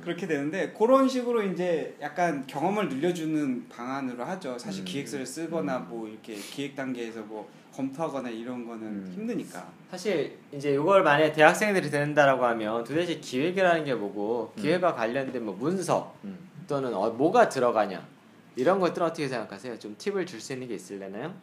그렇게 0.03 0.27
되는데 0.27 0.73
그런 0.73 1.09
식으로 1.09 1.43
이제 1.43 1.97
약간 2.01 2.47
경험을 2.47 2.89
늘려주는 2.89 3.69
방안으로 3.69 4.25
하죠. 4.25 4.59
사실 4.59 4.83
음. 4.83 4.85
기획서를 4.85 5.27
쓰거나 5.27 5.79
음. 5.79 5.87
뭐 5.89 6.09
이렇게 6.09 6.35
기획 6.35 6.75
단계에서 6.77 7.21
뭐 7.23 7.49
검토하거나 7.75 8.29
이런 8.31 8.67
거는 8.67 8.87
음. 8.87 9.13
힘드니까. 9.15 9.71
사실 9.91 10.39
이제 10.53 10.73
이걸 10.75 11.03
만약에 11.03 11.33
대학생들이 11.33 11.91
듣는다라고 11.91 12.45
하면 12.45 12.85
도대체 12.85 13.17
기획이라는 13.17 13.85
게 13.85 13.95
뭐고 13.95 14.53
음. 14.57 14.63
기획과 14.63 14.95
관련된 14.95 15.45
뭐 15.45 15.55
문서 15.55 16.15
음. 16.25 16.39
또는 16.67 16.95
어, 16.95 17.11
뭐가 17.11 17.49
들어가냐 17.49 18.07
이런 18.57 18.79
것들은 18.81 19.07
어떻게 19.07 19.29
생각하세요? 19.29 19.79
좀 19.79 19.95
팁을 19.99 20.27
줄 20.27 20.41
수 20.41 20.53
있는 20.53 20.69
게 20.69 20.75
있을래나요? 20.75 21.35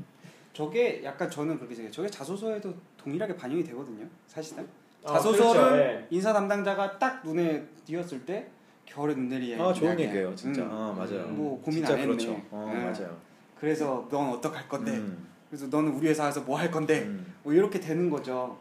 저게 0.54 1.02
약간 1.04 1.30
저는 1.30 1.58
그렇게 1.58 1.76
생각해요. 1.76 1.92
저게 1.92 2.10
자소서에도 2.10 2.74
동일하게 2.98 3.36
반영이 3.36 3.64
되거든요. 3.64 4.06
사실은. 4.28 4.68
어, 5.04 5.14
자소서를 5.14 5.62
그렇죠. 5.62 5.78
예. 5.78 6.08
인사 6.10 6.34
담당자가 6.34 6.98
딱 7.00 7.22
눈에 7.26 7.64
띄었을 7.86 8.26
때 8.26 8.48
겨울에 8.86 9.14
눈 9.14 9.30
내리에 9.30 9.60
아 9.60 9.72
좋은. 9.74 10.00
얘기예요, 10.00 10.36
진짜. 10.36 10.64
음. 10.64 10.70
아 10.72 10.94
맞아요. 10.98 11.28
뭐 11.28 11.62
고민 11.62 11.80
진짜 11.80 11.94
안 11.94 12.00
했네. 12.00 12.16
그렇죠. 12.16 12.42
어 12.52 12.72
네. 12.74 12.84
맞아요. 12.84 13.18
그래서 13.60 14.08
넌 14.12 14.30
어떡할 14.30 14.68
건데? 14.68 14.92
음. 14.92 15.28
그래서 15.50 15.68
너는 15.68 15.94
우리 15.94 16.08
회사에서 16.10 16.42
뭐 16.42 16.58
할 16.58 16.70
건데? 16.72 17.04
음. 17.04 17.34
뭐 17.44 17.54
이렇게 17.54 17.80
되는 17.80 18.10
거죠. 18.10 18.58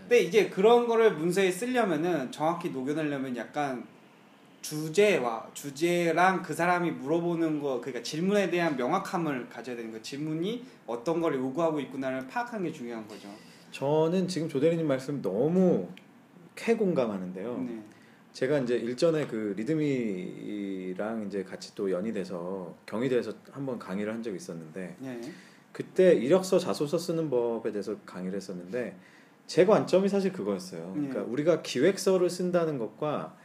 근데 0.00 0.20
이제 0.22 0.48
그런 0.48 0.86
거를 0.88 1.12
문서에 1.14 1.50
쓰려면은 1.50 2.32
정확히 2.32 2.70
녹여내려면 2.70 3.36
약간 3.36 3.86
주제와 4.62 5.46
주제랑 5.54 6.42
그 6.42 6.52
사람이 6.52 6.90
물어보는 6.92 7.60
거 7.60 7.80
그러니까 7.80 8.02
질문에 8.02 8.50
대한 8.50 8.76
명확함을 8.76 9.48
가져야 9.48 9.76
되는 9.76 9.90
거 9.90 10.00
질문이 10.02 10.64
어떤 10.86 11.20
걸 11.20 11.34
요구하고 11.36 11.80
있구나를 11.80 12.26
파악하는 12.28 12.66
게 12.66 12.72
중요한 12.72 13.06
거죠. 13.08 13.28
저는 13.70 14.28
지금 14.28 14.48
조대리님 14.48 14.86
말씀 14.86 15.22
너무 15.22 15.88
캐 16.54 16.74
공감하는데요. 16.74 17.58
네. 17.66 17.82
제가 18.32 18.58
이제 18.60 18.76
일전에 18.76 19.26
그 19.26 19.54
리드미랑 19.56 21.26
이제 21.26 21.42
같이 21.42 21.74
또 21.74 21.90
연이 21.90 22.12
돼서 22.12 22.74
경희대에서 22.86 23.32
한번 23.50 23.78
강의를 23.78 24.12
한 24.12 24.22
적이 24.22 24.36
있었는데 24.36 24.96
네. 25.00 25.20
그때 25.72 26.14
이력서 26.14 26.58
자소서 26.58 26.98
쓰는 26.98 27.30
법에 27.30 27.72
대해서 27.72 27.96
강의를 28.06 28.36
했었는데 28.36 28.96
제 29.46 29.66
관점이 29.66 30.08
사실 30.08 30.32
그거였어요. 30.32 30.92
네. 30.94 31.08
그러니까 31.08 31.22
우리가 31.22 31.62
기획서를 31.62 32.30
쓴다는 32.30 32.78
것과 32.78 33.36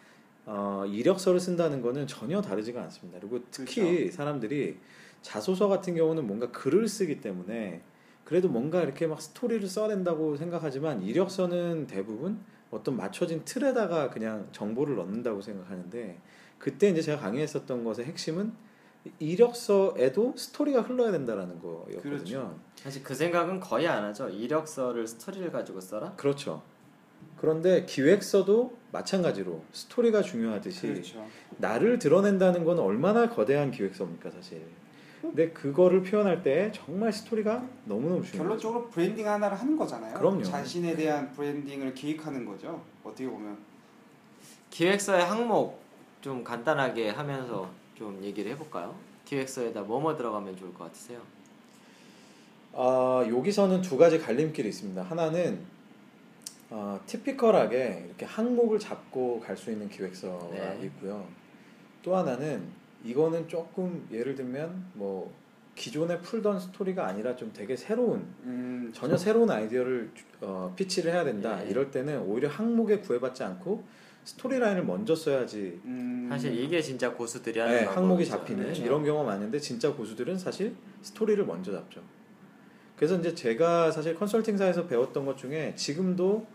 어, 0.46 0.84
이력서를 0.88 1.40
쓴다는 1.40 1.82
거는 1.82 2.06
전혀 2.06 2.42
다르지가 2.42 2.82
않습니다. 2.84 3.20
그리고 3.20 3.40
특히 3.50 3.82
그렇죠. 3.82 4.16
사람들이 4.16 4.78
자소서 5.24 5.68
같은 5.68 5.96
경우는 5.96 6.28
뭔가 6.28 6.52
글을 6.52 6.88
쓰기 6.88 7.20
때문에 7.22 7.82
그래도 8.26 8.50
뭔가 8.50 8.82
이렇게 8.82 9.08
막 9.08 9.22
스토리를 9.22 9.66
써야 9.68 9.88
된다고 9.88 10.36
생각하지만 10.36 11.02
이력서는 11.04 11.88
대부분 11.88 12.40
어떤 12.72 12.98
맞춰진 12.98 13.46
틀에다가 13.46 14.10
그냥 14.10 14.50
정보를 14.52 14.96
넣는다고 14.96 15.42
생각하는데 15.42 16.20
그때 16.58 16.90
이제 16.90 17.02
제가 17.02 17.22
강의했었던 17.22 17.84
것의 17.84 18.08
핵심은 18.08 18.52
이력서에도 19.20 20.34
스토리가 20.36 20.82
흘러야 20.82 21.12
된다라는 21.12 21.60
거였거든요. 21.62 22.02
그렇죠. 22.02 22.60
사실 22.76 23.04
그 23.04 23.14
생각은 23.14 23.60
거의 23.60 23.88
안 23.88 24.04
하죠. 24.06 24.28
이력서를 24.30 25.08
스토리를 25.08 25.52
가지고 25.52 25.80
써라. 25.80 26.14
그렇죠. 26.18 26.64
그런데 27.38 27.86
기획서도 27.86 28.76
마찬가지로 28.92 29.64
스토리가 29.72 30.24
중요하듯이 30.24 30.88
그렇죠. 30.88 31.28
나를 31.58 32.00
드러낸다는 32.00 32.64
건 32.64 32.80
얼마나 32.80 33.30
거대한 33.30 33.70
기획서입니까 33.70 34.32
사실. 34.32 34.66
근데 35.28 35.50
그거를 35.52 36.04
표현할 36.04 36.42
때 36.44 36.72
정말 36.74 37.12
스토리가 37.12 37.64
너무너무 37.86 38.24
중요해요. 38.24 38.44
결론적으로 38.44 38.88
브랜딩 38.90 39.28
하나를 39.28 39.60
하는 39.60 39.76
거잖아요. 39.78 40.14
그럼요. 40.18 40.44
자신에 40.44 40.96
대한 40.96 41.32
branding을 41.32 41.94
기획하는 41.94 42.46
거죠. 42.46 42.82
어떻게 43.04 43.28
보면. 43.28 43.58
기획서의 44.70 45.24
항목 45.26 45.80
좀 46.22 46.44
간단하게 46.44 47.10
하면서 47.12 47.70
좀 47.96 48.20
얘기를 48.24 48.52
해볼까요? 48.52 48.96
기획서에다 49.26 49.82
뭐뭐 49.82 50.16
들어가면 50.18 50.56
좋을 50.58 50.74
것 50.74 50.86
같으세요? 50.86 51.22
아 52.74 53.26
여기서는 53.28 53.82
두 53.82 53.98
가지 53.98 54.20
갈림길이 54.20 54.68
있습니다. 54.70 55.02
하나는 55.04 55.60
어, 56.70 57.00
typical하게 57.06 58.06
이렇게 58.08 58.26
항목을 58.26 58.80
잡고 58.80 59.40
갈 59.40 59.56
수 59.56 59.72
있는 59.72 59.88
기획서가 59.88 60.50
네. 60.52 60.80
있고요. 60.86 61.26
또 62.04 62.16
하나는 62.16 62.64
이거는 63.06 63.48
조금 63.48 64.08
예를 64.12 64.36
들면 64.36 64.92
뭐 64.94 65.32
기존에 65.76 66.20
풀던 66.22 66.60
스토리가 66.60 67.06
아니라 67.06 67.36
좀 67.36 67.52
되게 67.54 67.76
새로운 67.76 68.26
음, 68.44 68.92
전혀 68.94 69.16
새로운 69.16 69.50
아이디어를 69.52 70.10
어, 70.42 70.74
pitch를 70.76 71.12
해야 71.12 71.24
된다. 71.24 71.64
예. 71.66 71.70
이럴 71.70 71.92
때는 71.92 72.22
오히려 72.24 72.50
항목에 72.50 73.00
구애받지 73.00 73.44
않고 73.44 73.84
story 74.24 74.58
line을 74.58 74.84
먼저 74.86 75.14
써야지 75.14 75.80
음, 75.86 76.28
사실 76.30 76.58
이게 76.58 76.82
진짜 76.82 77.14
고수들이 77.14 77.60
하는 77.60 77.76
네, 77.76 77.84
항목이. 77.84 78.26
잡히는 78.26 78.74
네. 78.74 78.80
이런 78.80 79.04
경우가 79.04 79.24
많은데 79.24 79.60
진짜 79.60 79.94
고수들은 79.94 80.38
사실 80.40 80.76
스토리를 81.04 81.46
먼저 81.46 81.72
잡죠. 81.72 82.02
그래서 82.96 83.18
이제 83.20 83.36
제가 83.36 83.92
사실 83.92 84.16
컨설팅사에서 84.16 84.88
배웠던 84.88 85.26
것 85.26 85.38
중에 85.38 85.76
지금도 85.76 86.48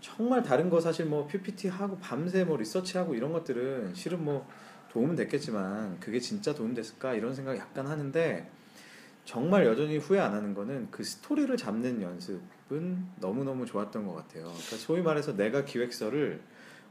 정말 0.00 0.42
다른 0.42 0.70
거 0.70 0.80
사실 0.80 1.04
뭐 1.06 1.26
PPT 1.26 1.68
하고 1.68 1.98
밤새 1.98 2.44
뭐 2.44 2.56
리서치 2.56 2.96
하고 2.96 3.14
이런 3.14 3.32
것들은 3.32 3.94
실은 3.94 4.24
뭐 4.24 4.46
도움은 4.94 5.16
됐겠지만 5.16 5.98
그게 5.98 6.20
진짜 6.20 6.54
도움 6.54 6.72
됐을까 6.72 7.14
이런 7.14 7.34
생각 7.34 7.58
약간 7.58 7.88
하는데 7.88 8.48
정말 9.24 9.66
여전히 9.66 9.98
후회 9.98 10.20
안 10.20 10.32
하는 10.32 10.54
거는 10.54 10.88
그 10.92 11.02
스토리를 11.02 11.54
잡는 11.56 12.00
연습은 12.00 13.04
너무너무 13.16 13.66
좋았던 13.66 14.06
것 14.06 14.14
같아요. 14.14 14.44
그러니까 14.44 14.76
소위 14.76 15.02
말해서 15.02 15.36
내가 15.36 15.64
기획서를 15.64 16.40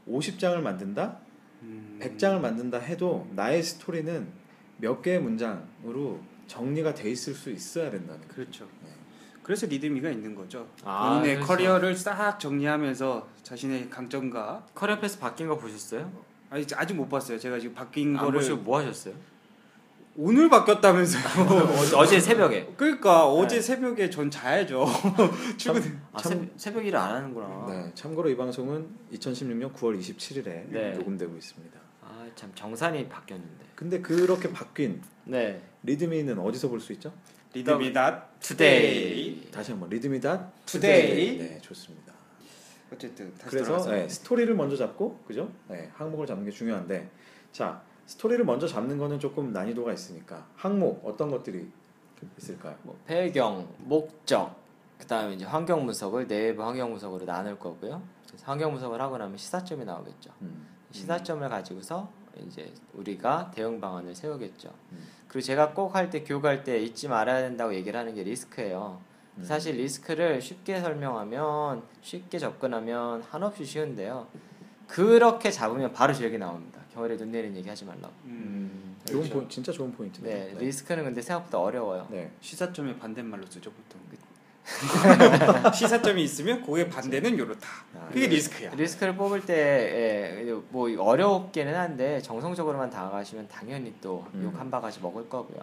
50장을 0.06 0.60
만든다? 0.60 1.18
음, 1.62 1.98
100장을 2.02 2.38
만든다 2.40 2.78
해도 2.78 3.26
나의 3.32 3.62
스토리는 3.62 4.28
몇 4.76 5.00
개의 5.00 5.20
문장으로 5.20 6.20
정리가 6.46 6.92
돼 6.92 7.10
있을 7.10 7.32
수 7.32 7.50
있어야 7.50 7.90
된다는 7.90 8.20
거예요. 8.20 8.34
그렇죠. 8.34 8.68
네. 8.82 8.90
그래서 9.42 9.66
readme가 9.66 10.10
있는 10.10 10.34
거죠. 10.34 10.68
아, 10.84 11.08
본인의 11.08 11.36
그렇죠. 11.36 11.48
커리어를 11.48 11.94
싹 11.96 12.38
정리하면서 12.38 13.28
자신의 13.42 13.88
강점과 13.88 14.66
career 14.74 15.00
path 15.00 15.18
바뀐 15.18 15.48
거 15.48 15.56
보셨어요? 15.56 16.33
아직 16.50 16.78
아직 16.78 16.94
못 16.94 17.08
봤어요. 17.08 17.38
제가 17.38 17.58
지금 17.58 17.74
바뀐 17.74 18.16
안 18.16 18.24
거를 18.24 18.40
보시고 18.40 18.58
뭐 18.58 18.78
하셨어요? 18.78 19.14
오늘 20.16 20.48
바뀌었다면서요. 20.48 21.22
어, 21.50 21.98
어제 21.98 22.20
새벽에. 22.20 22.72
그러니까 22.76 23.26
어제 23.28 23.56
네. 23.56 23.62
새벽에 23.62 24.08
전 24.10 24.30
자야죠. 24.30 24.86
출근. 25.58 25.98
아, 26.12 26.22
참- 26.22 26.32
새, 26.56 26.68
새벽 26.70 26.86
일을 26.86 26.96
안 26.98 27.16
하는구나. 27.16 27.66
네, 27.68 27.90
참고로 27.94 28.30
이 28.30 28.36
방송은 28.36 28.86
2016년 29.14 29.72
9월 29.74 29.98
27일에 29.98 30.70
네. 30.70 30.92
녹음되고 30.92 31.36
있습니다. 31.36 31.80
아, 32.02 32.26
참 32.36 32.52
정산이 32.54 33.08
바뀌었는데. 33.08 33.64
근데 33.74 34.00
그렇게 34.00 34.52
바뀐 34.52 35.02
네. 35.24 35.60
readme는 35.82 36.38
어디서 36.38 36.68
볼 36.68 36.78
수 36.80 36.92
있죠? 36.92 37.12
readme 37.52 38.00
dot 38.00 38.24
today. 38.40 39.48
다시 39.50 39.72
한번 39.72 39.88
readme 39.90 40.31
dot 40.31 40.52
today. 40.66 41.38
네, 41.38 41.58
좋습니다. 41.60 42.03
어쨌든 42.92 43.32
다시 43.34 43.50
그래서. 43.50 43.90
네, 43.90 44.08
스토리를 44.08 44.54
먼저 44.54 44.76
잡고 44.76 45.18
그죠? 45.26 45.50
네, 45.68 45.90
항목을 45.94 46.26
잡는 46.26 46.44
게 46.44 46.50
중요한데 46.50 47.08
자 47.52 47.82
스토리를 48.06 48.44
먼저 48.44 48.66
잡는 48.66 48.98
거는 48.98 49.18
조금 49.18 49.52
난이도가 49.52 49.92
있으니까 49.92 50.46
항목 50.56 51.04
어떤 51.06 51.30
것들이 51.30 51.66
있을까요? 52.38 52.76
뭐 52.82 52.96
배경, 53.06 53.68
목적, 53.78 54.54
그다음에 54.98 55.34
이제 55.34 55.44
환경 55.44 55.84
분석을 55.84 56.26
내부 56.28 56.64
환경 56.64 56.90
분석으로 56.90 57.24
나눌 57.26 57.58
거고요. 57.58 58.02
그래서 58.26 58.44
환경 58.46 58.70
분석을 58.72 59.00
하고 59.00 59.18
나면 59.18 59.36
시사점이 59.36 59.84
나오겠죠. 59.84 60.30
음, 60.42 60.66
시사점을 60.90 61.46
가지고서 61.48 62.08
이제 62.46 62.72
우리가 62.94 63.50
대응 63.54 63.80
방안을 63.80 64.14
세우겠죠. 64.14 64.70
음. 64.92 65.06
그리고 65.28 65.44
제가 65.44 65.72
꼭 65.72 65.94
할 65.94 66.10
때 66.10 66.22
교육할 66.22 66.62
때 66.64 66.78
잊지 66.80 67.08
말아야 67.08 67.40
된다고 67.42 67.74
얘기를 67.74 67.98
하는 67.98 68.14
게 68.14 68.22
리스크예요. 68.22 69.00
음. 69.38 69.44
사실 69.44 69.76
리스크를 69.76 70.40
쉽게 70.40 70.80
설명하면 70.80 71.82
쉽게 72.02 72.38
접근하면 72.38 73.22
한없이 73.22 73.64
쉬운데요. 73.64 74.26
그렇게 74.86 75.50
잡으면 75.50 75.92
바로 75.92 76.12
지역이 76.12 76.38
나옵니다. 76.38 76.80
겨울에 76.92 77.16
눈 77.16 77.32
내리는 77.32 77.56
얘기 77.56 77.68
하지 77.68 77.84
말라고. 77.84 78.12
음, 78.24 78.30
음, 78.30 78.96
좋은 79.06 79.20
그렇죠. 79.20 79.34
포인 79.34 79.48
진짜 79.48 79.72
좋은 79.72 79.92
포인트네. 79.92 80.28
네, 80.28 80.54
리스크는 80.58 81.04
근데 81.04 81.20
생각보다 81.20 81.58
어려워요. 81.58 82.06
네. 82.10 82.30
시사점의 82.40 82.98
반대말로 82.98 83.44
쓰죠 83.46 83.72
보통. 83.72 84.00
시사점이 85.74 86.22
있으면 86.22 86.62
그의 86.62 86.88
반대는 86.88 87.38
요렇다. 87.38 87.68
아, 87.96 88.08
그게 88.08 88.28
네. 88.28 88.36
리스크야. 88.36 88.70
리스크를 88.74 89.14
뽑을 89.14 89.44
때뭐 89.44 90.88
어렵기는 90.98 91.74
한데 91.74 92.20
정성적으로만 92.22 92.90
다가가시면 92.90 93.48
당연히 93.48 93.92
또 94.00 94.26
음. 94.34 94.44
욕한 94.44 94.70
바가지 94.70 95.00
먹을 95.00 95.28
거고요. 95.28 95.60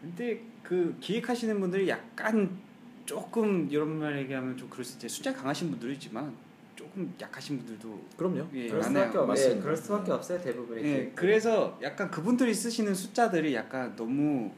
근데 0.00 0.40
그 0.62 0.96
기획하시는 1.00 1.58
분들이 1.60 1.88
약간 1.88 2.58
조금 3.06 3.68
이런 3.70 3.98
말 3.98 4.18
얘기하면 4.18 4.56
좀 4.56 4.68
그럴 4.70 4.84
수 4.84 4.94
있지 4.94 5.08
숫자 5.08 5.32
강하신 5.32 5.70
분들도 5.70 5.92
있지만 5.94 6.34
조금 6.76 7.12
약하신 7.20 7.58
분들도 7.58 8.00
그럼요. 8.16 8.46
예, 8.54 8.68
그럴. 8.68 8.82
수밖에 8.82 9.18
없. 9.18 9.36
예, 9.36 9.56
그럴 9.60 9.76
수밖에 9.76 10.12
없어요 10.12 10.40
대부분의 10.40 10.84
예. 10.84 11.12
그래서 11.14 11.78
약간 11.82 12.10
그분들이 12.10 12.52
쓰시는 12.54 12.94
숫자들이 12.94 13.54
약간 13.54 13.94
너무 13.96 14.50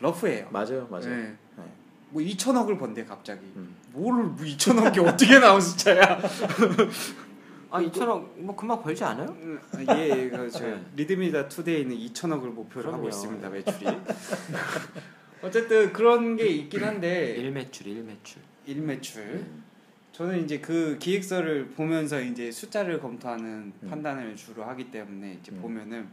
러프해요. 0.00 0.48
맞아요, 0.50 0.86
맞아요. 0.90 1.10
예. 1.10 1.16
네. 1.56 1.64
뭐 2.10 2.22
2천억을 2.22 2.78
번대 2.78 3.04
갑자기. 3.04 3.40
음. 3.56 3.74
뭐를 3.92 4.24
뭐 4.24 4.36
2천억이 4.44 5.04
어떻게 5.06 5.38
나온 5.38 5.60
숫자야? 5.60 6.20
아 7.70 7.82
2천억 7.82 8.38
뭐 8.38 8.56
금방 8.56 8.82
벌지 8.82 9.04
않아요? 9.04 9.28
음, 9.28 9.60
아, 9.86 9.98
예, 9.98 10.30
그저 10.30 10.60
네. 10.64 10.82
리드미다 10.96 11.48
투데이는 11.48 11.94
2천억을 11.96 12.46
목표로 12.50 12.92
하고 12.92 13.02
그럼요. 13.02 13.08
있습니다 13.08 13.48
매출이. 13.50 13.86
어쨌든 15.42 15.92
그런 15.92 16.36
게 16.36 16.46
있긴 16.46 16.82
한데 16.84 17.36
일매출 17.36 17.86
일매출. 17.86 18.42
일매출. 18.66 19.22
음. 19.22 19.64
저는 20.12 20.44
이제 20.44 20.58
그 20.58 20.98
기획서를 20.98 21.68
보면서 21.68 22.20
이제 22.20 22.50
숫자를 22.50 23.00
검토하는 23.00 23.72
음. 23.82 23.88
판단을 23.88 24.34
주로 24.34 24.64
하기 24.64 24.90
때문에 24.90 25.38
이제 25.40 25.52
음. 25.52 25.62
보면은 25.62 26.08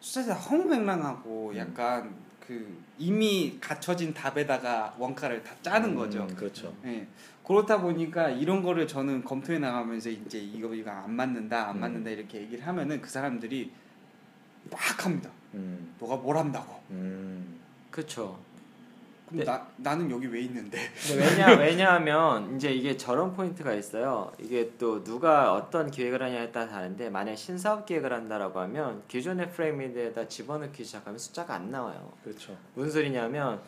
숫자가 0.00 0.34
허무맹랑하고 0.34 1.50
음. 1.50 1.56
약간 1.56 2.14
그 2.40 2.82
이미 2.98 3.58
갖춰진 3.60 4.12
답에다가 4.12 4.94
원가를 4.98 5.44
다 5.44 5.54
짜는 5.62 5.94
거죠. 5.94 6.26
음, 6.28 6.34
그렇죠. 6.34 6.74
예. 6.84 7.06
그렇다 7.46 7.80
보니까 7.80 8.30
이런 8.30 8.62
거를 8.62 8.88
저는 8.88 9.22
검토해 9.22 9.60
나가면서 9.60 10.10
이제 10.10 10.38
이거 10.38 10.74
이거 10.74 10.90
안 10.90 11.12
맞는다 11.12 11.68
안 11.68 11.76
음. 11.76 11.80
맞는다 11.80 12.10
이렇게 12.10 12.40
얘기를 12.40 12.66
하면은 12.66 13.00
그 13.00 13.08
사람들이 13.08 13.70
막 14.68 15.04
합니다. 15.04 15.30
음, 15.54 15.94
너가 16.00 16.16
뭘 16.16 16.36
한다고? 16.36 16.80
음, 16.90 17.59
그렇죠. 17.90 18.38
그럼 19.26 19.38
네. 19.38 19.44
나 19.44 19.66
나는 19.76 20.10
여기 20.10 20.26
왜 20.26 20.40
있는데? 20.40 20.78
근데 21.06 21.24
왜냐 21.24 21.54
왜냐하면 21.58 22.56
이제 22.56 22.72
이게 22.72 22.96
저런 22.96 23.32
포인트가 23.32 23.72
있어요. 23.74 24.32
이게 24.38 24.72
또 24.78 25.04
누가 25.04 25.54
어떤 25.54 25.90
기획을 25.90 26.22
하냐에 26.22 26.50
따라 26.50 26.68
다른데 26.68 27.10
만약 27.10 27.36
신사업 27.36 27.86
기획을 27.86 28.12
한다라고 28.12 28.58
하면 28.60 29.02
기존의 29.08 29.50
프레임에다 29.52 30.26
집어넣기 30.26 30.84
시작하면 30.84 31.18
숫자가 31.18 31.54
안 31.54 31.70
나와요. 31.70 32.12
그렇죠. 32.24 32.56
무슨 32.74 32.90
소리냐면 32.90 33.60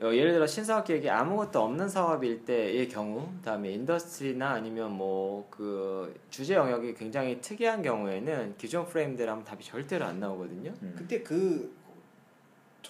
어, 0.00 0.06
예를 0.12 0.32
들어 0.32 0.46
신사업 0.46 0.86
기획이 0.86 1.10
아무것도 1.10 1.60
없는 1.62 1.88
사업일 1.88 2.44
때의 2.44 2.88
경우, 2.88 3.28
그다음에 3.38 3.70
industry나 3.72 4.50
아니면 4.50 4.92
뭐 4.92 5.32
그 5.50 6.12
주제 6.30 6.54
영역이 6.54 6.94
굉장히 6.94 7.40
특이한 7.40 7.82
경우에는 7.82 8.54
기존 8.58 8.86
프레임대로 8.86 9.30
하면 9.30 9.44
답이 9.44 9.62
절대로 9.62 10.04
안 10.04 10.18
나오거든요. 10.18 10.72
음. 10.82 10.94
그때 10.96 11.22
그 11.22 11.72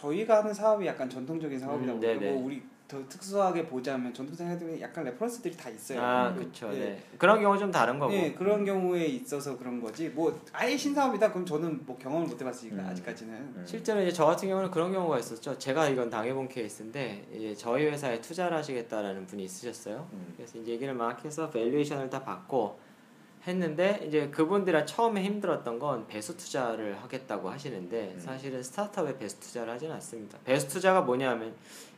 저희가 0.03 0.39
하는 0.39 0.53
사업이 0.53 0.87
약간 0.87 1.09
전통적인 1.09 1.59
사업이라고 1.59 1.99
음, 1.99 2.01
그러고 2.01 2.21
네네. 2.21 2.33
뭐 2.33 2.47
우리 2.47 2.63
더 2.89 2.99
특수하게 3.09 3.65
보자면 3.67 4.13
전통적인 4.13 4.59
사업에 4.59 4.81
약간 4.81 5.05
reference들이 5.05 5.57
다 5.57 5.71
있어요. 5.71 6.01
아, 6.03 6.33
그, 6.33 6.41
그렇죠. 6.41 6.69
예. 6.75 6.79
네. 6.79 7.03
그런 7.17 7.41
경우 7.41 7.57
좀 7.57 7.71
다른 7.71 7.99
거고. 7.99 8.13
예, 8.13 8.33
그런 8.33 8.65
경우에 8.65 9.07
있어서 9.07 9.57
그런 9.57 9.81
거지. 9.81 10.09
뭐 10.09 10.39
아예 10.53 10.77
신사업이다 10.77 11.31
그럼 11.31 11.47
저는 11.47 11.87
뭐 11.87 11.97
경험을 11.97 12.27
못 12.27 12.41
해봤으니까 12.41 12.83
음. 12.83 12.87
아직까지는. 12.89 13.35
음. 13.35 13.65
실제로 13.65 14.01
이제 14.03 14.13
저 14.13 14.27
같은 14.27 14.49
경우는 14.49 14.71
그런 14.71 14.93
경우가 14.93 15.19
있었죠. 15.21 15.57
제가 15.57 15.89
이건 15.89 16.11
당해본 16.11 16.49
케이스인데 16.49 17.29
이제 17.33 17.55
저희 17.55 17.87
회사에 17.87 18.21
투자를 18.21 18.57
하시겠다라는 18.57 19.27
분이 19.27 19.45
있으셨어요. 19.45 20.09
음. 20.13 20.35
그래서 20.37 20.59
이제 20.59 20.73
얘기를 20.73 20.93
막 20.93 21.25
해서 21.25 21.49
valuation을 21.49 22.11
다 22.11 22.23
받고 22.23 22.79
했는데 23.47 24.05
이제 24.07 24.29
그분들이 24.29 24.87
처음에 24.87 25.23
힘들었던 25.25 25.79
건 25.79 26.07
배수 26.07 26.37
투자를 26.37 26.97
하겠다고 27.03 27.51
하시는데 27.51 28.13
음. 28.15 28.21
사실은 28.21 28.63
스타트업에 28.63 29.19
배수 29.19 29.41
투자를 29.41 29.73
하지는 29.73 29.95
않습니다. 29.95 30.39
배수 30.45 30.69
투자가 30.69 31.01
뭐냐면 31.01 31.53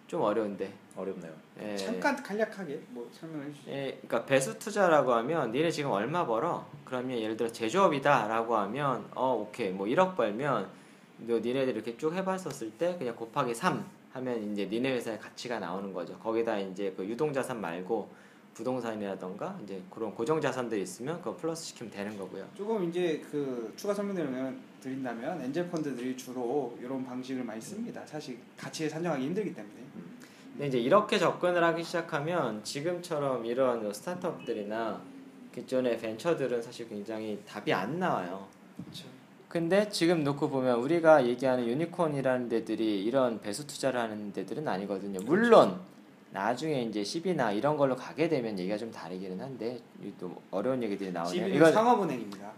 좀 0.07 0.23
어려운데 0.23 0.73
어렵네요. 0.97 1.33
예, 1.61 1.77
잠깐 1.77 2.23
간략하게 2.23 2.81
뭐 2.91 3.09
설명해 3.13 3.53
주시죠. 3.53 3.71
예, 3.71 3.99
그러니까 4.03 4.25
배수 4.25 4.59
투자라고 4.59 5.13
하면 5.13 5.51
니네 5.51 5.71
지금 5.71 5.91
얼마 5.91 6.27
벌어? 6.27 6.67
그러면 6.85 7.19
예를 7.19 7.37
들어 7.37 7.51
제조업이다라고 7.51 8.57
하면 8.57 9.07
어 9.15 9.35
오케이 9.35 9.71
뭐 9.71 9.87
1억 9.87 10.17
벌면 10.17 10.69
너 11.19 11.39
니네들 11.39 11.75
이렇게 11.75 11.97
쭉 11.97 12.15
해봤었을 12.15 12.73
때 12.73 12.97
그냥 12.99 13.17
곱하기 13.17 13.55
3 13.55 13.85
하면 14.13 14.53
이제 14.53 14.67
니네 14.67 14.93
회사의 14.93 15.19
가치가 15.19 15.59
나오는 15.59 15.93
거죠. 15.93 16.17
거기다 16.19 16.59
이제 16.59 16.95
그 16.97 17.05
유동자산 17.05 17.61
말고 17.61 18.09
부동산이라던가 18.55 19.59
이제 19.65 19.83
그런 19.91 20.15
고정 20.15 20.41
자산들이 20.41 20.83
있으면 20.83 21.19
그거 21.19 21.37
플러스 21.37 21.67
시키면 21.67 21.93
되는 21.93 22.17
거고요. 22.17 22.47
조금 22.57 22.89
이제 22.89 23.23
그 23.31 23.73
추가 23.77 23.93
설명드리면 23.93 24.59
드린다면 24.81 25.43
엔젤 25.43 25.71
펀드들이 25.71 26.17
주로 26.17 26.77
이런 26.81 27.05
방식을 27.05 27.45
많이 27.45 27.61
씁니다. 27.61 28.03
사실 28.07 28.39
가치에 28.57 28.89
산정하기 28.89 29.25
힘들기 29.25 29.55
때문에. 29.55 29.75
근데 30.53 30.69
이제 30.69 30.79
이렇게 30.79 31.19
접근을 31.19 31.65
하기 31.65 31.83
시작하면 31.83 32.63
지금처럼 32.63 33.45
이런 33.45 33.93
스타트업들이나 33.93 35.01
기존의 35.53 35.99
벤처들은 35.99 36.63
사실 36.63 36.89
굉장히 36.89 37.43
답이 37.47 37.73
안 37.73 37.99
나와요. 37.99 38.47
그렇죠. 38.77 39.07
근데 39.49 39.89
지금 39.89 40.25
놓고 40.25 40.51
보면 40.51 40.81
우리가 40.81 41.27
얘기하는 41.27 41.67
유니콘이라는 41.67 42.49
데들이 42.49 43.05
이런 43.05 43.41
배수 43.41 43.67
투자를 43.67 44.01
하는 44.01 44.33
데들은 44.33 44.67
아니거든요. 44.67 45.21
물론 45.25 45.81
나중에 46.35 46.83
이제 46.83 47.05
CB나 47.05 47.53
이런 47.53 47.77
걸로 47.77 47.95
가게 47.95 48.29
되면 48.29 48.59
얘기가 48.59 48.77
좀 48.77 48.91
다르기는 48.91 49.41
한데 49.41 49.79
이또 50.03 50.35
어려운 50.51 50.83
얘기들이 50.83 51.13
나오네요. 51.13 51.47
이건 51.47 51.73
상업은행입니다. 51.73 52.51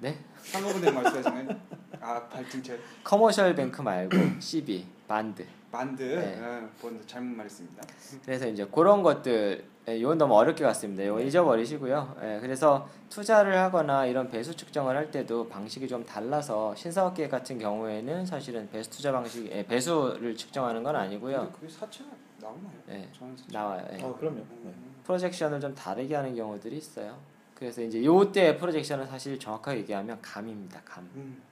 네? 0.00 0.18
상업은행 0.42 0.94
말씀하시는 0.96 1.60
아 2.00 2.28
발등철 2.28 2.80
commercial 3.04 3.54
bank 3.54 3.80
말고 3.80 4.16
CB, 4.40 4.84
bond. 5.06 5.46
bond 5.70 6.02
네. 6.02 6.36
아, 6.42 6.68
본드 6.80 7.06
잘못 7.06 7.36
말했습니다. 7.36 7.80
그래서 8.24 8.48
이제 8.48 8.66
그런 8.66 9.04
것들 9.04 9.64
예, 9.88 9.96
이건 9.96 10.18
너무 10.18 10.34
어렵게 10.34 10.64
갔습니다. 10.64 11.04
이거 11.04 11.20
잊어버리시고요. 11.20 12.16
예, 12.22 12.38
그래서 12.40 12.88
투자를 13.08 13.56
하거나 13.56 14.04
이런 14.04 14.28
배수 14.28 14.56
측정을 14.56 14.96
할 14.96 15.12
때도 15.12 15.48
방식이 15.48 15.86
좀 15.86 16.04
달라서 16.04 16.74
신사업계 16.74 17.28
같은 17.28 17.56
경우에는 17.56 18.26
사실은 18.26 18.68
배수 18.68 18.90
투자 18.90 19.12
방식, 19.12 19.46
예, 19.52 19.64
배수를 19.64 20.36
측정하는 20.36 20.82
건 20.82 20.96
아니고요. 20.96 21.52
그게 21.52 21.68
사채가 21.68 22.10
나오나요? 22.40 22.72
예, 22.88 23.08
저는 23.12 23.36
사채. 23.36 23.52
나와요. 23.52 23.86
예. 23.92 24.02
어 24.02 24.16
그럼요. 24.16 24.44
네. 24.62 24.74
프로젝션을 25.04 25.60
좀 25.60 25.74
다르게 25.74 26.14
하는 26.14 26.34
경우들이 26.34 26.76
있어요. 26.76 27.18
그래서 27.54 27.82
이제 27.82 28.02
요때 28.04 28.56
프로젝션은 28.56 29.06
사실 29.06 29.38
정확하게 29.38 29.80
얘기하면 29.80 30.20
감입니다. 30.22 30.80
감. 30.84 31.08
음. 31.14 31.42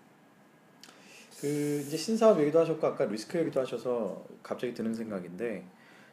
그 1.40 1.82
이제 1.86 1.96
신사업 1.96 2.40
얘기도 2.40 2.60
하셨고 2.60 2.84
아까 2.86 3.04
리스크 3.04 3.38
얘기도 3.38 3.60
하셔서 3.60 4.24
갑자기 4.42 4.74
드는 4.74 4.92
생각인데 4.94 5.64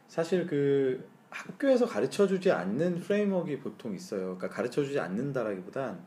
사실 0.06 0.46
그 0.46 1.08
학교에서 1.30 1.86
가르쳐 1.86 2.26
주지 2.26 2.50
않는 2.52 3.00
프레임워크가 3.00 3.62
보통 3.62 3.94
있어요. 3.94 4.36
그러니까 4.36 4.48
가르쳐 4.48 4.84
주지 4.84 5.00
않는다라기보단 5.00 6.00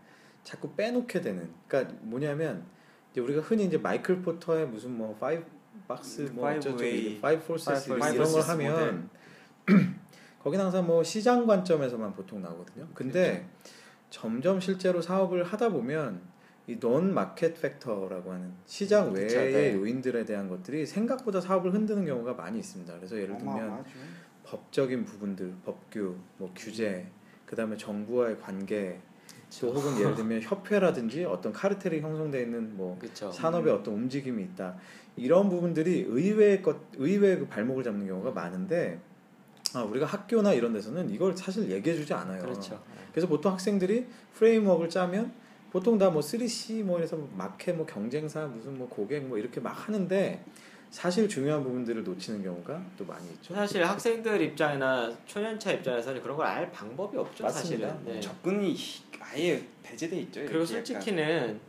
자꾸 0.44 0.72
빼놓게 0.74 1.22
되는. 1.22 1.50
그러니까 1.68 1.94
뭐냐면 2.02 2.64
이제 3.12 3.22
우리가 3.22 3.42
흔히 3.42 3.66
이제 3.66 3.78
마이클 3.78 4.22
포터의 4.22 4.68
무슨 4.68 4.92
뭐 4.98 5.16
five 5.16 5.44
box 5.88 6.22
뭐. 6.34 6.46
five 7.22 7.44
forces 7.46 7.92
five 7.92 8.16
이런 8.16 8.32
걸 8.32 8.42
하면 8.42 9.10
거기는 10.44 10.64
항상 10.64 10.86
뭐 10.86 11.04
시장 11.04 11.46
관점에서만 11.46 12.14
보통 12.14 12.42
나오거든요. 12.42 12.88
근데 12.94 13.48
점점 14.10 14.60
실제로 14.60 15.02
사업을 15.02 15.44
하다 15.44 15.70
보면 15.70 16.22
이 16.68 16.78
non 16.84 17.14
마켓 17.14 17.60
팩터라고 17.60 18.32
하는 18.32 18.54
시장 18.66 19.12
그쵸, 19.12 19.38
외의 19.38 19.74
네. 19.74 19.74
요인들에 19.74 20.24
대한 20.26 20.48
것들이 20.48 20.86
생각보다 20.86 21.42
사업을 21.42 21.74
흔드는 21.74 22.06
경우가 22.06 22.34
많이 22.34 22.60
있습니다. 22.60 22.96
그래서 22.96 23.16
예를 23.16 23.38
들면 23.38 23.56
어마어마하죠. 23.56 23.90
법적인 24.44 25.06
부분들, 25.06 25.54
법규, 25.66 26.16
뭐 26.38 26.52
규제, 26.56 27.08
그다음에 27.46 27.76
정부와의 27.76 28.40
관계, 28.40 29.00
또 29.60 29.74
혹은 29.74 30.00
예를 30.00 30.16
들면 30.16 30.42
협회라든지 30.42 31.26
어떤 31.26 31.52
카르텔이 31.52 32.02
형성되어 32.02 32.42
있는 32.42 32.78
뭐 32.78 32.98
그렇죠. 33.00 33.32
산업의 33.32 33.74
어떤 33.74 33.96
움직임이 33.96 34.44
있다. 34.44 34.76
이런 35.20 35.50
부분들이 35.50 36.06
의외의 36.08 36.62
것, 36.62 36.78
의외의 36.98 37.40
그 37.40 37.48
발목을 37.48 37.84
잡는 37.84 38.08
경우가 38.08 38.32
많은데 38.32 39.00
아, 39.74 39.84
우리가 39.84 40.06
학교나 40.06 40.54
이런 40.54 40.74
데서는 40.74 41.10
이걸 41.12 41.36
사실 41.38 41.70
얘기해주지 41.70 42.14
않아요. 42.14 42.42
그렇죠. 42.42 42.82
그래서 43.12 43.28
보통 43.28 43.52
학생들이 43.54 44.06
프레임워크를 44.34 44.90
짜면 44.90 45.32
보통 45.72 45.98
다 46.00 46.10
뭐 46.10 46.22
3C 46.22 46.84
뭐 46.84 47.00
해서 47.00 47.18
마켓 47.38 47.74
뭐 47.76 47.86
경쟁사 47.86 48.48
무슨 48.48 48.78
뭐 48.78 48.88
고객 48.90 49.24
뭐 49.26 49.38
이렇게 49.38 49.60
막 49.60 49.70
하는데 49.88 50.44
사실 50.90 51.30
중요한 51.30 51.64
부분들을 51.64 52.04
놓치는 52.04 52.42
경우가 52.42 52.84
또 52.98 53.06
많이 53.06 53.30
있죠. 53.34 53.54
사실 53.54 53.84
학생들 53.86 54.42
입장이나 54.42 55.16
초년차 55.28 55.72
입장에서는 55.74 56.20
그런 56.24 56.36
걸 56.36 56.48
알 56.48 56.72
방법이 56.72 57.16
없죠. 57.16 57.44
맞습니다. 57.44 57.90
사실은. 57.90 58.06
네. 58.16 58.20
접근이 58.20 58.76
아예 59.20 59.64
배제돼 59.84 60.18
있죠. 60.22 60.40
그리고 60.42 60.64
이렇게 60.64 60.74
약간. 60.74 60.86
솔직히는 60.86 61.60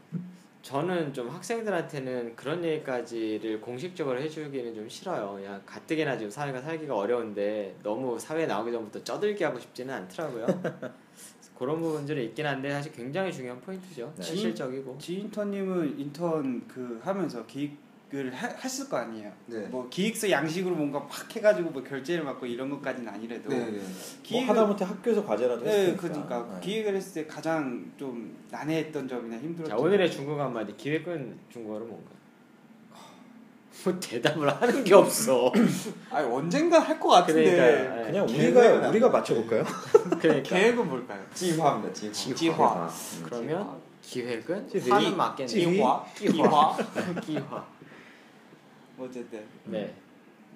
저는 0.63 1.13
좀 1.15 1.29
학생들한테는 1.29 2.37
그런 2.37 2.63
얘기까지를 2.63 3.61
공식적으로 3.61 4.21
해주기는 4.21 4.75
좀 4.75 4.89
싫어요. 4.89 5.35
그냥 5.35 5.63
가뜩이나 5.65 6.17
지금 6.19 6.31
사회가 6.31 6.61
살기가 6.61 6.95
어려운데 6.95 7.75
너무 7.83 8.19
사회에 8.19 8.47
나오기 8.47 8.71
전부터 8.71 9.03
쩌들게 9.03 9.45
하고 9.45 9.59
싶지는 9.59 9.95
않더라고요. 9.95 10.47
그런 11.59 11.79
부분들이 11.79 12.25
있긴 12.27 12.47
한데 12.47 12.71
사실 12.71 12.91
굉장히 12.93 13.31
중요한 13.33 13.61
포인트죠. 13.61 14.13
네. 14.17 14.23
실질적이고. 14.23 14.97
지인턴님은 14.99 15.99
인턴 15.99 16.67
그 16.67 16.99
하면서 17.03 17.45
기획 17.47 17.77
을 18.13 18.35
하- 18.35 18.49
했을 18.49 18.89
거 18.89 18.97
아니에요. 18.97 19.31
네. 19.47 19.59
뭐 19.69 19.89
기획서 19.89 20.29
양식으로 20.29 20.75
뭔가 20.75 21.07
팍 21.07 21.37
해가지고 21.37 21.71
뭐 21.71 21.81
결제를 21.85 22.25
받고 22.25 22.45
이런 22.45 22.69
것까지는 22.69 23.09
아니래도 23.09 23.49
네, 23.51 23.57
네. 23.59 23.71
뭐 23.71 23.81
기획을 24.25 24.49
하다못해 24.49 24.85
학교에서 24.85 25.25
과제라도 25.25 25.65
네. 25.65 25.95
그러니까 25.97 26.45
네. 26.55 26.61
기획을 26.61 26.97
했을 26.97 27.23
때 27.23 27.27
가장 27.33 27.93
좀 27.97 28.37
난해했던 28.51 29.07
점이나 29.07 29.37
힘들었던 29.37 29.67
자 29.69 29.77
오늘의 29.81 30.11
중국어 30.11 30.43
한마디 30.43 30.77
기획은 30.77 31.39
중국어로 31.53 31.85
뭔가? 31.87 32.11
뭐 33.85 34.01
대답을 34.01 34.49
하는 34.61 34.83
게 34.85 34.93
없어. 34.95 35.53
아 36.11 36.21
언젠가 36.25 36.81
할 36.81 36.99
것 36.99 37.09
같은데 37.11 37.51
그러니까 37.55 38.05
그냥 38.07 38.27
계획은 38.27 38.57
우리가 38.73 38.85
안 38.87 38.91
우리가 38.91 39.07
돼. 39.07 39.13
맞춰볼까요? 39.13 39.65
그러니까 40.21 40.49
계획은 40.49 40.89
뭘까요? 40.89 41.25
지화입니다. 41.33 41.93
지화. 41.95 42.13
지화. 42.35 42.85
음. 42.89 43.23
그러면 43.25 43.79
기획은 44.03 44.69
지- 44.69 44.91
화는 44.91 45.11
지- 45.11 45.17
맞겠네. 45.17 45.47
지- 45.47 45.59
기화 45.71 46.05
기화 46.17 46.77
기화. 47.21 47.67
어쨌든 49.01 49.43
네. 49.65 49.95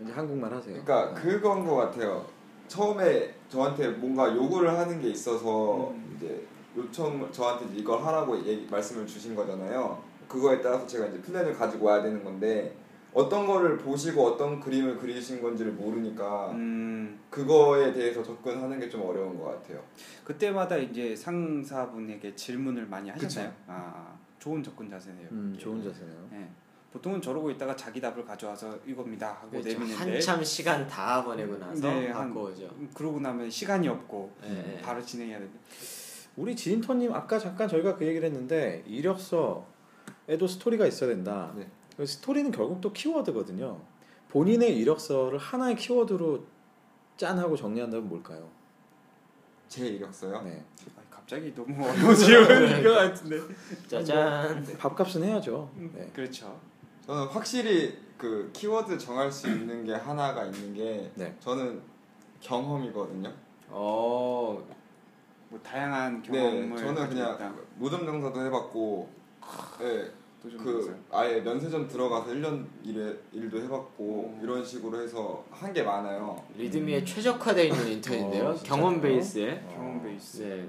이제 0.02 0.12
한국말 0.12 0.52
하세요. 0.52 0.82
그러니까 0.84 1.14
그건 1.14 1.66
것 1.66 1.76
같아요. 1.76 2.26
처음에 2.68 3.34
저한테 3.48 3.88
뭔가 3.90 4.34
요구를 4.34 4.70
하는 4.70 5.00
게 5.00 5.08
있어서 5.10 5.90
음. 5.90 6.14
이제 6.16 6.46
요청 6.76 7.30
저한테 7.30 7.66
이제 7.66 7.76
이걸 7.78 8.02
하라고 8.02 8.36
얘기, 8.44 8.66
말씀을 8.70 9.06
주신 9.06 9.34
거잖아요. 9.34 10.02
그거에 10.28 10.60
따라서 10.60 10.86
제가 10.86 11.06
이제 11.06 11.20
플랜을 11.20 11.54
가지고 11.54 11.86
와야 11.86 12.02
되는 12.02 12.24
건데 12.24 12.74
어떤 13.12 13.46
거를 13.46 13.78
보시고 13.78 14.24
어떤 14.24 14.58
그림을 14.58 14.96
그리신 14.98 15.40
건지를 15.40 15.72
모르니까 15.72 16.50
음 16.50 17.20
그거에 17.30 17.92
대해서 17.92 18.22
접근하는 18.24 18.80
게 18.80 18.88
좀 18.88 19.02
어려운 19.02 19.38
것 19.38 19.44
같아요. 19.44 19.80
그때마다 20.24 20.76
이제 20.76 21.14
상사분에게 21.14 22.34
질문을 22.34 22.86
많이 22.86 23.10
하셨나요? 23.10 23.50
그쵸. 23.50 23.62
아 23.68 24.18
좋은 24.40 24.62
접근 24.62 24.88
자세네요. 24.90 25.28
음, 25.30 25.56
좋은 25.58 25.78
예. 25.84 25.88
자세네요. 25.88 26.28
예. 26.32 26.48
보통은 26.94 27.20
저러고 27.20 27.50
있다가 27.50 27.74
자기 27.74 28.00
답을 28.00 28.24
가져와서 28.24 28.78
이겁니다 28.86 29.32
하고 29.40 29.50
그렇죠. 29.50 29.68
내미는데 29.70 30.12
한참 30.12 30.44
시간 30.44 30.86
다 30.86 31.24
보내고 31.24 31.58
나서 31.58 31.88
네, 31.88 32.08
한- 32.08 32.28
갖고 32.28 32.44
오죠. 32.44 32.66
음, 32.78 32.88
그러고 32.94 33.18
나면 33.18 33.50
시간이 33.50 33.88
없고 33.88 34.32
네, 34.42 34.48
네. 34.48 34.80
바로 34.80 35.02
진행해야 35.04 35.38
되는데 35.38 35.58
우리 36.36 36.54
지인턴님 36.54 37.12
아까 37.12 37.36
잠깐 37.40 37.68
저희가 37.68 37.96
그 37.96 38.06
얘기를 38.06 38.24
했는데 38.28 38.84
이력서에도 38.86 40.46
스토리가 40.48 40.86
있어야 40.86 41.08
된다. 41.10 41.52
네. 41.56 41.66
그 41.96 42.06
스토리는 42.06 42.52
결국 42.52 42.80
또 42.80 42.92
키워드거든요. 42.92 43.80
본인의 44.30 44.76
이력서를 44.78 45.38
하나의 45.38 45.74
키워드로 45.76 46.44
짠하고 47.16 47.56
정리한다면 47.56 48.08
뭘까요? 48.08 48.48
제 49.68 49.86
이력서요. 49.88 50.42
네. 50.42 50.64
아, 50.96 51.00
갑자기 51.10 51.52
너무 51.54 51.84
어려운 51.88 52.14
질문인 52.14 52.84
것 52.84 52.92
같은데 52.94 53.40
짜잔. 53.88 54.64
밥값은 54.78 55.24
해야죠. 55.24 55.68
음, 55.76 55.90
네. 55.92 56.08
그렇죠. 56.14 56.56
저는 57.06 57.26
확실히 57.26 57.96
그 58.16 58.50
키워드 58.52 58.96
정할 58.98 59.30
수 59.30 59.48
있는 59.48 59.84
게 59.84 59.92
하나가 59.94 60.44
있는 60.44 60.72
게 60.74 61.10
네. 61.14 61.34
저는 61.40 61.80
경험이거든요. 62.40 63.30
어. 63.68 64.62
뭐 65.50 65.60
다양한 65.62 66.22
네, 66.22 66.28
경험을 66.30 66.76
저는 66.76 66.94
가지고 66.94 67.14
그냥 67.20 67.34
있다. 67.34 67.52
노점 67.78 68.06
장사도 68.06 68.40
해봤고, 68.46 69.08
네, 69.80 70.10
그. 70.58 71.04
아예 71.10 71.40
면세점 71.40 71.86
들어가서 71.88 72.30
1년 72.32 72.66
일에, 72.82 73.14
일도 73.32 73.58
해봤고 73.62 74.02
오. 74.04 74.38
이런 74.42 74.64
식으로 74.64 75.00
해서 75.02 75.44
한 75.50 75.72
게 75.72 75.82
많아요. 75.82 76.42
리드미에 76.56 77.04
최적화되어 77.04 77.64
있는 77.64 77.88
인턴인데요. 77.92 78.48
어? 78.48 78.54
경험 78.62 79.00
베이스에. 79.00 79.62
경험 79.74 80.02
베이스. 80.02 80.38
네. 80.42 80.68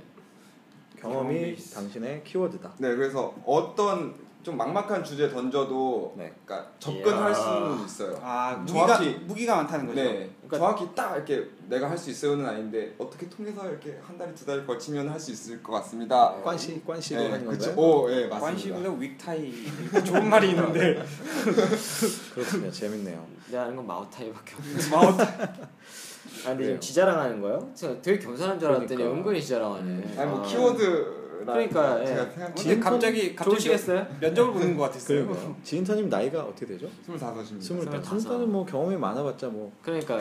경험이 1.00 1.34
경험이 1.40 1.56
당신의 1.74 2.24
키워드다. 2.24 2.74
네, 2.80 2.96
그래서 2.96 3.34
어떤 3.46 4.14
좀 4.46 4.58
막막한 4.58 5.04
주제 5.04 5.28
던져도 5.28 6.14
네. 6.16 6.32
그러니까 6.46 6.70
접근할 6.78 7.30
이야. 7.32 7.34
수는 7.34 7.84
있어요. 7.84 8.20
아 8.22 8.54
무기가 8.64 8.86
정확히- 8.86 9.16
무기가 9.26 9.56
많다는 9.56 9.88
거죠. 9.88 10.00
네, 10.04 10.30
그러니까- 10.48 10.58
정확히 10.60 10.88
딱 10.96 11.16
이렇게 11.16 11.50
내가 11.68 11.90
할 11.90 11.98
수 11.98 12.12
있어요는 12.12 12.46
아닌데 12.46 12.94
어떻게 13.00 13.28
통해서 13.28 13.68
이렇게 13.68 14.00
한달두달 14.06 14.68
거치면 14.68 15.10
할 15.10 15.20
수 15.20 15.32
있을 15.32 15.64
것 15.64 15.72
같습니다. 15.74 16.36
관시 16.44 16.80
관시도 16.86 17.20
네, 17.22 17.32
하는. 17.32 17.46
건가요? 17.48 17.74
오, 17.76 18.08
예, 18.12 18.28
맞습니다. 18.28 18.40
관시보다 18.40 18.90
윅타이 19.02 20.04
좋은 20.06 20.30
말이 20.30 20.50
있는데 20.52 21.02
그렇군요. 22.36 22.70
재밌네요. 22.72 23.26
내가 23.50 23.64
아는 23.64 23.76
건 23.76 23.88
마오타이밖에 23.88 24.56
없어. 24.58 24.90
마우타 24.96 25.24
아 25.24 26.50
근데. 26.50 26.66
지금 26.66 26.80
지자랑하는 26.80 27.42
거예요? 27.42 27.72
제가 27.74 28.00
되게 28.04 28.20
겸손한 28.20 28.60
줄 28.60 28.68
알았더니 28.70 28.96
그러니까. 28.96 29.18
은근히 29.18 29.42
지자랑하네. 29.42 29.82
음. 29.84 30.16
아니 30.20 30.30
뭐 30.30 30.40
아. 30.44 30.46
키워드라 30.46 31.25
그러니까, 31.54 32.02
예. 32.02 32.06
제가 32.08 32.30
생각 32.32 32.56
근데 32.56 32.80
갑자기 32.80 33.36
갑자기 33.36 33.50
좋으시겠어요? 33.56 34.08
면접을 34.20 34.54
보는 34.54 34.78
것 34.78 34.84
같았어요. 34.84 35.26
그러니까요. 35.28 35.56
지인타님 35.64 36.10
나이가 36.10 36.44
어떻게 36.44 36.66
되죠? 36.66 36.88
25입니다. 37.08 37.62
스물 37.62 37.86
다. 37.86 37.92
스물다섯. 37.92 38.06
스물다는 38.22 38.52
뭐 38.52 38.66
경험이 38.66 38.98
많아봤자 38.98 39.48
뭐. 39.48 39.72
그러니까 39.82 40.18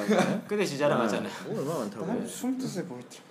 근데 0.48 0.64
지자랑 0.64 1.00
하잖아요. 1.02 1.32
뭐 1.46 1.60
얼마 1.60 1.78
많다고. 1.80 2.04
한 2.06 2.26
22세 2.26 2.88
보였더라. 2.88 3.22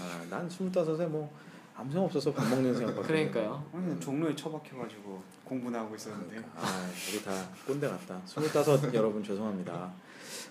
아, 0.00 0.22
난 0.30 0.48
스물다섯에 0.48 1.06
뭐 1.06 1.30
아무 1.76 1.90
생각 1.90 2.04
없어서 2.06 2.32
밥 2.32 2.48
먹는 2.48 2.74
생각밖에. 2.74 3.06
그러니까요. 3.08 3.64
아니 3.74 3.98
종로에 4.00 4.34
처박혀가지고 4.36 5.20
공부나 5.44 5.80
하고 5.80 5.94
있었는데 5.96 6.36
아, 6.56 6.88
우리 7.12 7.22
다 7.22 7.32
꼰대 7.66 7.88
같다. 7.88 8.20
스물다섯 8.24 8.80
여러분 8.94 9.22
죄송합니다. 9.24 9.92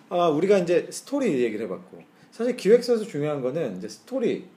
아, 0.10 0.28
우리가 0.28 0.58
이제 0.60 0.88
스토리 0.92 1.42
얘기를 1.44 1.66
해봤고 1.66 2.02
사실 2.32 2.58
기획서에서 2.58 3.06
중요한 3.06 3.42
거는 3.42 3.78
이제 3.78 3.88
스토리 3.88 4.48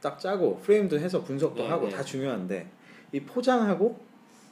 딱 0.00 0.18
짜고 0.18 0.58
프레임도 0.60 0.98
해서 0.98 1.22
분석도 1.22 1.62
네, 1.62 1.68
하고 1.68 1.88
네. 1.88 1.94
다 1.94 2.02
중요한데 2.02 2.68
이 3.12 3.20
포장하고 3.20 4.06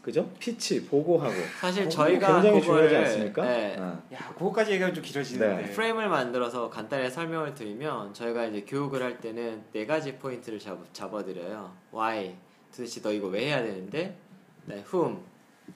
그죠? 0.04 0.30
pitch 0.38 0.84
보고하고 0.86 1.34
사실 1.58 1.84
그거 1.84 1.94
저희가 1.94 2.34
굉장히 2.34 2.60
그거를 2.60 2.88
중요하지 2.88 2.96
않습니까? 2.96 3.42
네, 3.42 3.76
아, 3.80 4.02
야 4.12 4.34
그거까지 4.34 4.72
얘기하면 4.72 4.94
좀 4.94 5.02
길어지는데 5.02 5.62
네. 5.62 5.70
프레임을 5.72 6.10
만들어서 6.10 6.68
간단히 6.68 7.10
설명을 7.10 7.54
드리면 7.54 8.12
저희가 8.12 8.44
이제 8.44 8.66
교육을 8.66 9.02
할 9.02 9.18
때는 9.18 9.62
네 9.72 9.86
가지 9.86 10.16
포인트를 10.16 10.58
잡, 10.58 10.78
잡아드려요. 10.92 11.72
Why? 11.92 12.36
도대체 12.70 13.00
너 13.00 13.12
이거 13.12 13.28
왜 13.28 13.46
해야 13.46 13.62
되는데? 13.62 14.18
네, 14.66 14.84
whom? 14.92 15.20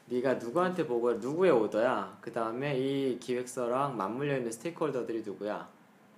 네가 0.07 0.35
누구한테 0.35 0.87
보고 0.87 1.15
누구의 1.15 1.51
오더야? 1.51 2.19
그 2.21 2.31
다음에 2.31 2.79
이 2.79 3.19
기획서랑 3.19 3.97
맞물려 3.97 4.37
있는 4.37 4.53
stakeholder들이 4.53 5.23
누구야? 5.25 5.67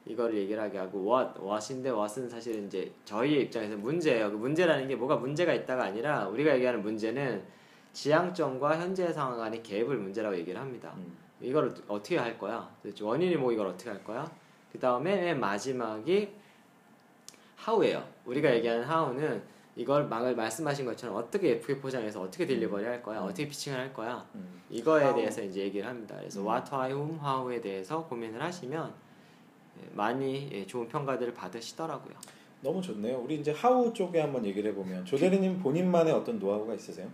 이거를 0.07 0.37
얘기를 0.37 0.63
하게 0.63 0.79
하고 0.79 0.99
what, 1.01 1.41
what인데 1.41 1.91
what은 1.91 2.29
사실은 2.29 2.67
이제 2.67 2.93
저희의 3.05 3.43
입장에서 3.43 3.77
문제예요. 3.77 4.31
그 4.31 4.37
문제라는 4.37 4.89
게 4.89 4.97
뭐가 4.97 5.17
문제가 5.17 5.53
있다가 5.53 5.85
아니라 5.85 6.27
우리가 6.29 6.55
얘기하는 6.55 6.83
문제는 6.83 7.43
지향점과 7.93 8.79
현재 8.79 9.13
상황 9.13 9.39
간의 9.39 9.63
갭을 9.63 9.87
문제라고 9.97 10.37
얘기를 10.37 10.61
합니다. 10.61 10.93
음. 10.97 11.17
이걸 11.41 11.75
어떻게 11.89 12.17
할 12.17 12.39
거야? 12.39 12.71
원인이 13.01 13.37
뭐 13.37 13.53
이걸 13.53 13.67
어떻게 13.67 13.91
할 13.91 14.03
거야? 14.05 14.31
그 14.73 14.79
다음에 14.79 15.17
맨 15.17 15.41
마지막이 15.41 16.31
how예요. 17.67 18.05
우리가 18.25 18.55
얘기하는 18.55 18.85
how는 18.85 19.43
이걸 19.77 20.07
막 20.07 20.35
말씀하신 20.35 20.85
것처럼 20.85 21.17
어떻게 21.17 21.51
예쁘게 21.51 21.79
포장해서 21.79 22.21
어떻게 22.21 22.47
딜리버리 22.47 22.85
할 22.85 23.03
거야? 23.03 23.21
어떻게 23.21 23.49
피칭을 23.49 23.79
할 23.79 23.93
거야? 23.93 24.27
음. 24.35 24.63
이거에 24.71 25.03
How. 25.03 25.17
대해서 25.17 25.43
이제 25.43 25.61
얘기를 25.61 25.87
합니다. 25.89 26.17
그래서 26.19 26.41
what, 26.43 26.71
why, 26.73 26.93
whom, 26.93 27.19
how에 27.19 27.61
대해서 27.61 28.05
고민을 28.05 28.43
하시면 28.43 28.89
예, 28.89 28.93
많이 29.95 30.49
예, 30.53 30.67
좋은 30.67 30.89
평가들을 30.89 31.35
받으시더라고요. 31.35 32.15
너무 32.63 32.83
좋네요. 32.83 33.19
우리 33.19 33.37
이제 33.37 33.53
how 33.53 33.93
쪽에 33.93 34.21
한번 34.21 34.45
얘기를 34.45 34.71
해보면 34.71 35.05
조대리님 35.07 35.61
본인만의 35.61 36.13
어떤 36.13 36.39
노하우가 36.39 36.75
있으세요? 36.75 37.09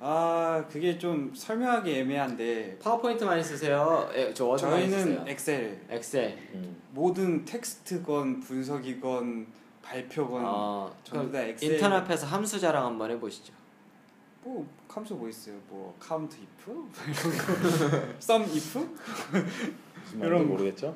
아 0.00 0.64
그게 0.70 0.96
좀 0.98 1.32
설명하기 1.34 1.92
애매한데 1.92 2.78
파워포인트 2.80 3.24
많이 3.24 3.42
쓰세요? 3.42 4.08
예, 4.14 4.32
저 4.32 4.46
워드 4.46 4.64
많이 4.64 4.84
쓰세요? 4.88 5.04
저희는 5.04 5.28
엑셀 5.28 5.80
엑셀. 5.90 6.38
음. 6.54 6.76
모든 6.92 7.44
텍스트건 7.44 8.40
분석이건 8.40 9.46
발표건 9.82 10.42
어, 10.44 10.94
전부 11.02 11.32
다 11.32 11.42
엑셀 11.42 11.72
인턴 11.72 11.92
앞에서 11.92 12.26
함수 12.26 12.60
자랑 12.60 12.86
한번 12.86 13.10
해보시죠. 13.10 13.52
뭐 14.44 14.66
함수 14.88 15.14
뭐 15.14 15.28
있어요 15.28 15.56
뭐 15.68 15.94
if 16.00 16.64
뭐 16.70 16.88
이런 17.06 18.16
거 18.16 18.29
sum 18.29 18.42
if 18.54 18.78
말인지 18.78 19.74
이런 20.16 20.42
거. 20.42 20.48
모르겠죠? 20.54 20.94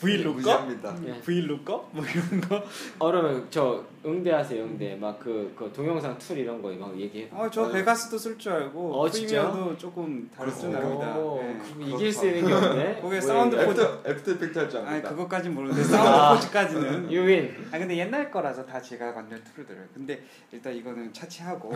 vlookup 0.00 0.34
무시합니다. 0.34 0.96
예. 1.06 1.20
vlookup 1.20 1.82
뭐 1.92 2.04
이런 2.04 2.40
거 2.40 2.56
어, 2.98 3.10
그러면 3.10 3.46
저 3.50 3.84
응대하세요 4.04 4.64
응대 4.64 4.96
막그 4.96 5.54
그 5.56 5.70
동영상 5.74 6.16
tool 6.18 6.38
이런 6.38 6.60
거 6.62 6.70
막 6.72 6.98
얘기해. 6.98 7.28
아저 7.32 7.70
베가스도 7.70 8.18
쓸 8.18 8.36
줄 8.38 8.52
알고 8.52 9.00
어, 9.00 9.08
진짜요? 9.10 9.50
프리미어도 9.52 9.78
조금 9.78 10.28
다룰 10.36 10.52
줄. 10.54 10.74
압니다 10.74 11.16
오, 11.18 11.40
예. 11.42 11.58
그럼 11.58 11.82
이길 11.82 12.12
수 12.12 12.26
있는 12.26 12.46
게 12.46 12.52
없네. 12.52 12.94
거기에 13.02 13.14
왜, 13.16 13.20
사운드 13.20 13.56
왜? 13.56 13.66
Forge- 13.66 13.80
After 13.82 14.10
After 14.10 14.30
Effect 14.32 14.58
할줄 14.58 14.78
아니 14.80 14.88
압니다. 14.88 15.08
그것까진 15.10 15.54
모르는데 15.54 15.82
Sound 15.84 16.36
Forge까지는 16.40 17.12
유인. 17.12 17.54
아 17.70 17.78
근데 17.78 17.96
옛날 17.98 18.30
거라서 18.30 18.64
다 18.66 18.80
제가 18.80 19.12
만든 19.12 19.42
tool을 19.44 19.66
들어요. 19.66 19.84
근데 19.94 20.22
일단 20.50 20.74
이거는 20.74 21.12
차치하고 21.12 21.72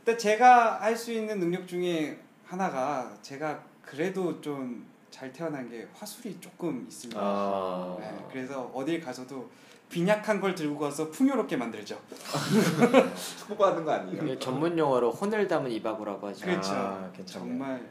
일단 0.00 0.18
제가 0.18 0.80
할 0.80 0.96
수 0.96 1.12
있는 1.12 1.38
능력 1.40 1.66
중에 1.66 2.18
하나가 2.44 3.12
제가 3.22 3.62
그래도 3.82 4.40
좀 4.40 4.84
잘 5.10 5.32
태어난 5.32 5.68
게 5.68 5.86
화술이 5.94 6.38
조금 6.40 6.84
있습니다. 6.88 7.20
아. 7.20 7.96
네, 8.00 8.18
그래서 8.30 8.70
어딜 8.74 9.00
가서도 9.00 9.50
빈약한 9.88 10.40
걸 10.40 10.54
들고 10.54 10.78
가서 10.78 11.10
풍요롭게 11.10 11.56
만들죠. 11.56 12.00
초보하는 13.48 13.84
거 13.84 13.90
아니에요? 13.92 14.22
이게 14.22 14.38
전문 14.38 14.78
용어로 14.78 15.10
혼을 15.10 15.48
담은 15.48 15.70
이바구라고 15.72 16.28
하죠. 16.28 16.46
그렇죠. 16.46 16.70
아. 16.72 17.10
정말 17.26 17.90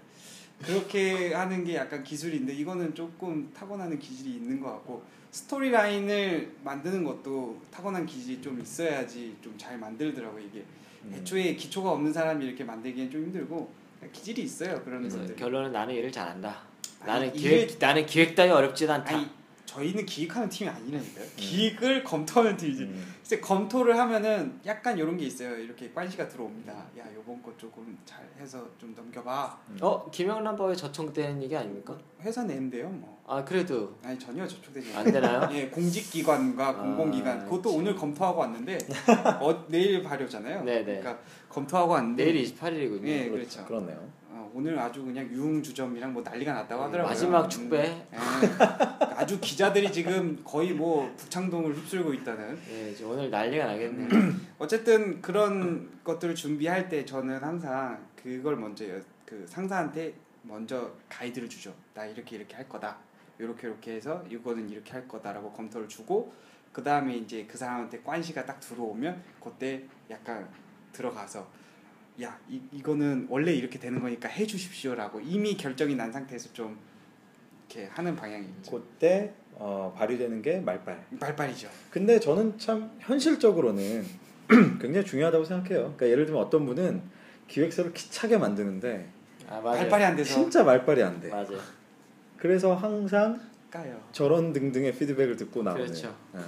그렇게 0.61 1.33
하는 1.33 1.63
게 1.63 1.75
약간 1.75 2.03
기술인데 2.03 2.53
이거는 2.53 2.95
조금 2.95 3.51
타고나는 3.53 3.99
기질이 3.99 4.35
있는 4.35 4.59
것 4.61 4.71
같고 4.71 5.03
스토리 5.31 5.71
라인을 5.71 6.55
만드는 6.63 7.03
것도 7.03 7.61
타고난 7.71 8.05
기질이 8.05 8.41
좀 8.41 8.59
있어야지 8.59 9.35
좀 9.41 9.57
잘 9.57 9.77
만들더라고 9.77 10.39
이게 10.39 10.63
음. 11.03 11.13
애초에 11.15 11.55
기초가 11.55 11.91
없는 11.91 12.11
사람이 12.13 12.45
이렇게 12.45 12.63
만들기엔 12.63 13.11
좀 13.11 13.23
힘들고 13.25 13.69
기질이 14.13 14.43
있어요 14.43 14.81
그런 14.83 15.03
것들이 15.07 15.35
결론은 15.35 15.71
나는 15.73 15.93
일을 15.93 16.11
잘한다. 16.11 16.68
나는 17.05 17.29
일을- 17.31 17.33
기획 17.33 17.77
나는 17.79 18.05
기획 18.05 18.35
따위 18.35 18.49
어렵지도 18.51 18.91
않다. 18.93 19.15
아니 19.15 19.27
저희는 19.65 20.03
기획하는 20.07 20.49
팀이 20.49 20.67
아니라니까요 20.67 21.25
기획을 21.35 22.03
검토하는 22.03 22.57
팀이지 22.57 22.83
음. 22.83 23.13
근데 23.21 23.39
검토를 23.39 23.95
하면은 23.99 24.59
약간 24.65 24.97
이런 24.97 25.15
게 25.15 25.25
있어요 25.27 25.55
이렇게 25.59 25.91
관시가 25.93 26.27
들어옵니다 26.27 26.73
야 26.73 27.05
요번 27.15 27.39
거 27.43 27.53
조금 27.55 27.95
잘 28.03 28.27
해서 28.39 28.67
좀 28.79 28.95
넘겨봐 28.95 29.59
어 29.79 30.09
김영란 30.09 30.55
법에 30.55 30.75
저촉된 30.75 31.43
얘기 31.43 31.55
아닙니까? 31.55 31.95
회사 32.21 32.43
내인데요 32.43 32.89
뭐 32.89 33.19
아 33.31 33.45
그래도 33.45 33.95
아니 34.03 34.17
전혀 34.17 34.47
저촉되지 34.47 34.91
안 34.95 35.03
되나요? 35.11 35.47
예, 35.53 35.67
공직기관과 35.69 36.75
공공기관 36.77 37.41
아, 37.41 37.43
그것도 37.43 37.61
그치. 37.61 37.77
오늘 37.77 37.95
검토하고 37.95 38.39
왔는데 38.39 38.79
어, 39.39 39.65
내일 39.67 40.01
발효잖아요. 40.01 40.63
네네. 40.63 40.83
그러니까 40.83 41.19
검토하고 41.47 41.91
왔는데 41.91 42.25
내일이 42.25 42.51
28일이군요. 42.51 43.05
예, 43.07 43.25
그렇- 43.25 43.31
그렇죠. 43.33 43.65
그렇네요. 43.67 44.09
어, 44.49 44.51
오늘 44.55 44.77
아주 44.79 45.03
그냥 45.03 45.27
유흥주점이랑 45.29 46.13
뭐 46.13 46.21
난리가 46.23 46.53
났다고 46.53 46.83
하더라고요. 46.83 47.09
마지막 47.09 47.43
음, 47.45 47.49
축배. 47.49 47.77
예, 47.77 48.07
아주 49.15 49.39
기자들이 49.39 49.91
지금 49.91 50.41
거의 50.43 50.73
뭐 50.73 51.13
북창동을 51.17 51.75
휩쓸고 51.75 52.13
있다는. 52.13 52.59
예, 52.69 52.91
이제 52.91 53.03
오늘 53.03 53.29
난리가 53.29 53.65
나겠네요. 53.65 54.09
어쨌든 54.57 55.21
그런 55.21 55.89
것들을 56.03 56.35
준비할 56.35 56.89
때 56.89 57.05
저는 57.05 57.39
항상 57.43 58.05
그걸 58.21 58.55
먼저 58.55 58.87
여- 58.89 59.01
그 59.25 59.45
상사한테 59.47 60.13
먼저 60.43 60.91
가이드를 61.09 61.47
주죠. 61.49 61.73
나 61.93 62.05
이렇게 62.05 62.35
이렇게 62.37 62.55
할 62.55 62.67
거다. 62.67 62.97
이렇게 63.37 63.67
이렇게 63.67 63.93
해서 63.93 64.23
이거는 64.29 64.69
이렇게 64.69 64.91
할 64.91 65.07
거다라고 65.07 65.51
검토를 65.53 65.87
주고 65.87 66.33
그 66.73 66.83
다음에 66.83 67.15
이제 67.15 67.45
그 67.49 67.57
사람한테 67.57 68.01
관시가 68.01 68.45
딱 68.45 68.59
들어오면 68.59 69.21
그때 69.41 69.83
약간 70.09 70.47
들어가서 70.91 71.47
야 72.21 72.37
이, 72.49 72.61
이거는 72.71 73.27
원래 73.29 73.53
이렇게 73.53 73.79
되는 73.79 74.01
거니까 74.01 74.27
해주십시오라고 74.27 75.21
이미 75.21 75.55
결정이 75.55 75.95
난 75.95 76.11
상태에서 76.11 76.51
좀 76.53 76.77
이렇게 77.69 77.87
하는 77.87 78.15
방향이 78.15 78.45
있죠. 78.57 78.71
그때 78.71 79.33
어, 79.53 79.93
발휘되는 79.95 80.41
게 80.41 80.59
말빨. 80.59 81.05
말빨이죠. 81.11 81.69
근데 81.89 82.19
저는 82.19 82.57
참 82.57 82.91
현실적으로는 82.99 84.05
굉장히 84.81 85.05
중요하다고 85.05 85.45
생각해요. 85.45 85.79
그러니까 85.81 86.07
예를 86.09 86.25
들면 86.25 86.41
어떤 86.41 86.65
분은 86.65 87.01
기획서를 87.47 87.93
기차게 87.93 88.37
만드는데 88.37 89.09
아 89.47 89.59
맞아요. 89.61 89.79
발빨이 89.79 90.03
안 90.03 90.15
돼서 90.15 90.33
진짜 90.33 90.63
말빨이 90.63 91.01
안 91.03 91.19
돼. 91.19 91.29
맞아요. 91.29 91.59
그래서 92.37 92.73
항상 92.75 93.39
까요. 93.69 94.01
저런 94.11 94.51
등등의 94.51 94.93
피드백을 94.93 95.35
듣고 95.37 95.61
나오는. 95.61 95.83
그렇죠. 95.85 96.15
예. 96.35 96.39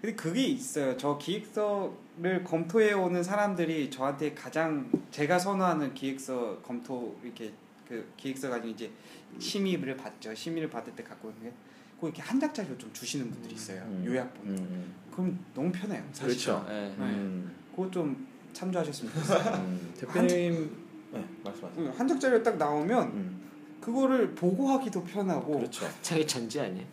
근데 0.00 0.14
그게 0.14 0.42
있어요. 0.44 0.96
저 0.96 1.18
기획서 1.18 1.92
를 2.22 2.44
검토해 2.44 2.92
오는 2.92 3.22
사람들이 3.22 3.90
저한테 3.90 4.34
가장 4.34 4.90
제가 5.10 5.38
선호하는 5.38 5.94
기획서 5.94 6.58
검토 6.60 7.16
이렇게 7.24 7.52
그 7.88 8.12
기획서 8.16 8.50
가지고 8.50 8.68
이제 8.68 8.90
심의를 9.38 9.96
받죠. 9.96 10.34
심의를 10.34 10.68
받을 10.68 10.94
때 10.94 11.02
갖고 11.02 11.28
오는 11.28 11.40
게 11.42 11.52
꼭 12.00 12.06
이렇게 12.08 12.22
한 12.22 12.40
장짜리로 12.40 12.78
좀 12.78 12.90
주시는 12.94 13.30
분들이 13.30 13.54
있어요. 13.54 13.82
음. 13.82 14.02
요약본. 14.06 14.46
음, 14.48 14.56
음. 14.58 14.94
그럼 15.12 15.38
너무 15.54 15.70
편해요. 15.70 16.02
사실. 16.12 16.28
그렇죠. 16.28 16.64
네. 16.66 16.94
음, 16.98 17.54
그거 17.76 17.90
좀 17.90 18.26
참조하셨으면 18.54 19.12
좋겠어요. 19.12 19.54
음, 19.56 19.94
대표님 19.98 20.76
네, 21.12 21.24
말씀하세요. 21.44 21.84
음, 21.84 21.92
한 21.94 22.08
장짜리로 22.08 22.42
딱 22.42 22.56
나오면 22.56 23.08
음, 23.08 23.42
그거를 23.82 24.34
보고하기도 24.34 25.04
편하고 25.04 25.58
그렇죠. 25.58 25.86
자기 26.00 26.26
전지 26.26 26.58
아니에요? 26.58 26.86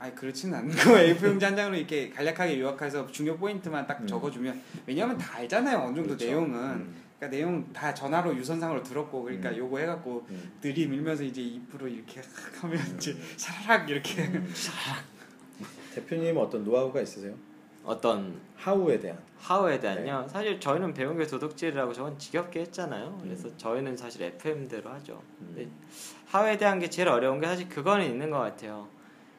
아니 0.00 0.14
그렇지는 0.14 0.58
않고 0.58 0.72
A4 0.72 1.22
용지 1.24 1.44
한 1.44 1.54
장으로 1.54 1.76
이렇게 1.76 2.08
간략하게 2.08 2.58
요약해서 2.58 3.06
중요 3.12 3.36
포인트만 3.36 3.86
딱 3.86 4.00
음. 4.00 4.06
적어주면 4.06 4.60
왜냐하면 4.86 5.18
다 5.18 5.36
알잖아요 5.36 5.76
어느 5.76 5.94
정도 5.94 6.16
그렇죠. 6.16 6.24
내용은 6.24 6.58
음, 6.58 6.96
그러니까 7.18 7.36
내용 7.36 7.72
다 7.74 7.92
전화로 7.92 8.34
유선상으로 8.34 8.82
들었고 8.82 9.22
그러니까 9.22 9.50
음. 9.50 9.58
요거 9.58 9.78
해갖고 9.78 10.26
음, 10.30 10.52
들이밀면서 10.62 11.22
이제 11.24 11.42
입으로 11.42 11.86
이렇게 11.86 12.20
확 12.20 12.64
하면 12.64 12.78
음. 12.78 12.94
이제 12.96 13.14
샤라락 13.36 13.90
이렇게 13.90 14.22
음. 14.22 14.50
대표님 15.94 16.34
어떤 16.38 16.64
노하우가 16.64 17.02
있으세요? 17.02 17.34
어떤 17.84 18.40
하우에 18.56 18.98
대한. 19.00 19.18
하우에 19.38 19.80
네. 19.80 19.80
대한요. 19.80 20.28
사실 20.28 20.60
저희는 20.60 20.94
배운 20.94 21.18
게 21.18 21.26
도둑질이라고 21.26 21.92
저건 21.92 22.18
지겹게 22.18 22.60
했잖아요. 22.60 23.18
그래서 23.22 23.54
저희는 23.56 23.96
사실 23.96 24.22
FM대로 24.22 24.88
하죠. 24.90 25.20
근데 25.38 25.62
음, 25.62 25.80
하우에 26.26 26.56
대한 26.56 26.78
게 26.78 26.88
제일 26.88 27.08
어려운 27.08 27.40
게 27.40 27.46
사실 27.46 27.68
그거는 27.68 28.06
있는 28.06 28.30
것 28.30 28.38
같아요. 28.38 28.88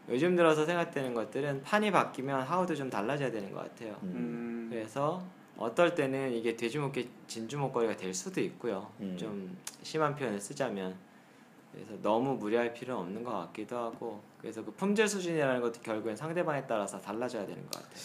요즘 0.10 0.36
들어서 0.36 0.66
생각되는 0.66 1.14
것들은 1.14 1.64
판이 1.64 1.92
바뀌면 1.92 2.42
하우도 2.42 2.76
좀 2.76 2.90
달라져야 2.90 3.32
되는 3.32 3.52
것 3.52 3.62
같아요. 3.62 3.98
음, 4.04 4.14
음, 4.16 4.68
그래서 4.70 5.24
어떨 5.58 5.94
때는 5.96 6.34
이게 6.34 6.56
돼지목게 6.56 7.08
진주목걸이가 7.28 7.98
될 7.98 8.14
수도 8.14 8.42
있고요. 8.42 8.90
음. 9.00 9.16
좀 9.18 9.58
심한 9.84 10.16
표현을 10.16 10.42
쓰자면 10.42 10.96
그래서 11.72 11.94
너무 12.02 12.36
무리할 12.36 12.74
필요는 12.74 13.02
없는 13.02 13.24
것 13.24 13.32
같기도 13.32 13.78
하고 13.78 14.22
그래서 14.40 14.64
그 14.64 14.72
품질 14.72 15.08
수준이라는 15.08 15.62
것도 15.62 15.82
결국엔 15.82 16.16
상대방에 16.16 16.66
따라서 16.68 17.00
달라져야 17.00 17.46
되는 17.46 17.62
것 17.64 17.72
같아요. 17.72 17.96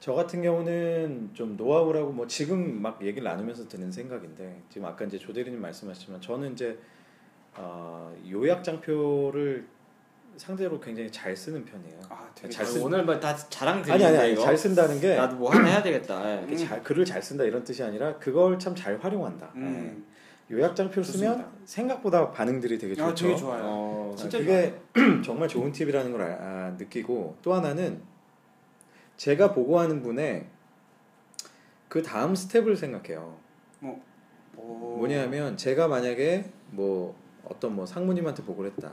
저 0.00 0.12
같은 0.12 0.42
경우는 0.42 1.30
좀 1.32 1.56
노하우라고 1.56 2.12
뭐 2.12 2.26
지금 2.26 2.82
막 2.82 3.00
얘기를 3.02 3.24
나누면서 3.24 3.68
드는 3.68 3.90
생각인데 3.90 4.62
지금 4.68 4.86
아까 4.86 5.04
이제 5.06 5.18
조 5.18 5.32
대리님 5.32 5.62
말씀하셨지만 5.62 6.20
저는 6.20 6.52
이제 6.52 6.78
어, 7.56 8.14
요약 8.30 8.64
장표를 8.64 9.66
상대로 10.36 10.80
굉장히 10.80 11.10
잘 11.10 11.36
쓰는 11.36 11.64
편이에요. 11.64 12.00
아 12.08 12.28
되게 12.34 12.48
잘 12.52 12.64
아, 12.64 12.68
쓰- 12.68 12.80
오늘 12.82 13.04
뭐다 13.04 13.34
자랑 13.36 13.76
아니 13.76 13.84
드리는데 13.84 14.06
아니 14.06 14.18
아니 14.18 14.32
이거 14.32 14.42
잘 14.42 14.56
쓴다는 14.56 15.00
게 15.00 15.14
나도 15.16 15.36
뭐 15.36 15.50
하나 15.50 15.68
해야 15.68 15.82
되겠다. 15.82 16.28
예. 16.30 16.38
이렇게 16.40 16.56
잘 16.56 16.82
글을 16.82 17.04
잘 17.04 17.22
쓴다 17.22 17.44
이런 17.44 17.62
뜻이 17.64 17.82
아니라 17.82 18.16
그걸 18.18 18.58
참 18.58 18.74
잘 18.74 18.98
활용한다. 18.98 19.50
음. 19.56 20.04
예. 20.50 20.56
요약 20.56 20.76
장표를 20.76 21.04
쓰면. 21.04 21.52
생각보다 21.64 22.30
반응들이 22.30 22.76
되게 22.78 22.94
좋죠. 22.94 23.06
아, 23.06 23.14
되게 23.14 23.36
좋아요. 23.36 23.62
어, 23.64 24.14
진짜 24.18 24.38
그게 24.38 24.74
정말 25.24 25.48
좋은 25.48 25.72
팁이라는 25.72 26.12
걸 26.12 26.20
아- 26.22 26.36
아, 26.40 26.74
느끼고 26.76 27.38
또 27.40 27.54
하나는 27.54 28.02
제가 29.16 29.54
보고하는 29.54 30.02
분의 30.02 30.46
그 31.88 32.02
다음 32.02 32.34
스텝을 32.34 32.76
생각해요. 32.76 33.36
오. 34.56 34.96
뭐냐면 34.98 35.56
제가 35.56 35.88
만약에 35.88 36.44
뭐 36.70 37.16
어떤 37.44 37.74
뭐 37.74 37.86
상무님한테 37.86 38.42
보고를 38.44 38.70
했다. 38.72 38.92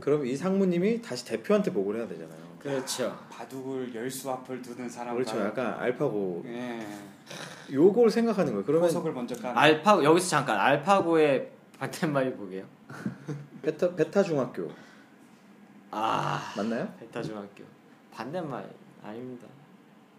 그럼 0.00 0.26
이 0.26 0.36
상무님이 0.36 1.00
다시 1.02 1.24
대표한테 1.24 1.72
보고를 1.72 2.00
해야 2.00 2.08
되잖아요. 2.08 2.46
그렇죠. 2.58 3.16
바둑을 3.30 3.94
열수 3.94 4.30
앞을 4.30 4.60
두는 4.60 4.88
사람 4.88 5.14
그렇죠. 5.14 5.40
약간 5.40 5.74
알파고 5.74 6.42
예. 6.46 6.84
요걸 7.72 8.10
생각하는 8.10 8.52
거예요. 8.52 8.64
그러면 8.64 8.88
포석을 8.88 9.12
먼저 9.12 9.34
까는 9.36 9.56
알파 9.56 10.02
여기서 10.02 10.28
잠깐 10.28 10.58
알파고의 10.58 11.50
반대말이 11.78 12.34
보게요. 12.34 12.64
베타 13.62 13.94
베타 13.94 14.22
중학교 14.22 14.70
아 15.90 16.52
맞나요? 16.56 16.92
베타 16.98 17.22
중학교 17.22 17.64
반대말 18.12 18.68
아닙니다. 19.02 19.46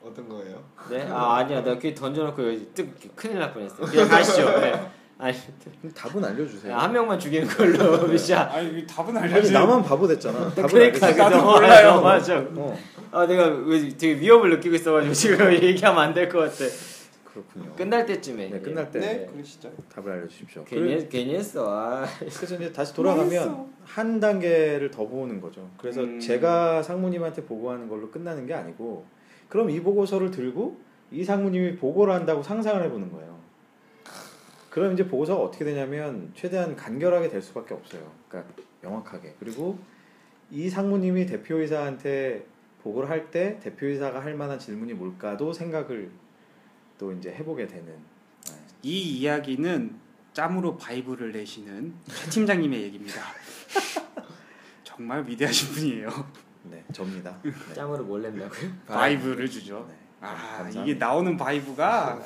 어떤 0.01 0.27
거예요? 0.29 0.63
네? 0.89 1.07
아 1.09 1.35
아니야 1.43 1.61
나 1.63 1.75
그게 1.75 1.93
던져놓고 1.93 2.45
여기 2.45 2.65
뜨 2.73 2.89
큰일 3.15 3.39
날 3.39 3.53
뻔했어. 3.53 3.77
그냥 3.77 4.07
가시죠. 4.07 4.59
네. 4.59 4.91
아니 5.19 5.35
답은 5.95 6.23
알려주세요. 6.23 6.75
한 6.75 6.93
명만 6.93 7.17
죽이는 7.19 7.47
걸로 7.47 8.05
미션. 8.07 8.37
아니 8.49 8.79
이 8.79 8.85
답은 8.85 9.17
아니 9.17 9.33
알려줘 9.33 9.51
나만 9.51 9.83
바보 9.83 10.07
됐잖아. 10.07 10.51
그러니까 10.53 10.77
알려주세요. 10.77 11.15
나도 11.17 11.43
몰라요. 11.43 12.01
맞아. 12.03 12.37
어 12.55 12.77
아 13.09 13.25
내가 13.25 13.45
왜 13.47 13.87
되게 13.87 14.19
위협을 14.19 14.49
느끼고 14.49 14.75
있어가지고 14.75 15.13
지금 15.13 15.51
얘기하면 15.63 16.03
안 16.03 16.13
될 16.13 16.27
것 16.29 16.39
같아. 16.39 16.65
그렇군요. 17.23 17.73
끝날 17.75 18.05
때쯤에. 18.05 18.49
네, 18.49 18.59
끝날 18.59 18.91
때. 18.91 18.99
네 18.99 19.25
그러시죠 19.31 19.71
답을 19.95 20.11
알려주십시오. 20.11 20.65
괜히 20.65 20.91
했- 20.93 21.09
괜히 21.09 21.35
했어. 21.35 21.65
아. 21.69 22.05
그래서 22.19 22.55
이제 22.55 22.71
다시 22.73 22.93
돌아가면 22.93 23.67
한 23.85 24.19
단계를 24.19 24.91
더 24.91 25.07
보는 25.07 25.39
거죠. 25.39 25.69
그래서 25.77 26.01
음. 26.01 26.19
제가 26.19 26.83
상무님한테 26.83 27.45
보고하는 27.45 27.87
걸로 27.87 28.11
끝나는 28.11 28.45
게 28.45 28.53
아니고 28.53 29.05
그럼 29.47 29.69
이 29.69 29.79
보고서를 29.79 30.29
들고 30.29 30.77
이 31.09 31.23
상무님이 31.23 31.77
보고를 31.77 32.13
한다고 32.13 32.43
상상을 32.43 32.83
해보는 32.83 33.11
거예요. 33.13 33.36
그럼 34.77 34.93
이제 34.93 35.07
보고서가 35.07 35.41
어떻게 35.41 35.65
되냐면 35.65 36.31
최대한 36.35 36.75
간결하게 36.75 37.29
될 37.29 37.41
수밖에 37.41 37.73
없어요. 37.73 38.11
그러니까 38.29 38.53
명확하게. 38.81 39.33
그리고 39.39 39.79
이 40.51 40.69
상무님이 40.69 41.25
대표이사한테 41.25 42.45
보고를 42.83 43.09
할 43.09 43.31
때 43.31 43.59
대표이사가 43.59 44.23
할 44.23 44.35
만한 44.35 44.59
질문이 44.59 44.93
뭘까도 44.93 45.51
생각을 45.51 46.11
또 46.99 47.11
이제 47.11 47.31
해보게 47.33 47.65
되는. 47.65 47.85
네. 47.87 48.53
이 48.83 49.17
이야기는 49.17 49.95
짬으로 50.33 50.77
vibe를 50.77 51.31
내시는 51.31 51.95
최 52.05 52.29
팀장님의 52.29 52.79
얘기입니다 52.83 53.19
정말 54.85 55.27
위대하신 55.27 55.73
분이에요 55.73 56.09
네, 56.65 56.83
접니다. 56.93 57.35
네. 57.41 57.51
짬으로 57.73 58.03
뭘 58.03 58.21
낸다고요? 58.21 58.71
vibe를 58.85 59.49
주죠 59.49 59.87
네. 59.89 59.95
아 60.21 60.35
감사합니다. 60.35 60.83
이게 60.83 60.93
나오는 60.93 61.35
vibe가 61.35 62.21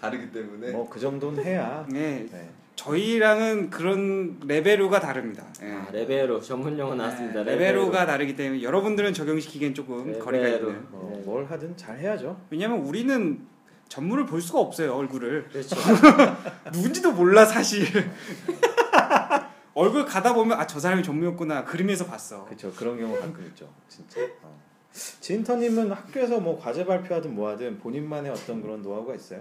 다르기 0.00 0.30
때문에 0.32 0.70
뭐 0.72 0.88
그 0.88 0.98
정도는 1.00 1.44
해야. 1.44 1.86
네 1.88 2.26
네. 2.30 2.50
저희랑은 2.76 3.68
그런 3.68 4.40
레벨로가 4.46 5.00
다릅니다 5.00 5.44
예. 5.62 5.70
아, 5.70 5.86
레벨로 5.92 6.40
전문 6.40 6.78
용어 6.78 6.94
나왔습니다. 6.94 7.44
네, 7.44 7.52
레벨로가 7.52 8.06
다르기 8.06 8.34
때문에 8.36 8.62
여러분들은 8.62 9.12
적용시키기엔 9.12 9.74
조금 9.74 10.06
레벨로. 10.06 10.24
거리가 10.24 10.48
있는 10.48 10.86
뭐, 10.90 11.10
네. 11.14 11.22
뭘 11.24 11.44
하든 11.44 11.76
잘 11.76 11.98
해야죠. 11.98 12.40
왜냐면 12.48 12.78
우리는 12.78 13.40
전문을 13.88 14.24
볼 14.24 14.40
수가 14.40 14.60
없어요 14.60 14.94
얼굴을 14.94 15.48
그렇죠. 15.50 15.76
누군지도 16.72 17.12
몰라 17.12 17.44
사실 17.44 17.84
얼굴 19.74 20.04
가다 20.04 20.32
보면 20.34 20.58
아 20.58 20.66
저 20.66 20.78
사람이 20.80 21.02
전무였구나 21.02 21.64
그림에서 21.64 22.06
봤어 22.06 22.44
그렇죠. 22.46 22.72
그런 22.72 22.98
경우 22.98 23.14
가끔 23.18 23.44
있죠. 23.48 23.68
진짜. 23.88 24.20
어. 24.42 24.58
진터님은 24.92 25.90
학교에서 25.92 26.40
뭐 26.40 26.58
과제 26.58 26.84
발표하든 26.84 27.34
뭐하든 27.34 27.78
본인만의 27.78 28.30
어떤 28.32 28.60
그런 28.62 28.82
노하우가 28.82 29.14
있어요? 29.14 29.40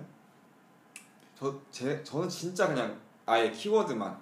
저 1.40 1.62
제 1.72 2.04
저는 2.04 2.28
진짜 2.28 2.68
그냥 2.68 2.98
아예 3.26 3.50
키워드만 3.52 4.18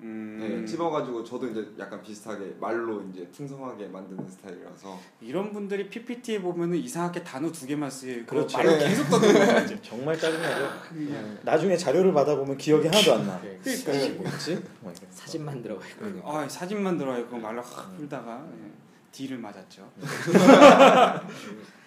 음, 0.00 0.36
네, 0.40 0.64
찝어가지고 0.66 1.22
저도 1.22 1.46
이제 1.48 1.64
약간 1.78 2.02
비슷하게 2.02 2.56
말로 2.58 3.00
이제 3.12 3.28
풍성하게 3.30 3.86
만드는 3.86 4.28
스타일이라서 4.28 4.98
이런 5.20 5.52
분들이 5.52 5.88
PPT에 5.88 6.40
보면은 6.40 6.76
이상하게 6.78 7.22
단어 7.22 7.52
두 7.52 7.66
개만 7.66 7.88
쓰여 7.88 8.24
그렇죠. 8.26 8.58
말로 8.58 8.70
네. 8.78 8.88
계속 8.88 9.08
떠드는 9.10 9.64
이제 9.64 9.78
정말 9.82 10.18
짜증나죠. 10.18 10.80
그냥 10.88 11.38
나중에 11.42 11.76
자료를 11.76 12.12
받아보면 12.12 12.56
기억이 12.56 12.88
하나도 12.88 13.14
안 13.14 13.26
나. 13.28 13.40
그러니까? 13.40 13.92
막 14.82 14.90
이렇게. 14.92 15.06
사진만 15.10 15.62
들어가 15.62 15.86
있고. 15.86 16.28
아 16.28 16.48
사진만 16.48 16.98
들어요 16.98 17.24
그거 17.26 17.38
말로 17.38 17.62
확 17.62 17.96
풀다가 17.96 18.44
예, 18.64 18.70
D를 19.12 19.38
맞았죠 19.38 19.88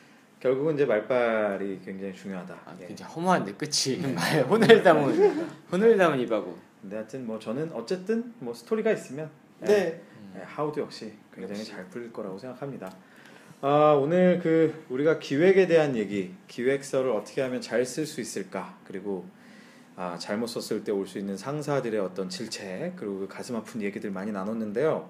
결국은 0.46 0.76
이제 0.76 0.86
말빨이 0.86 1.80
굉장히 1.84 2.14
중요하다. 2.14 2.54
아, 2.54 2.78
예. 2.80 2.86
굉장히 2.86 3.12
허무한데 3.14 3.54
끝이 3.54 3.98
말 4.14 4.44
혼을 4.44 4.84
담은 4.84 5.50
혼을 5.72 5.98
담은 5.98 6.20
입하고. 6.20 6.56
근데 6.82 6.98
하여튼 6.98 7.26
뭐 7.26 7.40
저는 7.40 7.72
어쨌든 7.74 8.32
뭐 8.38 8.54
스토리가 8.54 8.92
있으면 8.92 9.28
예, 9.64 9.66
네 9.66 10.02
예, 10.38 10.42
하우도 10.44 10.82
역시 10.82 11.14
굉장히 11.34 11.62
역시. 11.62 11.72
잘 11.72 11.86
풀릴 11.86 12.14
거라고 12.14 12.38
생각합니다. 12.38 12.94
아, 13.62 13.98
오늘 14.00 14.40
그 14.40 14.86
우리가 14.90 15.18
기획에 15.18 15.66
대한 15.66 15.96
얘기, 15.96 16.36
기획서를 16.48 17.10
어떻게 17.10 17.42
하면 17.42 17.60
잘 17.60 17.82
쓸 17.84 18.06
수 18.06 18.22
있을까, 18.22 18.78
그리고 18.86 19.26
아, 19.96 20.16
잘못 20.20 20.46
썼을 20.46 20.84
때 20.84 20.92
올 20.92 21.08
수 21.08 21.18
있는 21.18 21.38
상사들의 21.38 22.00
어떤 22.00 22.30
질책, 22.30 22.98
그리고 22.98 23.22
그 23.22 23.28
가슴 23.28 23.56
아픈 23.56 23.82
얘기들 23.82 24.12
많이 24.12 24.32
나눴는데요. 24.32 25.10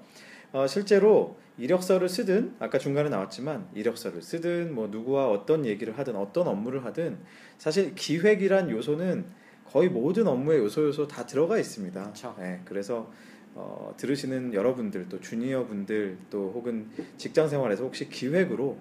어, 0.56 0.68
실제로 0.68 1.36
이력서를 1.58 2.08
쓰든 2.08 2.56
아까 2.60 2.78
중간에 2.78 3.10
나왔지만 3.10 3.68
이력서를 3.74 4.22
쓰든 4.22 4.74
뭐 4.74 4.88
누구와 4.88 5.30
어떤 5.30 5.66
얘기를 5.66 5.98
하든 6.00 6.16
어떤 6.16 6.48
업무를 6.48 6.86
하든 6.86 7.18
사실 7.58 7.94
기획이란 7.94 8.72
요소는 8.72 9.26
거의 9.66 9.90
모든 9.90 10.28
업무의 10.28 10.60
요소 10.60 10.86
요소 10.86 11.10
다 11.10 11.26
들어가 11.26 11.60
있습니다. 11.60 12.12
그쵸. 12.14 12.34
네, 12.40 12.62
그래서 12.64 13.12
어, 13.54 13.94
들으시는 13.98 14.54
여러분들 14.54 15.10
또 15.10 15.20
주니어 15.20 15.66
분들 15.66 16.18
또 16.30 16.54
혹은 16.56 16.90
직장 17.18 17.50
생활에서 17.50 17.84
혹시 17.84 18.08
기획으로 18.08 18.78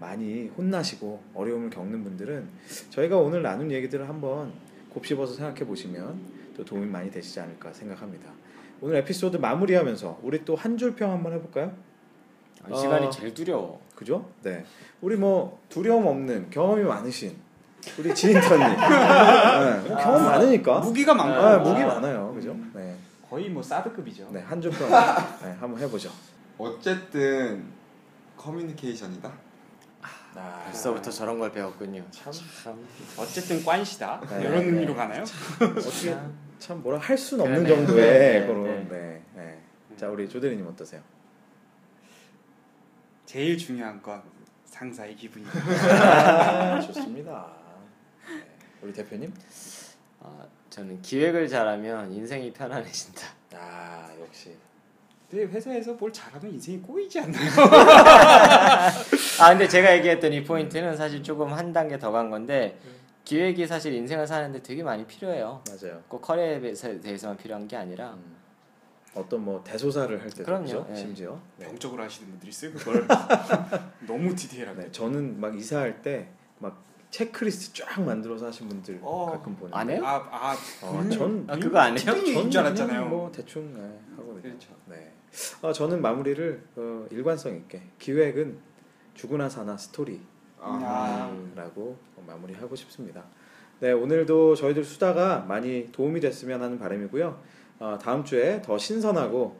많이 0.00 0.48
혼나시고 0.48 1.22
어려움을 1.34 1.70
겪는 1.70 2.02
분들은 2.02 2.48
저희가 2.90 3.16
오늘 3.16 3.42
나눈 3.42 3.70
얘기들을 3.70 4.08
한번 4.08 4.52
곱씹어서 4.90 5.34
생각해 5.34 5.64
보시면 5.66 6.18
또 6.56 6.64
도움이 6.64 6.86
많이 6.86 7.12
되시지 7.12 7.38
않을까 7.38 7.72
생각합니다. 7.72 8.32
오늘 8.82 8.96
에피소드 8.96 9.36
마무리하면서 9.36 10.18
우리 10.22 10.44
또 10.44 10.56
한 10.56 10.76
줄 10.76 10.94
평 10.96 11.10
한번 11.12 11.32
해볼까요? 11.34 11.72
이 12.70 12.76
시간이 12.76 13.06
어, 13.06 13.10
제일 13.10 13.32
두려워. 13.34 13.80
그죠? 13.94 14.28
네. 14.42 14.64
우리 15.00 15.16
뭐 15.16 15.60
두려움 15.68 16.06
없는 16.06 16.50
경험이 16.50 16.82
많으신 16.82 17.36
우리 17.98 18.14
지인터님. 18.14 18.66
네, 18.78 19.88
뭐 19.88 19.96
경험 19.96 20.24
많으니까. 20.24 20.80
무기가 20.80 21.14
많고 21.14 21.34
아, 21.40 21.58
무기 21.58 21.82
많아요. 21.84 22.32
그죠? 22.34 22.56
네. 22.74 22.96
거의 23.28 23.48
뭐 23.48 23.62
사드급이죠. 23.62 24.28
네, 24.32 24.40
한 24.40 24.60
줄 24.60 24.70
평 24.72 24.88
네, 25.42 25.56
한번 25.60 25.78
해보죠. 25.80 26.10
어쨌든 26.58 27.64
커뮤니케이션이다. 28.36 29.32
아, 30.34 30.62
벌써부터 30.64 31.10
저런 31.10 31.38
걸 31.38 31.52
배웠군요. 31.52 32.04
참, 32.10 32.32
어쨌든 33.18 33.64
관시다 33.64 34.20
네, 34.28 34.40
이런 34.40 34.58
네. 34.58 34.64
의미로 34.66 34.94
가나요? 34.94 35.22
어떻게 35.60 36.16
참 36.62 36.80
뭐라 36.80 36.98
할 36.98 37.18
수는 37.18 37.44
없는 37.44 37.64
그러네. 37.64 37.86
정도의 37.86 38.18
네, 38.40 38.46
그런. 38.46 38.64
네. 38.64 38.86
네. 38.88 39.22
네. 39.34 39.58
자, 39.96 40.08
우리 40.08 40.28
조대리님 40.28 40.64
어떠세요? 40.64 41.00
제일 43.26 43.58
중요한 43.58 44.00
건 44.00 44.22
상사의 44.66 45.16
기분이다. 45.16 45.50
아, 45.58 46.80
좋습니다. 46.80 47.52
네. 48.28 48.44
우리 48.80 48.92
대표님? 48.92 49.34
아, 50.20 50.46
저는 50.70 51.02
기획을 51.02 51.48
잘하면 51.48 52.12
인생이 52.12 52.52
편안해진다. 52.52 53.26
아, 53.54 54.08
역시. 54.20 54.54
근데 55.28 55.46
회사에서 55.46 55.94
뭘 55.94 56.12
잘하면 56.12 56.52
인생이 56.52 56.78
꼬이지 56.80 57.18
않나요? 57.20 57.50
아 59.40 59.48
근데 59.48 59.66
제가 59.66 59.96
얘기했던 59.96 60.32
이 60.32 60.44
포인트는 60.44 60.96
사실 60.96 61.22
조금 61.24 61.52
한 61.52 61.72
단계 61.72 61.98
더 61.98 62.12
간 62.12 62.30
건데 62.30 62.78
기획이 63.24 63.66
사실 63.66 63.92
인생을 63.94 64.26
사는데 64.26 64.62
되게 64.62 64.82
많이 64.82 65.06
필요해요. 65.06 65.62
맞아요. 65.68 66.02
꼭 66.08 66.20
커리어에 66.22 66.60
대해서- 66.60 67.00
대해서만 67.00 67.36
필요한 67.36 67.68
게 67.68 67.76
아니라 67.76 68.14
음. 68.14 68.36
어떤 69.14 69.44
뭐 69.44 69.62
대소사를 69.62 70.20
할 70.20 70.28
때도 70.30 70.44
그럼요. 70.44 70.64
그죠? 70.64 70.86
네. 70.88 70.96
심지어. 70.96 71.38
네. 71.58 71.66
병적으로 71.66 72.02
하시는 72.02 72.28
분들이 72.30 72.48
있어요 72.50 72.72
그걸 72.72 73.06
너무 74.06 74.34
디테일하게. 74.34 74.82
네, 74.82 74.92
저는 74.92 75.40
막 75.40 75.56
이사할 75.56 76.02
때 76.02 76.28
막 76.58 76.80
체크리스트 77.10 77.82
쫙 77.82 78.00
만들어서 78.00 78.46
하신 78.46 78.68
분들 78.68 79.00
어, 79.02 79.32
가끔 79.32 79.54
보는데 79.56 79.76
안 79.76 79.90
해요? 79.90 80.00
아, 80.04 80.16
아, 80.30 80.56
어, 80.86 81.08
전 81.10 81.44
아, 81.48 81.56
그거 81.56 81.78
안 81.78 81.90
해요? 81.98 82.04
전인줄 82.06 82.60
알았잖아요. 82.60 83.06
뭐 83.06 83.30
대충 83.32 83.74
네, 83.74 83.98
하거든요. 84.16 84.40
그렇죠. 84.42 84.70
네. 84.86 85.12
아, 85.60 85.72
저는 85.72 86.00
마무리를 86.00 86.62
어, 86.76 87.06
일관성 87.10 87.54
있게 87.56 87.82
기획은 87.98 88.58
죽으나 89.14 89.48
사나 89.48 89.76
스토리 89.76 90.20
라고 91.54 91.96
아. 92.16 92.22
마무리하고 92.26 92.76
싶습니다. 92.76 93.24
네, 93.80 93.90
오늘도 93.92 94.54
저희들 94.54 94.84
수다가 94.84 95.40
많이 95.48 95.90
도움이 95.90 96.20
됐으면 96.20 96.62
하는 96.62 96.78
바람이고요. 96.78 97.40
어, 97.80 97.98
다음 98.00 98.24
주에 98.24 98.62
더 98.62 98.78
신선하고 98.78 99.56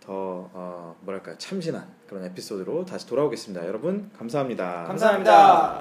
더 0.00 0.50
어, 0.54 0.96
뭐랄까 1.02 1.36
참신한 1.36 1.86
그런 2.08 2.24
에피소드로 2.24 2.86
다시 2.86 3.06
돌아오겠습니다. 3.06 3.66
여러분 3.66 4.10
감사합니다. 4.16 4.84
감사합니다. 4.84 5.78